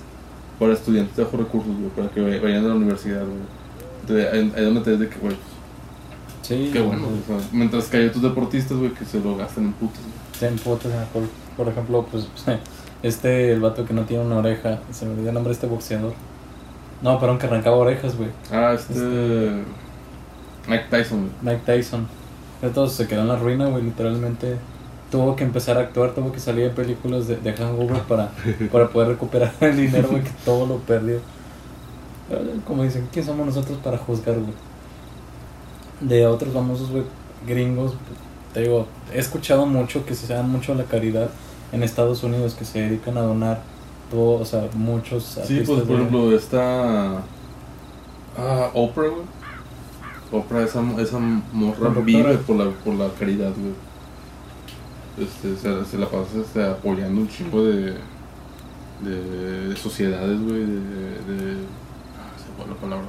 para 0.59 0.75
estudiantes 0.75 1.17
de 1.17 1.25
bajos 1.25 1.41
recursos, 1.41 1.73
güey, 1.77 1.89
para 1.91 2.09
que 2.11 2.21
vay- 2.21 2.41
vayan 2.41 2.65
a 2.65 2.69
la 2.69 2.75
universidad, 2.75 3.25
güey. 3.25 3.39
Entonces, 4.03 4.27
ahí 4.33 4.53
ahí 4.57 4.65
donde 4.65 4.81
te 4.83 4.91
ves 4.91 5.01
de 5.01 5.09
que, 5.09 5.19
güey, 5.19 5.37
Sí, 6.51 6.71
qué 6.73 6.81
bueno. 6.81 7.07
o 7.07 7.27
sea, 7.29 7.49
mientras 7.53 7.87
que 7.87 7.99
hay 7.99 8.07
otros 8.07 8.25
deportistas, 8.25 8.77
güey, 8.77 8.93
que 8.93 9.05
se 9.05 9.21
lo 9.21 9.37
gastan 9.37 9.67
en 9.67 9.73
putos, 9.75 10.01
güey. 10.01 10.41
Ten 10.41 10.59
putas, 10.59 10.91
por, 11.13 11.23
por 11.57 11.73
ejemplo, 11.73 12.05
pues 12.11 12.27
este, 13.05 13.53
el 13.53 13.61
vato 13.61 13.85
que 13.85 13.95
no 13.95 14.03
tiene 14.03 14.25
una 14.25 14.39
oreja, 14.39 14.81
se 14.91 15.07
me 15.07 15.13
olvidó 15.13 15.29
el 15.29 15.35
nombre 15.35 15.51
de 15.51 15.55
este 15.55 15.69
boxeador. 15.69 16.13
No, 17.03 17.21
perdón, 17.21 17.39
que 17.39 17.47
arrancaba 17.47 17.77
orejas, 17.77 18.17
güey. 18.17 18.31
Ah, 18.51 18.75
este. 18.75 19.63
Mike 20.67 20.87
Tyson, 20.91 21.21
güey. 21.21 21.55
Mike 21.55 21.63
Tyson. 21.65 22.09
Entonces 22.63 22.97
se 22.97 23.07
quedó 23.07 23.21
en 23.21 23.29
la 23.29 23.37
ruina, 23.37 23.67
güey, 23.67 23.85
literalmente. 23.85 24.57
Tuvo 25.09 25.37
que 25.37 25.45
empezar 25.45 25.77
a 25.77 25.83
actuar, 25.83 26.15
tuvo 26.17 26.33
que 26.33 26.41
salir 26.41 26.65
de 26.65 26.71
películas 26.71 27.29
de, 27.29 27.37
de 27.37 27.53
hangover 27.53 28.03
para, 28.03 28.33
para 28.73 28.89
poder 28.89 29.09
recuperar 29.09 29.53
el 29.61 29.77
dinero, 29.77 30.09
güey, 30.11 30.25
que 30.25 30.33
todo 30.45 30.67
lo 30.67 30.79
perdió. 30.79 31.21
Pero, 32.29 32.43
Como 32.67 32.83
dicen, 32.83 33.09
¿quién 33.13 33.25
somos 33.25 33.47
nosotros 33.47 33.79
para 33.79 33.99
juzgar, 33.99 34.35
güey? 34.35 34.70
De 36.01 36.27
otros 36.27 36.53
famosos, 36.55 36.91
güey, 36.91 37.05
gringos, 37.47 37.93
te 38.55 38.61
digo, 38.63 38.87
he 39.13 39.19
escuchado 39.19 39.67
mucho 39.67 40.05
que 40.07 40.15
se 40.15 40.33
dan 40.33 40.51
mucho 40.51 40.73
a 40.73 40.77
la 40.77 40.85
caridad 40.85 41.31
en 41.73 41.83
Estados 41.83 42.23
Unidos, 42.23 42.55
que 42.55 42.65
se 42.65 42.81
dedican 42.81 43.17
a 43.19 43.23
donar 43.23 43.61
todo, 44.11 44.41
o 44.41 44.45
sea, 44.45 44.69
muchos 44.75 45.39
Sí, 45.47 45.63
pues 45.67 45.81
por 45.81 45.87
de- 45.87 45.95
ejemplo, 45.95 46.35
está. 46.37 47.19
Ah, 48.39 48.71
Oprah, 48.75 49.09
güey. 49.09 49.23
Oprah, 50.33 50.63
esa, 50.63 50.81
esa 51.01 51.19
morra 51.53 51.91
vive 52.05 52.39
por 52.39 52.57
la, 52.57 52.71
por 52.71 52.95
la 52.95 53.09
caridad, 53.19 53.51
güey. 53.57 53.75
Este, 55.29 55.55
se, 55.57 55.85
se 55.85 55.99
la 55.99 56.07
pasa 56.07 56.39
este, 56.41 56.65
apoyando 56.65 57.21
un 57.21 57.29
chingo 57.29 57.63
de. 57.65 57.95
de, 59.03 59.69
de 59.69 59.77
sociedades, 59.77 60.41
güey. 60.41 60.61
De, 60.61 60.75
de. 60.77 61.57
Ah, 62.17 62.33
se 62.39 62.47
fue 62.57 62.67
la 62.73 62.81
palabra. 62.81 63.07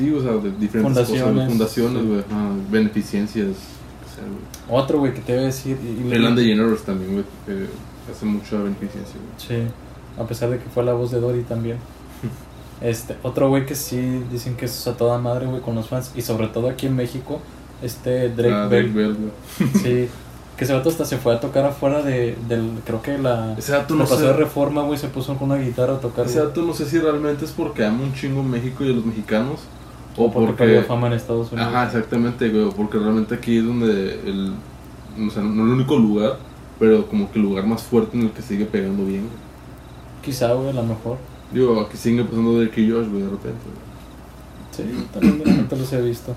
Sí, 0.00 0.12
o 0.12 0.22
sea, 0.22 0.32
de 0.32 0.50
diferentes 0.52 1.06
cosas, 1.06 1.08
Fundaciones, 1.08 1.48
fundaciones, 1.48 2.02
sí. 2.02 2.08
güey. 2.08 2.22
beneficencias, 2.70 3.48
o 3.48 4.14
sea, 4.14 4.24
güey. 4.24 4.80
Otro, 4.82 4.98
güey, 4.98 5.14
que 5.14 5.20
te 5.20 5.32
voy 5.34 5.42
a 5.42 5.46
decir. 5.46 5.76
y- 5.82 6.08
y- 6.08 6.12
Ellen 6.12 6.34
DeGeneres 6.34 6.82
también, 6.82 7.12
güey, 7.12 7.24
que 7.46 7.66
hace 8.10 8.24
mucha 8.26 8.56
beneficencia, 8.56 9.14
güey. 9.14 9.34
Sí, 9.66 9.70
a 10.18 10.24
pesar 10.26 10.50
de 10.50 10.58
que 10.58 10.68
fue 10.70 10.84
la 10.84 10.92
voz 10.94 11.10
de 11.10 11.20
Dory 11.20 11.42
también. 11.42 11.76
Este, 12.82 13.14
otro 13.22 13.50
güey 13.50 13.66
que 13.66 13.74
sí 13.74 14.22
dicen 14.32 14.56
que 14.56 14.64
es 14.64 14.86
a 14.86 14.96
toda 14.96 15.18
madre, 15.18 15.44
güey, 15.46 15.60
con 15.60 15.74
los 15.74 15.88
fans. 15.88 16.12
Y 16.16 16.22
sobre 16.22 16.46
todo 16.48 16.70
aquí 16.70 16.86
en 16.86 16.96
México, 16.96 17.38
este 17.82 18.30
Drake 18.30 18.54
Ah, 18.54 18.66
Bell. 18.68 18.90
Drake 18.94 18.98
Bell, 18.98 19.16
güey. 19.18 19.70
Sí, 19.82 20.08
que 20.56 20.64
ese 20.64 20.72
vato 20.72 20.88
hasta 20.88 21.04
se 21.04 21.18
fue 21.18 21.34
a 21.34 21.40
tocar 21.40 21.66
afuera 21.66 22.00
de, 22.00 22.36
del, 22.48 22.70
creo 22.86 23.02
que 23.02 23.18
la... 23.18 23.54
Ese 23.58 23.72
dato 23.72 23.94
no 23.96 24.06
sé. 24.06 24.16
de 24.22 24.32
reforma, 24.32 24.80
güey, 24.82 24.98
se 24.98 25.08
puso 25.08 25.36
con 25.36 25.50
una 25.50 25.60
guitarra 25.60 25.96
a 25.96 26.00
tocar. 26.00 26.24
Ese 26.24 26.38
dato 26.38 26.62
no 26.62 26.72
sé 26.72 26.86
si 26.86 26.98
realmente 26.98 27.44
es 27.44 27.50
porque 27.50 27.84
ama 27.84 28.02
un 28.02 28.14
chingo 28.14 28.42
México 28.42 28.82
y 28.82 28.90
a 28.90 28.94
los 28.94 29.04
mexicanos. 29.04 29.60
O 30.16 30.30
porque 30.30 30.46
porque. 30.48 30.64
perdió 30.64 30.82
fama 30.84 31.06
en 31.08 31.12
Estados 31.14 31.52
Unidos. 31.52 31.68
Ajá, 31.72 31.86
exactamente, 31.86 32.48
güey. 32.48 32.70
Porque 32.76 32.98
realmente 32.98 33.34
aquí 33.34 33.58
es 33.58 33.64
donde 33.64 34.20
el. 34.26 34.52
O 35.26 35.30
sea, 35.30 35.42
no 35.42 35.64
el 35.64 35.70
único 35.70 35.96
lugar, 35.96 36.38
pero 36.78 37.06
como 37.06 37.30
que 37.30 37.38
el 37.38 37.44
lugar 37.44 37.66
más 37.66 37.82
fuerte 37.82 38.16
en 38.16 38.24
el 38.24 38.30
que 38.30 38.42
sigue 38.42 38.64
pegando 38.64 39.04
bien, 39.04 39.22
güey. 39.22 39.50
Quizá, 40.22 40.52
güey, 40.52 40.70
a 40.70 40.72
lo 40.72 40.82
mejor. 40.82 41.18
Digo, 41.52 41.80
aquí 41.80 41.96
sigue 41.96 42.24
pasando 42.24 42.60
de 42.60 42.70
que 42.70 42.82
Josh, 42.88 43.08
güey, 43.08 43.22
de 43.22 43.30
repente. 43.30 43.58
güey. 43.64 43.90
Sí, 44.70 45.06
también 45.12 45.38
de 45.38 45.44
repente 45.44 45.76
los 45.76 45.92
he 45.92 46.00
visto. 46.02 46.34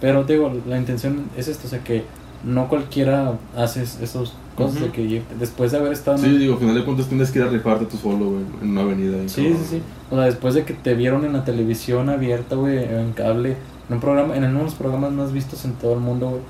Pero, 0.00 0.24
digo, 0.24 0.52
la 0.68 0.78
intención 0.78 1.26
es 1.36 1.48
esto, 1.48 1.66
o 1.66 1.70
sea, 1.70 1.82
que 1.82 2.04
no 2.44 2.68
cualquiera 2.68 3.34
hace 3.56 3.82
es- 3.82 4.00
esos 4.00 4.34
cosas 4.56 4.80
de 4.82 4.90
que 4.90 5.22
después 5.38 5.72
de 5.72 5.78
haber 5.78 5.92
estado 5.92 6.18
en 6.18 6.24
Sí, 6.24 6.38
digo, 6.38 6.54
al 6.54 6.60
final 6.60 6.74
de 6.74 6.84
cuentas 6.84 7.06
tienes 7.06 7.30
que 7.30 7.38
ir 7.38 7.44
a 7.44 7.48
rifarte 7.48 7.86
tú 7.86 7.96
solo, 7.96 8.26
güey, 8.30 8.42
en 8.62 8.70
una 8.70 8.82
avenida. 8.82 9.18
ahí, 9.18 9.28
Sí, 9.28 9.42
cabrón. 9.44 9.58
sí, 9.62 9.76
sí. 9.76 9.82
O 10.10 10.14
sea, 10.16 10.24
después 10.24 10.54
de 10.54 10.64
que 10.64 10.74
te 10.74 10.94
vieron 10.94 11.24
en 11.24 11.32
la 11.32 11.44
televisión 11.44 12.08
abierta, 12.10 12.56
güey, 12.56 12.78
en 12.78 13.12
cable, 13.12 13.56
en 13.88 13.94
un 13.94 14.00
programa, 14.00 14.36
en 14.36 14.44
uno 14.44 14.58
de 14.58 14.64
los 14.64 14.74
programas 14.74 15.12
más 15.12 15.32
vistos 15.32 15.64
en 15.64 15.72
todo 15.74 15.94
el 15.94 16.00
mundo, 16.00 16.28
güey, 16.30 16.40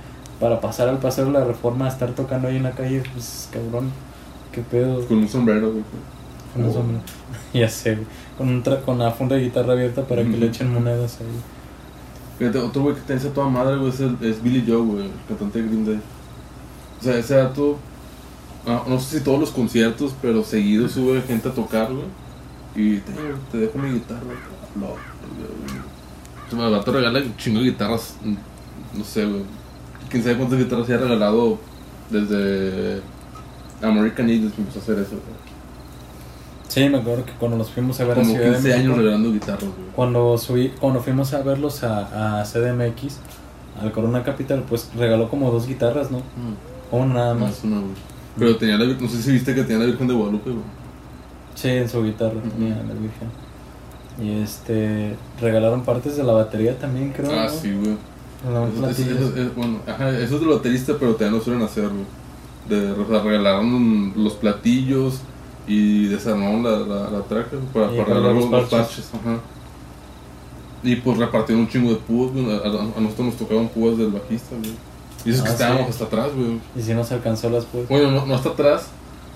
para 0.40 0.60
pasar 0.60 0.88
al 0.88 0.98
paseo 0.98 1.26
de 1.26 1.32
la 1.32 1.44
reforma, 1.44 1.84
a 1.86 1.88
estar 1.88 2.10
tocando 2.10 2.48
ahí 2.48 2.56
en 2.56 2.64
la 2.64 2.72
calle, 2.72 3.02
pues 3.12 3.48
cabrón, 3.52 3.90
qué 4.50 4.62
pedo. 4.62 5.04
Con 5.06 5.18
un 5.18 5.28
sombrero, 5.28 5.70
güey. 5.70 5.84
Con 6.54 6.64
un 6.64 6.72
sombrero. 6.72 7.02
Ya 7.54 7.68
sé, 7.68 7.94
güey. 7.94 8.06
Con, 8.36 8.48
un 8.48 8.64
tra- 8.64 8.80
con 8.82 8.98
la 8.98 9.10
funda 9.10 9.36
de 9.36 9.42
guitarra 9.42 9.74
abierta 9.74 10.02
para 10.02 10.22
que 10.22 10.30
le 10.36 10.46
echen 10.46 10.72
monedas 10.72 11.18
ahí. 11.20 11.26
Fíjate, 12.38 12.58
otro 12.58 12.82
güey 12.82 12.94
que 12.96 13.02
te 13.02 13.14
dice 13.14 13.28
a 13.28 13.32
toda 13.32 13.48
madre, 13.48 13.76
güey, 13.76 13.90
es, 13.90 14.00
el- 14.00 14.16
es 14.20 14.42
Billy 14.42 14.64
Joe, 14.66 14.82
güey, 14.82 15.04
el 15.06 15.10
cantante 15.28 15.62
de 15.62 15.68
Green 15.68 15.84
Day. 15.86 16.00
O 17.00 17.04
sea, 17.04 17.16
ese 17.18 17.34
dato, 17.36 17.76
ah, 18.66 18.82
no 18.88 18.98
sé 19.00 19.18
si 19.18 19.24
todos 19.24 19.38
los 19.40 19.50
conciertos, 19.50 20.14
pero 20.22 20.42
seguido 20.42 20.88
sube 20.88 21.20
gente 21.22 21.48
a 21.48 21.52
tocar, 21.52 21.88
güey. 21.92 22.06
Y 22.74 22.98
te, 23.00 23.12
te 23.50 23.58
dejo 23.58 23.78
mi 23.78 23.90
guitarra, 23.92 24.20
no, 24.76 24.86
güey. 24.86 26.66
El 26.66 26.70
vato 26.72 26.92
regala 26.92 27.20
un 27.20 27.36
chingo 27.36 27.60
de 27.60 27.66
guitarras, 27.66 28.16
no 28.96 29.04
sé, 29.04 29.24
güey. 29.26 29.42
Quién 30.10 30.22
sabe 30.22 30.36
cuántas 30.36 30.58
guitarras 30.58 30.86
se 30.86 30.94
ha 30.94 30.98
regalado 30.98 31.58
desde 32.10 33.00
American 33.82 34.26
que 34.26 34.60
empezó 34.60 34.78
a 34.78 34.82
hacer 34.82 34.98
eso, 34.98 35.10
güey. 35.12 35.51
Sí, 36.72 36.88
me 36.88 36.98
acuerdo 36.98 37.24
que 37.26 37.32
cuando 37.32 37.58
los 37.58 37.70
fuimos 37.70 38.00
a 38.00 38.04
ver 38.04 38.12
a 38.12 38.22
Como 38.22 38.30
Ciudad 38.32 38.46
de 38.46 38.52
15 38.52 38.72
años 38.72 38.84
México, 38.86 38.96
regalando 39.02 39.32
guitarras, 39.32 39.62
güey. 39.64 39.88
cuando, 39.94 40.38
subí, 40.38 40.68
cuando 40.80 41.00
fuimos 41.00 41.34
a 41.34 41.42
verlos 41.42 41.82
a, 41.84 42.40
a 42.40 42.44
CDMX, 42.44 43.18
al 43.80 43.92
Corona 43.92 44.22
Capital, 44.22 44.64
pues 44.68 44.88
regaló 44.96 45.28
como 45.28 45.50
dos 45.50 45.66
guitarras, 45.66 46.10
¿no? 46.10 46.18
Mm. 46.18 46.94
Una 46.96 47.14
nada 47.14 47.34
No, 47.34 47.40
más. 47.40 47.58
es 47.58 47.64
una. 47.64 47.82
Pero 48.38 48.56
tenía 48.56 48.78
la, 48.78 48.86
no 48.86 49.08
sé 49.08 49.22
si 49.22 49.32
viste 49.32 49.54
que 49.54 49.62
tenía 49.62 49.80
la 49.80 49.86
Virgen 49.86 50.08
de 50.08 50.14
Guadalupe, 50.14 50.50
güey. 50.50 50.62
Sí, 51.54 51.68
en 51.68 51.88
su 51.88 52.02
guitarra 52.02 52.38
Ujú. 52.38 52.48
tenía 52.48 52.76
la 52.76 52.94
Virgen. 52.94 53.28
Y 54.22 54.42
este, 54.42 55.14
regalaron 55.40 55.82
partes 55.82 56.16
de 56.16 56.22
la 56.24 56.32
batería 56.32 56.78
también, 56.78 57.12
creo. 57.12 57.30
Ah, 57.32 57.44
¿no? 57.44 57.50
sí, 57.50 57.72
güey. 57.74 57.96
Es- 58.90 59.54
bueno, 59.54 59.78
ajá, 59.86 60.10
eso 60.18 60.34
es 60.34 60.40
del 60.40 60.48
baterista, 60.48 60.94
pero 60.98 61.12
también 61.12 61.34
lo 61.34 61.40
suelen 61.44 61.62
hacer, 61.62 61.88
güey. 61.88 62.04
De, 62.68 62.92
o 62.92 63.06
sea, 63.08 63.22
regalaron 63.22 64.12
los 64.16 64.34
platillos 64.34 65.20
y 65.66 66.06
desarmaron 66.06 66.62
la, 66.62 66.70
la, 66.80 67.10
la 67.10 67.22
traca 67.22 67.50
güey, 67.56 67.66
para, 67.72 68.04
para 68.04 68.20
los 68.20 68.50
los, 68.50 68.68
parches. 68.68 69.10
Ajá. 69.14 69.38
Y 70.82 70.96
pues 70.96 71.16
repartieron 71.18 71.62
un 71.64 71.68
chingo 71.68 71.90
de 71.90 71.96
púas, 71.96 72.32
güey. 72.32 72.50
A, 72.50 72.56
a- 72.58 73.00
nosotros 73.00 73.26
nos 73.28 73.36
tocaban 73.36 73.68
púas 73.68 73.96
del 73.98 74.08
bajista, 74.08 74.56
güey. 74.56 74.72
Y 75.24 75.30
eso 75.30 75.38
es 75.38 75.42
que 75.42 75.48
Ah, 75.50 75.52
estábamos 75.52 75.82
sí. 75.86 75.90
hasta 75.90 76.04
atrás, 76.06 76.28
güey. 76.34 76.58
Y 76.76 76.82
si 76.82 76.94
no 76.94 77.04
se 77.04 77.14
alcanzó 77.14 77.48
las 77.50 77.64
pues. 77.66 77.88
Bueno, 77.88 78.10
no, 78.10 78.26
no 78.26 78.34
hasta 78.34 78.48
atrás, 78.50 78.88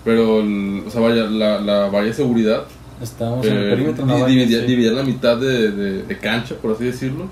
pero, 0.05 0.41
el- 0.41 0.83
o 0.87 0.91
sea, 0.91 1.01
vaya, 1.01 1.25
la, 1.27 1.61
la 1.61 1.87
valla 1.89 2.07
de 2.07 2.15
seguridad 2.15 2.65
Estábamos 3.01 3.47
en 3.47 3.53
el 3.57 3.67
eh, 3.67 3.71
perímetro 3.71 4.07
di- 4.07 4.23
dividía, 4.35 4.61
sí. 4.61 4.67
dividía 4.67 4.93
la 4.93 5.03
mitad 5.05 5.37
de, 5.37 5.71
de, 5.71 6.03
de 6.03 6.19
cancha, 6.19 6.55
por 6.61 6.73
así 6.73 6.85
decirlo. 6.85 7.27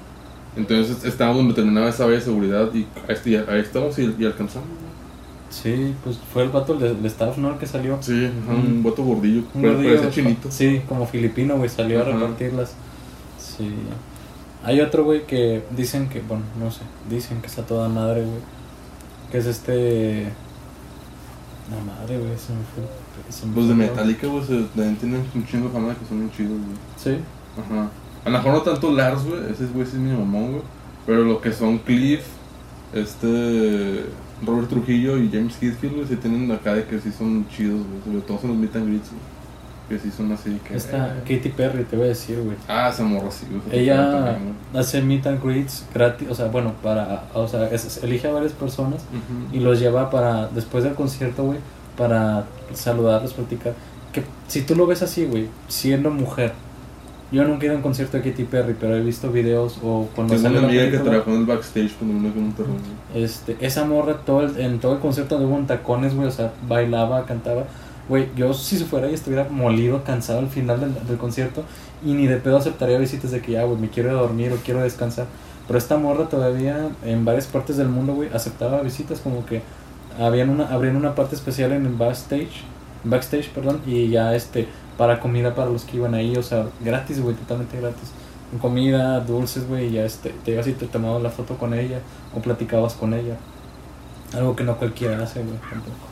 Entonces 0.56 1.04
estábamos 1.04 1.38
donde 1.38 1.54
terminaba 1.54 1.88
esa 1.88 2.04
valla 2.04 2.18
de 2.18 2.24
seguridad 2.24 2.68
y 2.72 2.86
ahí, 3.08 3.44
ahí 3.48 3.60
estamos 3.60 3.98
y, 3.98 4.14
y 4.16 4.24
alcanzamos. 4.24 4.68
Sí, 5.50 5.94
pues 6.02 6.18
fue 6.32 6.42
el 6.42 6.48
vato 6.50 6.74
del 6.74 7.04
staff, 7.06 7.38
¿no? 7.38 7.50
El 7.52 7.58
que 7.58 7.66
salió. 7.66 7.98
Sí, 8.00 8.26
ajá, 8.44 8.54
un 8.54 8.82
voto 8.82 9.04
gordillo, 9.04 9.42
Un 9.54 9.62
gordillo, 9.62 9.96
parece 9.96 10.10
chinito. 10.10 10.50
Sí, 10.50 10.82
como 10.88 11.06
filipino, 11.06 11.56
güey, 11.56 11.68
salió 11.68 12.00
Ajá. 12.00 12.10
a 12.10 12.12
repartirlas. 12.14 12.72
Sí. 13.38 13.70
Hay 14.64 14.80
otro, 14.80 15.04
güey, 15.04 15.26
que 15.26 15.62
dicen 15.76 16.08
que, 16.08 16.20
bueno, 16.22 16.42
no 16.58 16.70
sé, 16.70 16.80
dicen 17.08 17.40
que 17.40 17.46
está 17.46 17.62
toda 17.62 17.88
madre, 17.88 18.22
güey. 18.22 18.40
Que 19.30 19.38
es 19.38 19.46
este... 19.46 20.24
La 21.70 21.80
madre, 21.84 22.18
güey, 22.18 22.30
se 22.36 22.52
me 22.52 22.60
fue. 22.74 23.32
se 23.32 23.46
me 23.46 23.56
Los 23.56 23.68
de 23.68 23.74
Metallica, 23.74 24.26
güey, 24.26 24.44
se- 24.44 24.62
también 24.74 24.96
tienen 24.96 25.24
un 25.34 25.46
chingo 25.46 25.68
de 25.68 25.72
fama 25.72 25.88
de 25.90 25.96
que 25.96 26.06
son 26.06 26.18
bien 26.18 26.30
chidos, 26.32 26.50
güey. 26.58 26.76
Sí. 26.96 27.22
Ajá. 27.58 27.88
A 28.24 28.30
lo 28.30 28.38
mejor 28.38 28.52
no 28.54 28.62
tanto 28.62 28.90
Lars, 28.92 29.24
güey, 29.24 29.40
ese 29.52 29.66
güey 29.66 29.86
sí 29.86 29.92
es 29.96 29.98
mi 30.02 30.10
mamón, 30.12 30.50
güey. 30.52 30.62
Pero 31.06 31.24
lo 31.24 31.40
que 31.40 31.52
son 31.52 31.78
Cliff, 31.78 32.22
este. 32.92 34.04
Robert 34.44 34.68
Trujillo 34.68 35.18
y 35.18 35.28
James 35.30 35.54
Hetfield, 35.62 35.94
güey, 35.96 36.06
sí 36.06 36.16
tienen 36.16 36.50
acá 36.52 36.74
de 36.74 36.84
que 36.84 36.98
sí 37.00 37.10
son 37.12 37.46
chidos, 37.48 37.80
güey. 37.86 38.02
Sobre 38.04 38.20
todo 38.26 38.38
son 38.40 38.50
los 38.50 38.58
meet 38.58 38.74
and 38.76 38.88
greets, 38.88 39.10
güey. 39.10 39.22
Que 39.88 39.98
sí 39.98 40.10
son 40.16 40.32
así 40.32 40.58
que. 40.66 40.76
Esta 40.76 41.16
Katy 41.28 41.50
Perry, 41.50 41.84
te 41.84 41.96
voy 41.96 42.06
a 42.06 42.08
decir, 42.08 42.40
güey. 42.42 42.56
Ah, 42.68 42.88
esa 42.92 43.02
morra 43.04 43.30
sí, 43.30 43.46
güey. 43.50 43.80
Ella 43.80 44.10
también, 44.10 44.54
güey. 44.72 44.82
hace 44.82 45.02
meet 45.02 45.26
and 45.26 45.42
greets 45.44 45.84
gratis, 45.92 46.28
o 46.30 46.34
sea, 46.34 46.46
bueno, 46.46 46.72
para, 46.82 47.24
o 47.34 47.46
sea, 47.46 47.68
es- 47.68 48.02
elige 48.02 48.26
a 48.28 48.32
varias 48.32 48.52
personas 48.52 49.02
y 49.52 49.60
los 49.60 49.78
lleva 49.80 50.10
para, 50.10 50.48
después 50.48 50.84
del 50.84 50.94
concierto, 50.94 51.44
güey, 51.44 51.58
para 51.98 52.46
saludarlos, 52.72 53.34
platicar. 53.34 53.74
Que 54.12 54.22
si 54.48 54.62
tú 54.62 54.74
lo 54.74 54.86
ves 54.86 55.02
así, 55.02 55.26
güey, 55.26 55.48
siendo 55.68 56.10
mujer, 56.10 56.52
yo 57.34 57.44
nunca 57.44 57.62
he 57.64 57.66
ido 57.66 57.74
a 57.74 57.76
un 57.76 57.82
concierto 57.82 58.16
de 58.16 58.30
Katy 58.30 58.44
Perry, 58.44 58.74
pero 58.78 58.96
he 58.96 59.00
visto 59.02 59.30
videos 59.30 59.78
o 59.82 60.08
cuando 60.14 60.34
sale 60.38 60.58
una 60.58 60.68
amiga 60.68 60.90
que 60.90 60.98
trabajó 60.98 61.30
en 61.32 61.36
el 61.38 61.46
backstage 61.46 61.92
cuando 61.98 62.28
aquí 62.28 62.38
en 62.38 62.44
Monterrey. 62.44 62.72
güey. 63.12 63.24
este, 63.24 63.56
esa 63.60 63.84
morra 63.84 64.18
todo 64.24 64.42
el- 64.42 64.58
en 64.58 64.78
todo 64.78 64.94
el 64.94 64.98
concierto 65.00 65.36
anduvo 65.36 65.58
en 65.58 65.66
tacones, 65.66 66.14
güey, 66.14 66.28
o 66.28 66.30
sea, 66.30 66.52
bailaba, 66.68 67.26
cantaba. 67.26 67.64
Güey, 68.08 68.28
yo 68.36 68.52
si 68.54 68.76
se 68.78 68.84
fuera 68.84 69.10
y 69.10 69.14
estuviera 69.14 69.46
molido, 69.50 70.04
cansado 70.04 70.38
al 70.40 70.48
final 70.48 70.78
del, 70.80 70.94
del 71.06 71.16
concierto 71.16 71.62
y 72.04 72.12
ni 72.12 72.26
de 72.26 72.36
pedo 72.36 72.58
aceptaría 72.58 72.98
visitas 72.98 73.30
de 73.30 73.40
que 73.40 73.52
ya, 73.52 73.64
güey, 73.64 73.78
me 73.80 73.88
quiero 73.88 74.10
ir 74.10 74.16
a 74.16 74.20
dormir 74.20 74.52
o 74.52 74.56
quiero 74.56 74.80
descansar. 74.82 75.26
Pero 75.66 75.78
esta 75.78 75.96
morra 75.96 76.28
todavía 76.28 76.88
en 77.04 77.24
varias 77.24 77.46
partes 77.46 77.78
del 77.78 77.88
mundo, 77.88 78.12
güey, 78.14 78.28
aceptaba 78.34 78.82
visitas 78.82 79.20
como 79.20 79.46
que 79.46 79.62
habían 80.20 80.50
una, 80.50 80.66
abrían 80.66 80.96
una 80.96 81.14
parte 81.14 81.34
especial 81.34 81.72
en 81.72 81.86
el 81.86 81.94
backstage, 81.94 82.62
backstage, 83.04 83.50
perdón, 83.50 83.80
y 83.86 84.08
ya 84.08 84.34
este, 84.34 84.66
para 84.96 85.20
comida 85.20 85.54
para 85.54 85.70
los 85.70 85.84
que 85.84 85.96
iban 85.96 86.14
ahí, 86.14 86.36
o 86.36 86.42
sea, 86.42 86.66
gratis, 86.80 87.20
güey, 87.20 87.36
totalmente 87.36 87.80
gratis. 87.80 88.10
Comida, 88.60 89.18
dulces, 89.20 89.66
güey, 89.66 89.88
y 89.88 89.92
ya 89.92 90.04
este, 90.04 90.30
te 90.30 90.52
ibas 90.52 90.66
y 90.68 90.72
te 90.72 90.86
tomabas 90.86 91.22
la 91.22 91.30
foto 91.30 91.56
con 91.56 91.74
ella 91.74 92.00
o 92.34 92.40
platicabas 92.40 92.94
con 92.94 93.12
ella. 93.12 93.36
Algo 94.32 94.54
que 94.54 94.64
no 94.64 94.76
cualquiera 94.76 95.22
hace, 95.22 95.42
güey, 95.42 95.58
tampoco. 95.58 96.08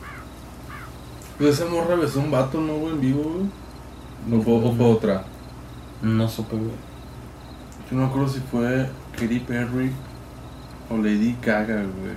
Pues 1.37 1.59
esa 1.59 1.69
morra 1.69 1.95
besó 1.95 2.19
un 2.19 2.31
vato, 2.31 2.59
¿no, 2.59 2.75
güey? 2.75 2.93
En 2.93 3.01
vivo, 3.01 3.23
güey. 3.23 4.39
O 4.39 4.43
fue, 4.43 4.53
o 4.53 4.73
fue 4.73 4.85
otra. 4.85 5.23
No 6.01 6.27
supe, 6.27 6.55
güey. 6.55 6.71
Yo 7.89 7.97
no 7.97 8.03
me 8.03 8.07
acuerdo 8.07 8.27
si 8.27 8.39
fue 8.39 8.89
Katy 9.13 9.39
Perry 9.39 9.91
o 10.89 10.97
Lady 10.97 11.37
Gaga, 11.41 11.75
güey. 11.75 12.15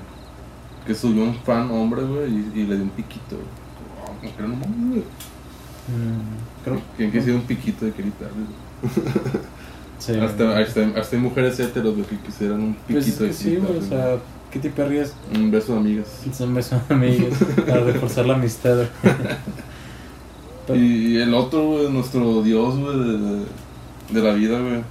Que 0.87 0.95
subió 0.95 1.23
un 1.23 1.35
fan 1.35 1.71
hombre, 1.71 2.03
güey, 2.03 2.33
y, 2.33 2.53
y 2.55 2.67
le 2.67 2.75
dio 2.75 2.85
un 2.85 2.91
piquito, 2.91 3.37
güey. 3.37 3.66
Oh, 4.27 4.37
como 4.37 4.37
que 4.37 4.43
no 4.43 4.57
mames, 4.57 5.05
creo 6.65 6.81
¿Quién 6.97 7.13
quisiera 7.13 7.39
un 7.39 7.45
piquito 7.45 7.85
de 7.85 7.93
güey? 7.93 8.11
sí, 9.99 10.13
hasta, 10.15 10.59
hasta, 10.59 11.01
hasta 11.01 11.17
hay 11.17 11.23
mujeres 11.23 11.59
heteros, 11.61 11.95
güey, 11.95 12.07
que 12.07 12.19
quisieran 12.19 12.61
un 12.61 12.75
Pues 12.89 13.05
piquito 13.05 13.25
de 13.25 13.31
es 13.31 13.39
que 13.39 13.45
Katy 13.45 13.57
sí, 13.57 13.67
güey, 13.67 13.79
o 13.79 13.83
sea, 13.83 14.19
Katy 14.53 14.69
Perry 14.71 14.99
es 14.99 15.15
Un 15.35 15.51
beso 15.51 15.73
de 15.75 15.79
amigas. 15.79 16.09
son 16.33 16.55
besos 16.55 16.81
amigos 16.89 17.35
para 17.67 17.85
reforzar 17.85 18.27
la 18.27 18.35
amistad. 18.35 18.87
Y 20.75 21.19
el 21.19 21.33
otro, 21.33 21.65
güey, 21.65 21.93
nuestro 21.93 22.43
dios, 22.43 22.77
güey, 22.77 22.99
de, 22.99 23.19
de, 23.19 23.45
de 24.11 24.21
la 24.21 24.35
vida, 24.35 24.59
güey. 24.59 24.83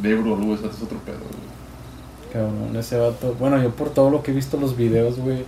Grohl, 0.00 0.44
güey, 0.44 0.54
ese 0.54 0.68
es 0.68 0.80
otro 0.80 0.98
pedo, 0.98 1.18
güey. 1.18 2.32
Cabrón, 2.32 2.76
ese 2.76 2.98
vato. 2.98 3.34
Bueno, 3.38 3.60
yo 3.60 3.70
por 3.70 3.90
todo 3.90 4.10
lo 4.10 4.22
que 4.22 4.30
he 4.30 4.34
visto 4.34 4.58
los 4.58 4.76
videos, 4.76 5.18
güey. 5.18 5.44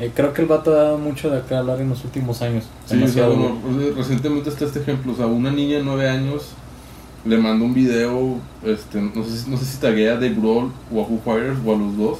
Eh, 0.00 0.12
creo 0.14 0.32
que 0.32 0.42
el 0.42 0.48
vato 0.48 0.72
ha 0.72 0.82
dado 0.84 0.98
mucho 0.98 1.30
de 1.30 1.38
acá 1.38 1.58
hablar 1.58 1.80
en 1.80 1.88
los 1.90 2.04
últimos 2.04 2.40
años. 2.42 2.64
Sí, 2.86 3.02
o 3.02 3.08
sea, 3.08 3.28
Demasiado, 3.28 3.36
bueno, 3.36 3.94
recientemente 3.96 4.50
está 4.50 4.64
este 4.64 4.80
ejemplo, 4.80 5.12
o 5.12 5.16
sea, 5.16 5.26
una 5.26 5.50
niña 5.50 5.78
de 5.78 5.84
9 5.84 6.08
años 6.08 6.50
le 7.24 7.36
manda 7.36 7.64
un 7.64 7.74
video, 7.74 8.36
este, 8.64 9.00
no 9.00 9.24
sé, 9.24 9.38
si- 9.38 9.50
no 9.50 9.56
sé 9.56 9.64
si 9.64 9.78
taguea 9.78 10.12
a 10.12 10.14
Dave 10.14 10.34
Grohl 10.34 10.70
o 10.92 11.02
a 11.02 11.04
Foo 11.04 11.20
Fighters 11.24 11.58
o 11.66 11.74
a 11.74 11.78
los 11.78 11.96
dos, 11.96 12.18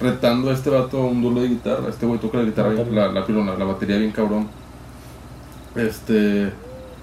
retando 0.00 0.50
a 0.50 0.54
este 0.54 0.68
vato 0.70 0.98
a 0.98 1.06
un 1.06 1.22
duelo 1.22 1.42
de 1.42 1.48
guitarra. 1.48 1.88
Este 1.88 2.06
güey 2.06 2.18
toca 2.20 2.38
la 2.38 2.44
guitarra, 2.44 2.70
Batería. 2.70 2.92
la, 3.08 3.12
la, 3.12 3.26
la, 3.28 3.56
la 3.58 3.64
batería 3.64 3.96
bien 3.98 4.10
cabrón. 4.10 4.48
Este, 5.74 6.52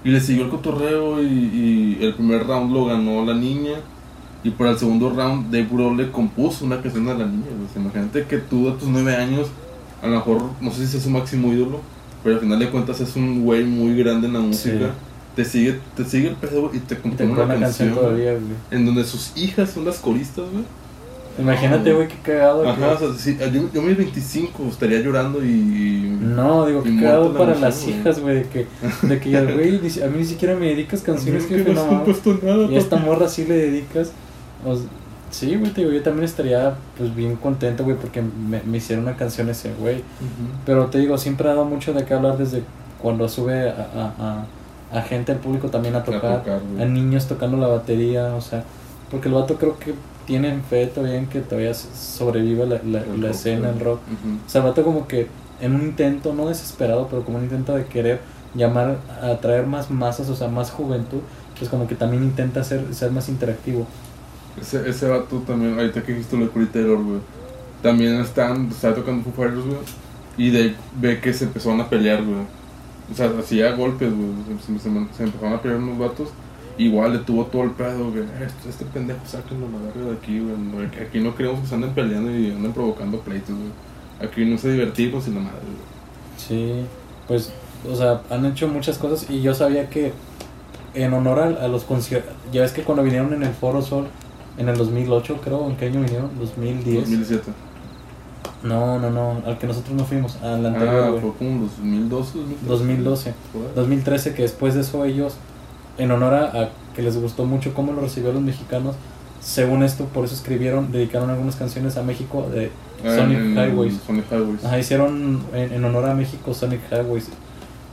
y 0.04 0.10
le 0.10 0.20
siguió 0.20 0.44
el 0.44 0.50
cotorreo 0.50 1.22
y, 1.22 1.26
y 1.26 1.98
el 2.04 2.14
primer 2.14 2.46
round 2.46 2.72
lo 2.72 2.86
ganó 2.86 3.24
la 3.24 3.34
niña. 3.34 3.74
Y 4.42 4.50
para 4.50 4.70
el 4.70 4.78
segundo 4.78 5.10
round, 5.10 5.46
Dave 5.50 5.68
Grohl 5.70 5.96
le 5.96 6.10
compuso 6.10 6.64
una 6.64 6.80
canción 6.80 7.08
a 7.08 7.14
la 7.14 7.26
niña. 7.26 7.46
sea, 7.72 7.82
imagínate 7.82 8.24
que 8.24 8.38
tú 8.38 8.68
a 8.70 8.76
tus 8.78 8.88
9 8.88 9.14
años, 9.16 9.48
a 10.02 10.06
lo 10.06 10.16
mejor, 10.16 10.42
no 10.60 10.70
sé 10.70 10.86
si 10.86 10.96
es 10.96 11.02
su 11.02 11.10
máximo 11.10 11.52
ídolo, 11.52 11.80
pero 12.22 12.36
al 12.36 12.40
final 12.40 12.58
de 12.58 12.70
cuentas 12.70 13.00
es 13.00 13.16
un 13.16 13.42
güey 13.44 13.64
muy 13.64 13.96
grande 13.96 14.26
en 14.26 14.32
la 14.34 14.40
música. 14.40 14.90
Te 15.36 15.44
sigue, 15.44 15.78
te 15.96 16.04
sigue 16.04 16.28
el 16.28 16.34
pedo 16.34 16.70
y 16.74 16.78
te 16.80 16.96
compone 16.98 17.30
pone 17.30 17.32
una 17.32 17.44
una 17.54 17.60
canción 17.60 17.88
canción, 17.90 17.94
güey, 17.94 18.04
todavía, 18.24 18.32
güey. 18.32 18.42
en 18.72 18.84
donde 18.86 19.04
sus 19.04 19.32
hijas 19.36 19.70
son 19.70 19.84
las 19.84 19.98
coristas, 19.98 20.44
güey. 20.50 20.64
Imagínate, 21.38 21.92
güey, 21.92 22.08
qué 22.08 22.16
cagado. 22.22 22.68
Ajá, 22.68 22.98
que- 22.98 23.04
o 23.04 23.14
sea, 23.14 23.18
sí, 23.18 23.38
yo, 23.52 23.70
yo 23.72 23.82
mis 23.82 23.96
25 23.96 24.64
estaría 24.68 25.00
llorando 25.00 25.42
y... 25.44 26.18
No, 26.20 26.66
digo, 26.66 26.82
Y 26.84 26.90
muerto 26.90 27.04
cagado 27.06 27.32
la 27.32 27.38
para 27.38 27.52
emoción, 27.56 27.62
las 27.62 27.88
hijas, 27.88 28.20
güey, 28.20 28.34
de 28.36 28.42
que, 28.48 28.66
de 29.06 29.20
que 29.20 29.30
ya, 29.30 29.42
güey, 29.44 29.76
a 29.78 30.06
mí 30.08 30.18
ni 30.18 30.24
siquiera 30.24 30.56
me 30.56 30.66
dedicas 30.66 31.00
canciones 31.02 31.44
A 31.48 31.48
mí 31.48 31.64
que 31.64 31.72
no 31.72 31.74
me 31.74 31.80
has 31.80 31.86
compuesto 31.86 32.38
nada, 32.42 32.66
Y 32.70 32.74
a 32.74 32.78
esta 32.78 32.96
morra 32.96 33.28
sí 33.28 33.44
le 33.46 33.54
dedicas. 33.56 34.10
o 34.66 34.76
Sí, 35.30 35.54
güey, 35.56 35.70
te 35.72 35.82
digo, 35.82 35.92
yo 35.92 36.02
también 36.02 36.24
estaría 36.24 36.74
pues 36.98 37.14
bien 37.14 37.36
contento, 37.36 37.84
güey, 37.84 37.96
porque 37.96 38.20
me, 38.22 38.62
me 38.62 38.78
hicieron 38.78 39.04
una 39.04 39.16
canción 39.16 39.48
ese, 39.48 39.72
güey. 39.74 40.02
Pero 40.66 40.86
te 40.86 40.98
digo, 40.98 41.16
siempre 41.18 41.48
ha 41.48 41.52
dado 41.54 41.64
mucho 41.64 41.92
de 41.92 42.04
qué 42.04 42.14
hablar 42.14 42.36
desde 42.36 42.62
cuando 43.00 43.28
sube 43.28 43.70
a, 43.70 43.74
a, 43.94 44.44
a, 44.92 44.98
a 44.98 45.02
gente, 45.02 45.32
al 45.32 45.38
público 45.38 45.68
también 45.68 45.94
a 45.94 46.02
tocar, 46.04 46.42
a 46.78 46.84
niños 46.84 47.26
tocando 47.26 47.56
la 47.56 47.68
batería, 47.68 48.34
o 48.34 48.40
sea, 48.40 48.64
porque 49.10 49.28
el 49.28 49.34
vato 49.34 49.56
creo 49.56 49.78
que 49.78 49.94
tienen 50.26 50.62
fe 50.62 50.86
todavía 50.86 51.16
en 51.16 51.26
que 51.26 51.40
todavía 51.40 51.74
sobreviva 51.74 52.64
la, 52.66 52.80
la, 52.84 53.00
la 53.00 53.28
rock, 53.28 53.30
escena, 53.30 53.68
güey. 53.68 53.78
el 53.78 53.84
rock. 53.84 54.00
O 54.46 54.48
sea, 54.50 54.60
el 54.62 54.68
vato 54.68 54.82
como 54.84 55.06
que 55.06 55.28
en 55.60 55.74
un 55.74 55.82
intento, 55.82 56.32
no 56.34 56.48
desesperado, 56.48 57.06
pero 57.08 57.24
como 57.24 57.38
un 57.38 57.44
intento 57.44 57.74
de 57.74 57.84
querer 57.86 58.20
llamar, 58.54 58.98
a 59.22 59.28
atraer 59.28 59.66
más 59.66 59.90
masas, 59.90 60.28
o 60.28 60.36
sea, 60.36 60.48
más 60.48 60.70
juventud, 60.70 61.20
pues 61.58 61.70
como 61.70 61.86
que 61.86 61.94
también 61.94 62.22
intenta 62.24 62.64
ser, 62.64 62.94
ser 62.94 63.10
más 63.12 63.28
interactivo. 63.28 63.86
Ese, 64.60 64.88
ese 64.88 65.08
vato 65.08 65.38
también, 65.46 65.78
ahorita 65.78 66.02
que 66.02 66.12
dijiste 66.12 66.36
lo 66.36 66.44
de 66.46 66.50
Corey 66.50 66.68
Taylor, 66.68 67.02
güey. 67.02 67.20
También 67.82 68.20
están, 68.20 68.68
estaba 68.68 68.94
tocando 68.94 69.24
Foo 69.24 69.32
Fighters, 69.32 69.64
güey. 69.66 69.78
Y 70.36 70.50
de, 70.50 70.74
ve 71.00 71.20
que 71.20 71.32
se 71.32 71.44
empezaron 71.44 71.80
a 71.80 71.88
pelear, 71.88 72.22
güey. 72.24 72.40
O 73.10 73.14
sea, 73.14 73.30
hacía 73.38 73.72
golpes, 73.74 74.12
güey. 74.14 74.28
Se, 74.66 74.78
se- 74.78 74.78
se- 75.16 75.22
empezaron 75.24 75.54
a 75.54 75.60
pelear 75.62 75.80
unos 75.80 75.98
vatos. 75.98 76.28
Igual 76.78 77.12
le 77.12 77.18
tuvo 77.18 77.44
todo 77.46 77.64
el 77.64 77.72
pedo, 77.72 78.10
güey. 78.10 78.24
Este, 78.42 78.68
este 78.70 78.84
pendejo, 78.86 79.20
sáquenlo 79.26 79.66
la 79.68 80.04
de 80.10 80.16
aquí, 80.16 80.40
güey. 80.40 80.86
Aquí 81.06 81.20
no 81.20 81.34
queremos 81.34 81.60
que 81.60 81.66
se 81.66 81.74
anden 81.74 81.90
peleando 81.90 82.30
y 82.36 82.50
anden 82.50 82.72
provocando 82.72 83.18
pleitos, 83.20 83.54
güey. 83.54 84.28
Aquí 84.28 84.44
no 84.44 84.56
se 84.58 84.72
divertimos 84.72 85.26
y 85.28 85.30
la 85.32 85.40
madre, 85.40 85.58
güey. 85.62 85.90
Sí, 86.36 86.86
pues, 87.28 87.52
o 87.90 87.94
sea, 87.96 88.22
han 88.30 88.46
hecho 88.46 88.68
muchas 88.68 88.96
cosas 88.98 89.28
y 89.30 89.42
yo 89.42 89.54
sabía 89.54 89.90
que 89.90 90.12
en 90.94 91.12
honor 91.12 91.38
a, 91.38 91.64
a 91.64 91.68
los 91.68 91.84
conciertos, 91.84 92.32
ya 92.52 92.62
ves 92.62 92.72
que 92.72 92.82
cuando 92.82 93.02
vinieron 93.02 93.32
en 93.34 93.42
el 93.42 93.52
Foro 93.52 93.82
Sol, 93.82 94.08
en 94.60 94.68
el 94.68 94.76
2008 94.76 95.40
creo, 95.42 95.68
¿en 95.68 95.76
qué 95.76 95.86
año 95.86 96.00
vinieron? 96.02 96.30
2010. 96.38 97.00
2017. 97.00 97.50
No, 98.62 98.98
no, 98.98 99.10
no, 99.10 99.42
al 99.46 99.56
que 99.58 99.66
nosotros 99.66 99.94
no 99.94 100.04
fuimos, 100.04 100.36
al 100.42 100.64
anterior, 100.66 101.14
Ah, 101.16 101.20
fue 101.20 101.32
como 101.32 101.62
2012, 101.62 102.38
2012. 102.68 103.34
Por 103.52 103.62
ahí. 103.62 103.68
2013, 103.74 104.34
que 104.34 104.42
después 104.42 104.74
de 104.74 104.82
eso 104.82 105.04
ellos, 105.06 105.34
en 105.96 106.10
honor 106.10 106.34
a, 106.34 106.44
a 106.62 106.68
que 106.94 107.02
les 107.02 107.16
gustó 107.16 107.46
mucho 107.46 107.72
cómo 107.72 107.92
lo 107.92 108.02
recibieron 108.02 108.34
los 108.36 108.44
mexicanos, 108.44 108.96
según 109.40 109.82
esto, 109.82 110.04
por 110.04 110.26
eso 110.26 110.34
escribieron, 110.34 110.92
dedicaron 110.92 111.30
algunas 111.30 111.56
canciones 111.56 111.96
a 111.96 112.02
México 112.02 112.46
de 112.52 112.70
Ah, 113.02 113.16
Sonic 113.16 113.38
en 113.38 113.54
Highways. 113.56 113.98
Sonic 114.06 114.26
Highways. 114.30 114.62
Ajá, 114.62 114.78
hicieron 114.78 115.40
en, 115.54 115.72
en 115.72 115.84
honor 115.86 116.04
a 116.04 116.14
México 116.14 116.52
Sonic 116.52 116.80
Highways. 116.92 117.28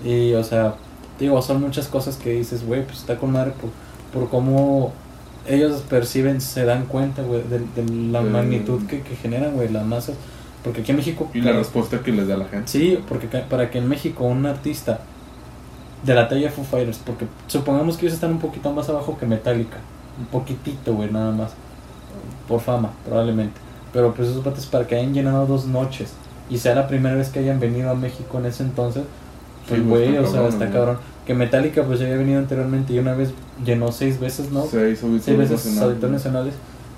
Y, 0.04 0.34
o 0.34 0.44
sea, 0.44 0.76
digo, 1.18 1.42
son 1.42 1.62
muchas 1.62 1.88
cosas 1.88 2.18
que 2.18 2.32
dices, 2.32 2.66
güey, 2.68 2.84
pues 2.86 2.98
está 2.98 3.16
con 3.18 3.32
madre 3.32 3.54
por, 3.62 3.70
por 4.20 4.30
cómo 4.30 4.92
ellos 5.48 5.82
perciben, 5.90 6.42
se 6.42 6.66
dan 6.66 6.86
cuenta, 6.86 7.22
güey, 7.24 7.42
de, 7.44 7.60
de 7.60 8.12
la 8.12 8.22
Eh. 8.22 8.24
magnitud 8.24 8.86
que, 8.88 9.02
que 9.02 9.16
generan, 9.16 9.54
güey, 9.56 9.70
las 9.70 9.86
masas. 9.86 10.16
Porque 10.64 10.82
aquí 10.82 10.92
en 10.92 10.98
México... 10.98 11.30
Y 11.34 11.42
la 11.42 11.54
respuesta 11.54 12.02
que 12.02 12.12
les 12.12 12.28
da 12.28 12.36
la 12.38 12.46
gente. 12.46 12.68
Sí, 12.70 13.00
porque 13.08 13.28
para 13.28 13.70
que 13.70 13.78
en 13.78 13.88
México 13.88 14.26
un 14.26 14.46
artista 14.46 15.00
de 16.04 16.14
la 16.14 16.28
talla 16.28 16.50
Foo 16.52 16.64
Fighters, 16.66 17.00
porque 17.06 17.26
supongamos 17.48 17.98
que 17.98 18.06
ellos 18.06 18.16
están 18.16 18.32
un 18.32 18.40
poquito 18.40 18.72
más 18.72 18.90
abajo 18.90 19.18
que 19.18 19.26
Metallica, 19.26 19.78
un 20.20 20.26
poquitito, 20.26 20.94
güey, 20.94 21.10
nada 21.12 21.32
más, 21.32 21.52
por 22.48 22.60
fama, 22.60 22.92
probablemente. 23.06 23.60
Pero 23.94 24.14
pues 24.14 24.30
esos 24.30 24.44
vatos 24.44 24.66
para 24.66 24.86
que 24.86 24.96
hayan 24.96 25.14
llenado 25.14 25.46
dos 25.46 25.66
noches 25.66 26.12
y 26.50 26.58
sea 26.58 26.76
la 26.76 26.88
primera 26.88 27.16
vez 27.16 27.30
que 27.30 27.40
hayan 27.40 27.60
venido 27.60 27.90
a 27.90 27.96
México 27.96 28.38
en 28.40 28.46
ese 28.48 28.64
entonces, 28.64 29.04
pues 29.68 29.82
pues, 29.82 29.84
güey, 30.10 30.18
o 30.18 30.28
sea, 30.28 30.48
está 30.48 30.70
cabrón. 30.70 30.98
Que 31.26 31.34
Metallica 31.34 31.84
pues 31.84 32.00
ya 32.00 32.06
había 32.06 32.18
venido 32.18 32.40
anteriormente 32.40 32.94
y 32.94 33.00
una 33.00 33.14
vez 33.14 33.32
llenó 33.66 33.92
seis 33.92 34.20
veces, 34.20 34.52
¿no? 34.52 34.66
Seis 34.66 35.00
seis 35.24 35.38
veces 35.38 35.78
auditorios 35.78 36.12
nacionales. 36.12 36.54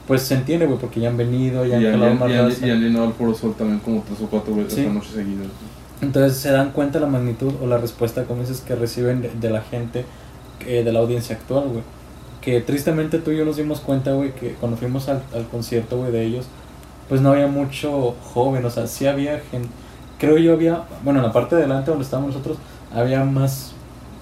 Pues 0.07 0.21
se 0.23 0.35
entiende, 0.35 0.65
güey, 0.65 0.79
porque 0.79 0.99
ya 0.99 1.09
han 1.09 1.17
venido, 1.17 1.65
Y 1.65 1.69
ya 1.69 1.77
han 1.77 1.85
han, 1.85 1.91
jalado 1.93 2.11
y 2.11 2.17
más 2.17 2.31
raza. 2.51 2.67
y 2.67 2.69
han 2.71 2.81
llenado 2.81 3.05
el 3.05 3.13
Foro 3.13 3.33
Sol 3.33 3.53
también 3.57 3.79
como 3.79 4.01
tres 4.03 4.19
o 4.21 4.27
cuatro 4.27 4.55
veces 4.55 4.73
Sí. 4.73 4.81
esta 4.81 4.93
noche 4.93 5.09
seguidas. 5.13 5.47
Entonces 6.01 6.37
se 6.37 6.49
dan 6.51 6.71
cuenta 6.71 6.99
la 6.99 7.07
magnitud 7.07 7.53
o 7.61 7.67
la 7.67 7.77
respuesta, 7.77 8.23
como 8.23 8.41
dices, 8.41 8.61
que 8.61 8.75
reciben 8.75 9.21
de, 9.21 9.29
de 9.39 9.49
la 9.49 9.61
gente, 9.61 10.05
que- 10.59 10.83
de 10.83 10.91
la 10.93 10.99
audiencia 10.99 11.35
actual, 11.35 11.65
güey. 11.69 11.83
Que 12.41 12.61
tristemente 12.61 13.19
tú 13.19 13.31
y 13.31 13.37
yo 13.37 13.45
nos 13.45 13.57
dimos 13.57 13.81
cuenta, 13.81 14.13
güey, 14.13 14.31
que 14.33 14.53
cuando 14.53 14.77
fuimos 14.77 15.09
al, 15.09 15.21
al 15.35 15.45
concierto, 15.47 15.97
güey, 15.97 16.11
de 16.11 16.23
ellos, 16.23 16.45
pues 17.09 17.21
no 17.21 17.31
había 17.31 17.47
mucho 17.47 18.15
joven, 18.33 18.63
o 18.65 18.69
sea, 18.69 18.87
sí 18.87 19.07
había 19.07 19.39
gente, 19.51 19.67
creo 20.19 20.37
yo 20.37 20.53
había, 20.53 20.83
bueno, 21.03 21.19
en 21.19 21.25
la 21.25 21.31
parte 21.31 21.55
de 21.55 21.63
adelante 21.63 21.89
donde 21.89 22.03
estábamos 22.05 22.33
nosotros, 22.33 22.57
había 22.93 23.23
más 23.23 23.71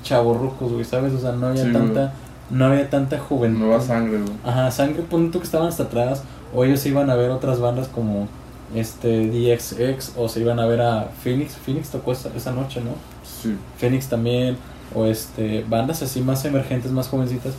chavorrucos, 0.04 0.72
güey, 0.72 0.86
¿sabes? 0.86 1.14
O 1.14 1.20
sea, 1.20 1.34
no 1.34 1.48
había 1.48 1.66
Sí, 1.66 1.74
tanta, 1.74 2.14
no 2.50 2.66
había 2.66 2.90
tanta 2.90 3.20
juventud. 3.20 3.60
Nueva 3.60 3.82
sangre, 3.82 4.20
güey. 4.20 4.34
Ajá, 4.46 4.72
sangre, 4.72 5.04
pon 5.04 5.32
tú 5.32 5.40
que 5.40 5.46
estaban 5.46 5.68
hasta 5.68 5.84
atrás, 5.84 6.24
o 6.54 6.64
ellos 6.64 6.86
iban 6.86 7.10
a 7.10 7.16
ver 7.16 7.30
otras 7.32 7.60
bandas 7.60 7.88
como 7.88 8.28
este 8.76 9.28
DXX, 9.28 10.14
o 10.18 10.30
se 10.30 10.42
iban 10.42 10.60
a 10.60 10.66
ver 10.66 10.82
a 10.82 11.10
Phoenix, 11.24 11.56
Phoenix 11.56 11.90
tocó 11.90 12.12
esa, 12.12 12.30
esa 12.36 12.52
noche, 12.52 12.82
¿no? 12.82 12.92
Sí. 13.24 13.56
Phoenix 13.78 14.08
también, 14.08 14.58
o 14.94 15.06
este, 15.06 15.66
bandas 15.68 16.02
así 16.02 16.22
más 16.22 16.44
emergentes, 16.46 16.92
más 16.92 17.08
jovencitas, 17.08 17.54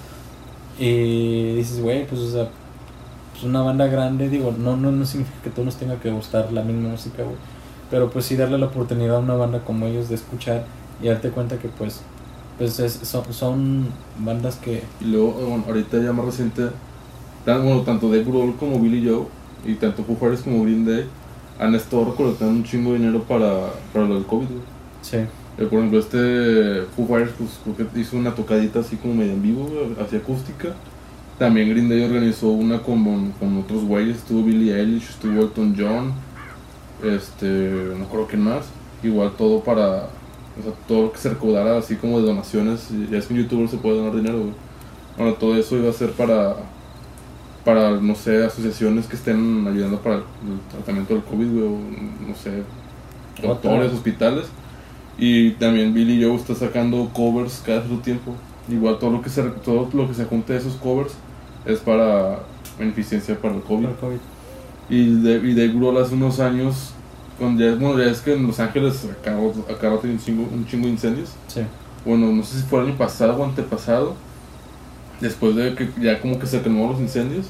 y 0.78 1.56
dices, 1.56 1.82
güey, 1.82 2.06
pues 2.06 2.20
o 2.20 2.30
sea, 2.30 2.48
pues 3.32 3.44
una 3.44 3.62
banda 3.62 3.86
grande, 3.86 4.28
digo, 4.28 4.54
no, 4.56 4.76
no, 4.76 4.92
no 4.92 5.04
significa 5.06 5.42
que 5.42 5.50
todos 5.50 5.66
nos 5.66 5.76
tenga 5.76 5.96
que 5.96 6.10
gustar 6.10 6.52
la 6.52 6.62
misma 6.62 6.90
música, 6.90 7.22
güey, 7.22 7.36
pero 7.90 8.10
pues 8.10 8.26
sí 8.26 8.36
darle 8.36 8.58
la 8.58 8.66
oportunidad 8.66 9.16
a 9.16 9.20
una 9.20 9.34
banda 9.34 9.64
como 9.64 9.86
ellos 9.86 10.08
de 10.08 10.14
escuchar 10.16 10.64
y 11.02 11.08
darte 11.08 11.30
cuenta 11.30 11.58
que 11.58 11.68
pues, 11.68 12.00
pues 12.58 12.78
es- 12.80 13.00
son, 13.04 13.32
son 13.32 13.88
bandas 14.18 14.56
que, 14.56 14.82
Y 15.00 15.04
luego, 15.06 15.32
bueno, 15.32 15.64
ahorita 15.66 16.02
ya 16.02 16.12
más 16.12 16.26
reciente, 16.26 16.70
tan- 17.44 17.64
bueno, 17.64 17.82
tanto 17.82 18.08
Dave 18.10 18.24
Grohl 18.24 18.56
como 18.56 18.80
Billy 18.80 19.08
Joe, 19.08 19.26
y 19.64 19.74
tanto 19.76 20.04
Foo 20.04 20.16
Fighters 20.16 20.42
como 20.42 20.62
Green 20.64 20.84
Day, 20.84 21.06
han 21.58 21.74
estado 21.74 22.04
recolectando 22.06 22.54
un 22.54 22.64
chingo 22.64 22.92
de 22.92 22.98
dinero 22.98 23.22
para, 23.24 23.70
para 23.92 24.06
lo 24.06 24.14
del 24.14 24.26
COVID, 24.26 24.46
güey. 24.48 24.62
sí, 25.02 25.18
Eh, 25.58 25.64
por 25.66 25.78
ejemplo, 25.80 25.98
este 25.98 26.84
Foo 26.94 27.06
Fighters 27.06 27.32
pues, 27.38 27.50
creo 27.76 27.90
que 27.92 28.00
hizo 28.00 28.16
una 28.16 28.34
tocadita 28.34 28.80
así 28.80 28.96
como 28.96 29.14
medio 29.14 29.32
en 29.32 29.42
vivo, 29.42 29.68
así 30.04 30.16
acústica. 30.16 30.68
También 31.38 31.70
Green 31.70 31.88
Day 31.88 32.04
organizó 32.04 32.48
una 32.50 32.80
con, 32.82 33.32
con 33.32 33.58
otros 33.58 33.84
güeyes, 33.84 34.18
estuvo 34.18 34.42
Billie 34.44 34.74
Eilish, 34.76 35.10
estuvo 35.10 35.40
Elton 35.42 35.74
John, 35.78 36.12
este, 37.02 37.46
no 37.98 38.08
creo 38.08 38.26
que 38.26 38.36
más. 38.36 38.66
Igual 39.02 39.32
todo 39.36 39.60
para, 39.60 40.08
o 40.58 40.62
sea, 40.62 40.72
todo 40.86 41.02
lo 41.02 41.12
que 41.12 41.18
se 41.18 41.30
recaudara 41.30 41.78
así 41.78 41.96
como 41.96 42.20
de 42.20 42.26
donaciones, 42.26 42.88
ya 43.10 43.18
es 43.18 43.26
que 43.26 43.34
en 43.34 43.42
YouTube 43.42 43.68
se 43.68 43.76
puede 43.76 43.98
donar 43.98 44.14
dinero, 44.14 44.38
güey. 44.38 44.52
Bueno, 45.16 45.34
todo 45.34 45.56
eso 45.56 45.76
iba 45.76 45.90
a 45.90 45.92
ser 45.92 46.12
para, 46.12 46.56
para, 47.64 47.92
no 47.92 48.14
sé, 48.14 48.44
asociaciones 48.44 49.06
que 49.06 49.16
estén 49.16 49.66
ayudando 49.66 49.98
para 50.00 50.16
el 50.16 50.24
tratamiento 50.70 51.14
del 51.14 51.22
COVID, 51.24 51.50
güey, 51.50 51.64
o, 51.64 51.78
no 52.28 52.34
sé, 52.34 52.62
doctores, 53.42 53.92
hospitales. 53.92 54.46
Y 55.18 55.52
también 55.52 55.92
Billy 55.92 56.22
Joe 56.22 56.36
está 56.36 56.54
sacando 56.54 57.10
covers 57.12 57.62
cada 57.66 57.82
cierto 57.82 58.02
tiempo. 58.02 58.34
Igual 58.68 58.98
todo 58.98 59.10
lo 59.10 59.22
que 59.22 59.30
se 59.30 59.42
todo 59.42 59.88
lo 59.92 60.06
que 60.06 60.14
se 60.14 60.24
junte 60.26 60.52
de 60.52 60.60
esos 60.60 60.74
covers 60.74 61.14
es 61.64 61.80
para 61.80 62.40
beneficencia 62.78 63.36
para 63.40 63.54
el 63.54 63.62
COVID. 63.62 63.88
Y 64.88 65.20
de, 65.22 65.36
y 65.48 65.54
de 65.54 65.68
Grohl 65.68 65.98
hace 65.98 66.14
unos 66.14 66.40
años, 66.40 66.94
cuando 67.38 67.62
ya, 67.64 67.74
bueno, 67.76 67.98
ya 68.02 68.10
es 68.10 68.20
que 68.22 68.34
en 68.34 68.46
Los 68.46 68.58
Ángeles 68.60 69.06
rato 69.92 70.06
hay 70.06 70.12
un 70.12 70.18
chingo, 70.18 70.48
un 70.50 70.66
chingo 70.66 70.86
de 70.86 70.92
incendios. 70.92 71.30
Sí, 71.46 71.60
Bueno, 72.04 72.32
no 72.32 72.42
sé 72.42 72.60
si 72.60 72.66
fue 72.66 72.80
el 72.80 72.88
año 72.88 72.96
pasado 72.98 73.36
o 73.38 73.44
antepasado. 73.44 74.16
Después 75.20 75.56
de 75.56 75.74
que 75.74 75.92
ya 76.00 76.20
como 76.20 76.38
que 76.38 76.46
se 76.46 76.62
calmó 76.62 76.88
los 76.92 77.00
incendios, 77.00 77.46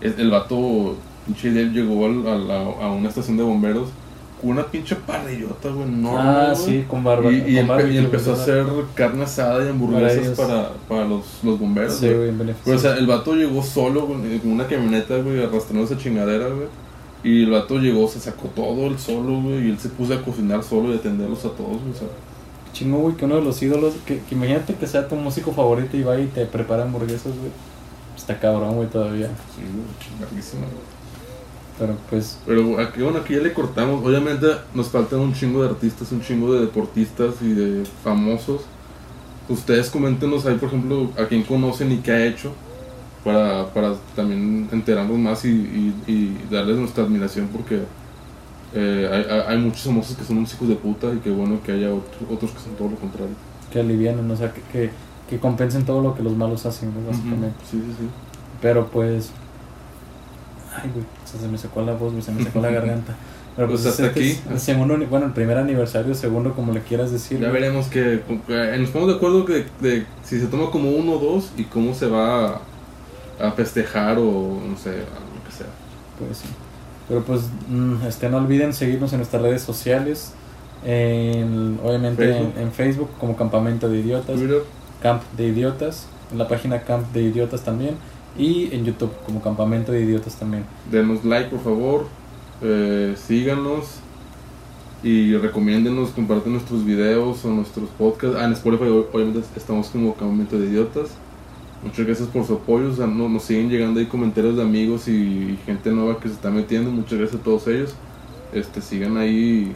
el, 0.00 0.18
el 0.18 0.30
vato, 0.30 1.04
pinche 1.24 1.50
llegó 1.50 2.06
a, 2.06 2.08
la- 2.36 2.62
a 2.86 2.92
una 2.92 3.08
estación 3.08 3.36
de 3.36 3.44
bomberos 3.44 3.90
con 4.40 4.50
una 4.50 4.64
pinche 4.66 4.94
parrillota, 4.96 5.70
güey, 5.70 5.84
enorme, 5.88 6.18
ah, 6.20 6.52
güey. 6.54 6.64
sí, 6.66 6.84
con 6.88 7.02
barba. 7.02 7.30
Y, 7.32 7.36
y 7.36 7.40
con 7.40 7.50
empe- 7.54 7.66
barbecue, 7.68 7.94
y 7.94 7.98
empezó 7.98 8.30
a 8.32 8.34
hacer 8.34 8.66
carne 8.94 9.24
asada 9.24 9.64
y 9.64 9.68
hamburguesas 9.68 10.38
para, 10.38 10.70
para 10.88 11.04
los, 11.06 11.24
los 11.42 11.58
bomberos. 11.58 11.94
Sí, 11.94 12.06
güey. 12.06 12.16
güey, 12.16 12.28
en 12.30 12.38
beneficio. 12.38 12.64
Pero, 12.64 12.76
o 12.76 12.80
sea, 12.80 12.96
el 12.96 13.06
vato 13.06 13.34
llegó 13.34 13.62
solo 13.62 14.06
con, 14.06 14.38
con 14.38 14.50
una 14.52 14.66
camioneta, 14.66 15.16
güey, 15.18 15.42
arrastrando 15.42 15.84
esa 15.84 15.96
chingadera, 15.96 16.48
güey. 16.48 16.66
Y 17.24 17.44
el 17.44 17.50
vato 17.50 17.78
llegó, 17.78 18.06
se 18.08 18.20
sacó 18.20 18.48
todo 18.48 18.86
el 18.86 18.98
solo, 18.98 19.40
güey, 19.40 19.66
y 19.66 19.70
él 19.70 19.78
se 19.78 19.88
puso 19.88 20.14
a 20.14 20.22
cocinar 20.22 20.62
solo 20.62 20.92
y 20.92 20.96
atenderlos 20.98 21.40
a 21.40 21.50
todos, 21.50 21.80
güey. 21.80 21.92
O 21.94 21.98
sea, 21.98 22.08
Chingo, 22.72 22.98
güey, 22.98 23.16
que 23.16 23.24
uno 23.24 23.36
de 23.36 23.42
los 23.42 23.60
ídolos, 23.62 23.94
que, 24.04 24.18
que 24.20 24.34
imagínate 24.34 24.74
que 24.74 24.86
sea 24.86 25.08
tu 25.08 25.14
músico 25.16 25.50
favorito 25.52 25.96
y 25.96 26.02
va 26.02 26.20
y 26.20 26.26
te 26.26 26.44
prepara 26.44 26.82
hamburguesas, 26.82 27.32
güey. 27.38 27.50
Está 28.14 28.38
cabrón, 28.38 28.76
güey, 28.76 28.88
todavía. 28.88 29.28
sí, 29.56 29.62
güey, 29.62 29.84
chingadísimo, 29.98 30.62
güey. 30.62 30.95
Pero 31.78 31.94
pues, 32.08 32.38
Pero 32.46 32.80
aquí, 32.80 33.02
bueno, 33.02 33.18
aquí 33.18 33.34
ya 33.34 33.40
le 33.40 33.52
cortamos. 33.52 34.04
Obviamente 34.04 34.46
nos 34.74 34.88
faltan 34.88 35.20
un 35.20 35.34
chingo 35.34 35.62
de 35.62 35.68
artistas, 35.70 36.10
un 36.12 36.22
chingo 36.22 36.52
de 36.54 36.60
deportistas 36.62 37.34
y 37.42 37.52
de 37.52 37.84
famosos. 38.02 38.62
Ustedes 39.48 39.90
coméntenos 39.90 40.46
ahí, 40.46 40.56
por 40.56 40.68
ejemplo, 40.68 41.10
a 41.18 41.26
quién 41.26 41.42
conocen 41.44 41.92
y 41.92 41.98
qué 41.98 42.12
ha 42.12 42.26
hecho. 42.26 42.52
Para, 43.24 43.66
para 43.74 43.94
también 44.14 44.68
enterarnos 44.72 45.18
más 45.18 45.44
y, 45.44 45.48
y, 45.50 46.02
y 46.06 46.38
darles 46.50 46.76
nuestra 46.78 47.04
admiración 47.04 47.48
porque 47.48 47.82
eh, 48.74 49.08
hay, 49.12 49.54
hay- 49.56 49.58
muchos 49.58 49.82
famosos 49.82 50.16
que 50.16 50.24
son 50.24 50.38
unos 50.38 50.54
hijos 50.54 50.68
de 50.68 50.76
puta 50.76 51.12
y 51.12 51.18
que 51.18 51.30
bueno 51.30 51.60
que 51.62 51.72
haya 51.72 51.92
otro- 51.92 52.26
otros 52.30 52.52
que 52.52 52.60
son 52.60 52.76
todo 52.76 52.88
lo 52.90 52.96
contrario. 52.96 53.34
que 53.70 53.80
alivianen, 53.80 54.30
o 54.30 54.36
sea, 54.36 54.52
que, 54.52 54.62
que, 54.62 54.90
que 55.28 55.38
compensen 55.40 55.84
todo 55.84 56.00
lo 56.02 56.14
que 56.14 56.22
los 56.22 56.36
malos 56.36 56.66
hacen, 56.66 56.92
güey, 56.92 57.06
básicamente. 57.06 57.56
Ujú, 57.58 57.66
Sí, 57.70 57.82
sí, 57.84 57.94
sí. 57.98 58.08
Pero 58.60 58.86
pues, 58.88 59.30
Ay, 60.74 60.90
güey, 60.92 61.04
se 61.40 61.48
me 61.48 61.58
secó 61.58 61.82
la 61.82 61.94
voz, 61.94 62.12
se 62.24 62.32
me 62.32 62.42
secó 62.42 62.60
la 62.60 62.70
garganta. 62.78 63.14
Pero 63.56 63.68
Pues 63.68 63.80
pues, 63.82 63.92
hasta 63.92 64.06
este 64.08 64.20
aquí. 64.20 64.40
el 64.50 64.60
segundo, 64.60 64.98
ni- 64.98 65.06
bueno, 65.06 65.26
el 65.26 65.32
primer 65.32 65.56
aniversario, 65.56 66.14
segundo, 66.14 66.52
como 66.54 66.72
le 66.72 66.80
quieras 66.80 67.10
decir. 67.10 67.40
Ya 67.40 67.48
veremos 67.50 67.86
que, 67.86 68.22
que- 68.46 68.78
nos 68.78 68.90
ponemos 68.90 69.12
de 69.12 69.16
acuerdo 69.16 69.44
que, 69.46 69.64
de 69.80 70.04
si 70.24 70.38
se 70.40 70.46
toma 70.46 70.70
como 70.70 70.90
uno 70.90 71.12
o 71.12 71.18
dos 71.18 71.50
y 71.56 71.64
cómo 71.64 71.94
se 71.94 72.06
va 72.06 72.46
a, 72.48 72.60
a 73.40 73.52
festejar 73.52 74.18
o 74.18 74.60
no 74.68 74.76
sé, 74.76 74.90
lo 74.90 75.48
que 75.48 75.56
sea. 75.56 75.66
Pues 76.18 76.38
sí. 76.38 76.48
Pero 77.08 77.22
pues, 77.22 77.42
mm, 77.70 78.04
este, 78.06 78.28
no 78.28 78.36
olviden 78.38 78.74
seguirnos 78.74 79.12
en 79.12 79.20
nuestras 79.20 79.40
redes 79.40 79.62
sociales. 79.62 80.32
En, 80.84 81.78
obviamente 81.82 82.26
Facebook. 82.26 82.52
En, 82.56 82.62
en 82.62 82.72
Facebook 82.72 83.10
como 83.18 83.36
Campamento 83.36 83.88
de 83.88 83.98
Idiotas, 84.00 84.36
Twitter, 84.36 84.62
Camp 85.02 85.22
de 85.36 85.46
Idiotas, 85.48 86.06
en 86.30 86.38
la 86.38 86.46
página 86.48 86.82
Camp 86.82 87.10
de 87.12 87.22
Idiotas 87.22 87.62
también, 87.62 87.94
y 88.38 88.68
en 88.74 88.84
YouTube 88.84 89.10
como 89.24 89.40
Campamento 89.42 89.92
de 89.92 90.02
Idiotas 90.02 90.36
también. 90.36 90.64
denos 90.90 91.24
like 91.24 91.48
por 91.50 91.60
favor, 91.60 92.06
eh, 92.62 93.14
síganos 93.16 94.00
y 95.02 95.34
recomiéndenos, 95.36 96.10
comparten 96.10 96.52
nuestros 96.52 96.84
videos 96.84 97.44
o 97.44 97.50
nuestros 97.50 97.88
podcasts. 97.90 98.36
Ah, 98.40 98.44
en 98.44 98.52
Spotify 98.52 98.84
obviamente 99.12 99.40
estamos 99.56 99.88
como 99.88 100.14
Campamento 100.14 100.58
de 100.58 100.66
Idiotas. 100.66 101.10
Muchas 101.84 102.06
gracias 102.06 102.28
por 102.28 102.44
su 102.46 102.54
apoyo, 102.54 102.90
o 102.90 102.94
sea, 102.94 103.06
no- 103.06 103.28
nos 103.28 103.42
siguen 103.44 103.68
llegando 103.68 104.00
ahí 104.00 104.06
comentarios 104.06 104.56
de 104.56 104.62
amigos 104.62 105.06
y 105.08 105.58
gente 105.66 105.90
nueva 105.90 106.18
que 106.18 106.28
se 106.28 106.34
está 106.34 106.50
metiendo. 106.50 106.90
Muchas 106.90 107.18
gracias 107.18 107.40
a 107.40 107.44
todos 107.44 107.66
ellos. 107.68 107.94
Este, 108.52 108.80
sigan 108.80 109.16
ahí 109.18 109.72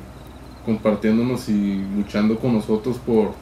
compartiéndonos 0.64 1.48
y 1.48 1.80
luchando 1.96 2.38
con 2.38 2.54
nosotros 2.54 2.96
por, 3.06 3.32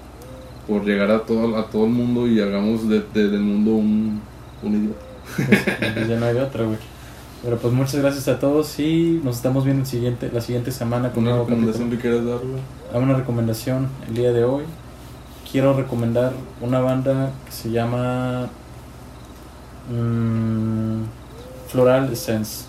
por 0.66 0.84
llegar 0.84 1.10
a 1.10 1.20
todo, 1.20 1.56
a 1.56 1.66
todo 1.70 1.84
el 1.86 1.92
mundo 1.92 2.26
y 2.28 2.40
hagamos 2.40 2.88
de, 2.88 3.02
de- 3.14 3.28
del 3.30 3.40
mundo 3.40 3.72
un, 3.72 4.20
un 4.62 4.72
idiota. 4.74 5.00
Pues, 5.36 5.60
pues 5.94 6.08
ya 6.08 6.16
no 6.18 6.26
hay 6.26 6.34
de 6.34 6.42
otra, 6.42 6.64
güey. 6.64 6.78
Pero 7.42 7.56
pues 7.58 7.72
muchas 7.72 7.96
gracias 7.96 8.26
a 8.28 8.38
todos 8.40 8.78
y 8.80 9.20
nos 9.22 9.36
estamos 9.36 9.64
viendo 9.64 9.82
el 9.82 9.86
siguiente, 9.88 10.28
la 10.32 10.40
siguiente 10.40 10.72
semana 10.72 11.10
con 11.10 11.18
un 11.22 11.28
¿Una 11.28 11.36
nuevo 11.36 11.48
recomendación 11.48 11.88
capítulo. 11.90 12.02
que 12.12 12.18
quieras 12.22 12.40
dar, 12.42 12.48
güey? 12.50 12.62
Hago 12.92 13.02
una 13.04 13.14
recomendación 13.14 13.88
el 14.08 14.14
día 14.14 14.32
de 14.32 14.44
hoy. 14.44 14.64
Quiero 15.50 15.72
recomendar 15.74 16.32
una 16.60 16.80
banda 16.80 17.30
que 17.46 17.52
se 17.52 17.70
llama 17.70 18.48
mm, 19.90 21.02
Floral 21.68 22.12
Essence. 22.12 22.64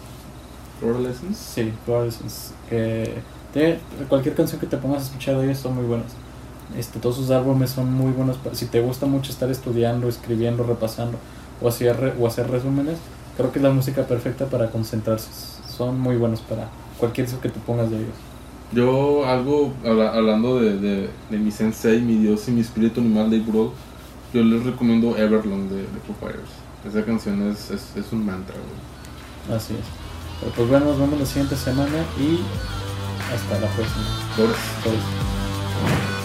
Floral 0.80 1.06
Essence. 1.08 1.36
Sí, 1.54 1.74
Floral 1.86 2.08
Essence. 2.08 2.54
Que 2.70 3.16
te- 3.54 3.80
cualquier 4.08 4.36
canción 4.36 4.60
que 4.60 4.68
te 4.68 4.78
pongas 4.78 5.02
a 5.04 5.06
escuchar 5.06 5.38
de 5.38 5.46
ellos 5.46 5.58
son 5.58 5.76
muy 5.76 5.86
buenas. 5.86 6.08
Este, 6.78 7.00
todos 7.00 7.16
sus 7.16 7.32
álbumes 7.32 7.72
son 7.72 7.92
muy 7.92 8.12
buenos. 8.12 8.38
Si 8.54 8.68
te 8.68 8.80
gusta 8.82 9.06
mucho 9.08 9.32
estar 9.32 9.50
estudiando, 9.50 10.08
escribiendo, 10.08 10.64
repasando 10.64 11.18
o 11.62 11.68
hacer, 11.68 11.98
re- 12.00 12.14
o 12.20 12.28
hacer 12.28 12.50
resúmenes, 12.50 12.98
creo 13.38 13.52
que 13.52 13.60
es 13.60 13.64
la 13.64 13.72
música 13.72 14.04
perfecta 14.08 14.46
para 14.46 14.70
concentrarse. 14.72 15.30
Son 15.76 16.00
muy 16.00 16.18
buenos 16.18 16.42
para 16.42 16.70
cualquier 16.98 17.28
eso 17.28 17.40
que 17.40 17.50
te 17.50 17.60
pongas 17.60 17.90
de 17.90 17.98
ellos. 17.98 18.16
Yo, 18.72 19.26
algo 19.26 19.74
habla- 19.86 20.14
hablando 20.14 20.60
de, 20.60 20.78
de, 20.78 21.10
de 21.30 21.38
mi 21.38 21.52
sensei, 21.52 22.02
mi 22.02 22.18
dios 22.18 22.48
y 22.48 22.52
mi 22.52 22.62
espíritu 22.62 23.00
animal, 23.02 23.32
Dave 23.32 23.44
Grohl, 23.48 23.72
yo 24.34 24.44
les 24.44 24.64
recomiendo 24.64 25.18
Everlong 25.18 25.70
de, 25.70 25.78
de 25.78 26.00
Foo 26.06 26.16
Fighters. 26.20 26.52
Esa 26.88 27.04
canción 27.04 27.50
es, 27.52 27.72
es, 27.72 27.96
es 27.96 28.12
un 28.14 28.26
mantra, 28.26 28.56
güey. 28.56 29.58
Así 29.58 29.74
es. 29.74 29.80
Pero 30.40 30.52
pues 30.54 30.70
bueno, 30.70 30.86
nos 30.86 31.00
vemos 31.00 31.20
la 31.20 31.26
siguiente 31.26 31.56
semana 31.56 31.98
y 32.20 32.40
hasta 33.34 33.60
la 33.60 33.68
próxima. 33.74 34.06
Flores. 34.36 34.56
Todos. 34.84 36.19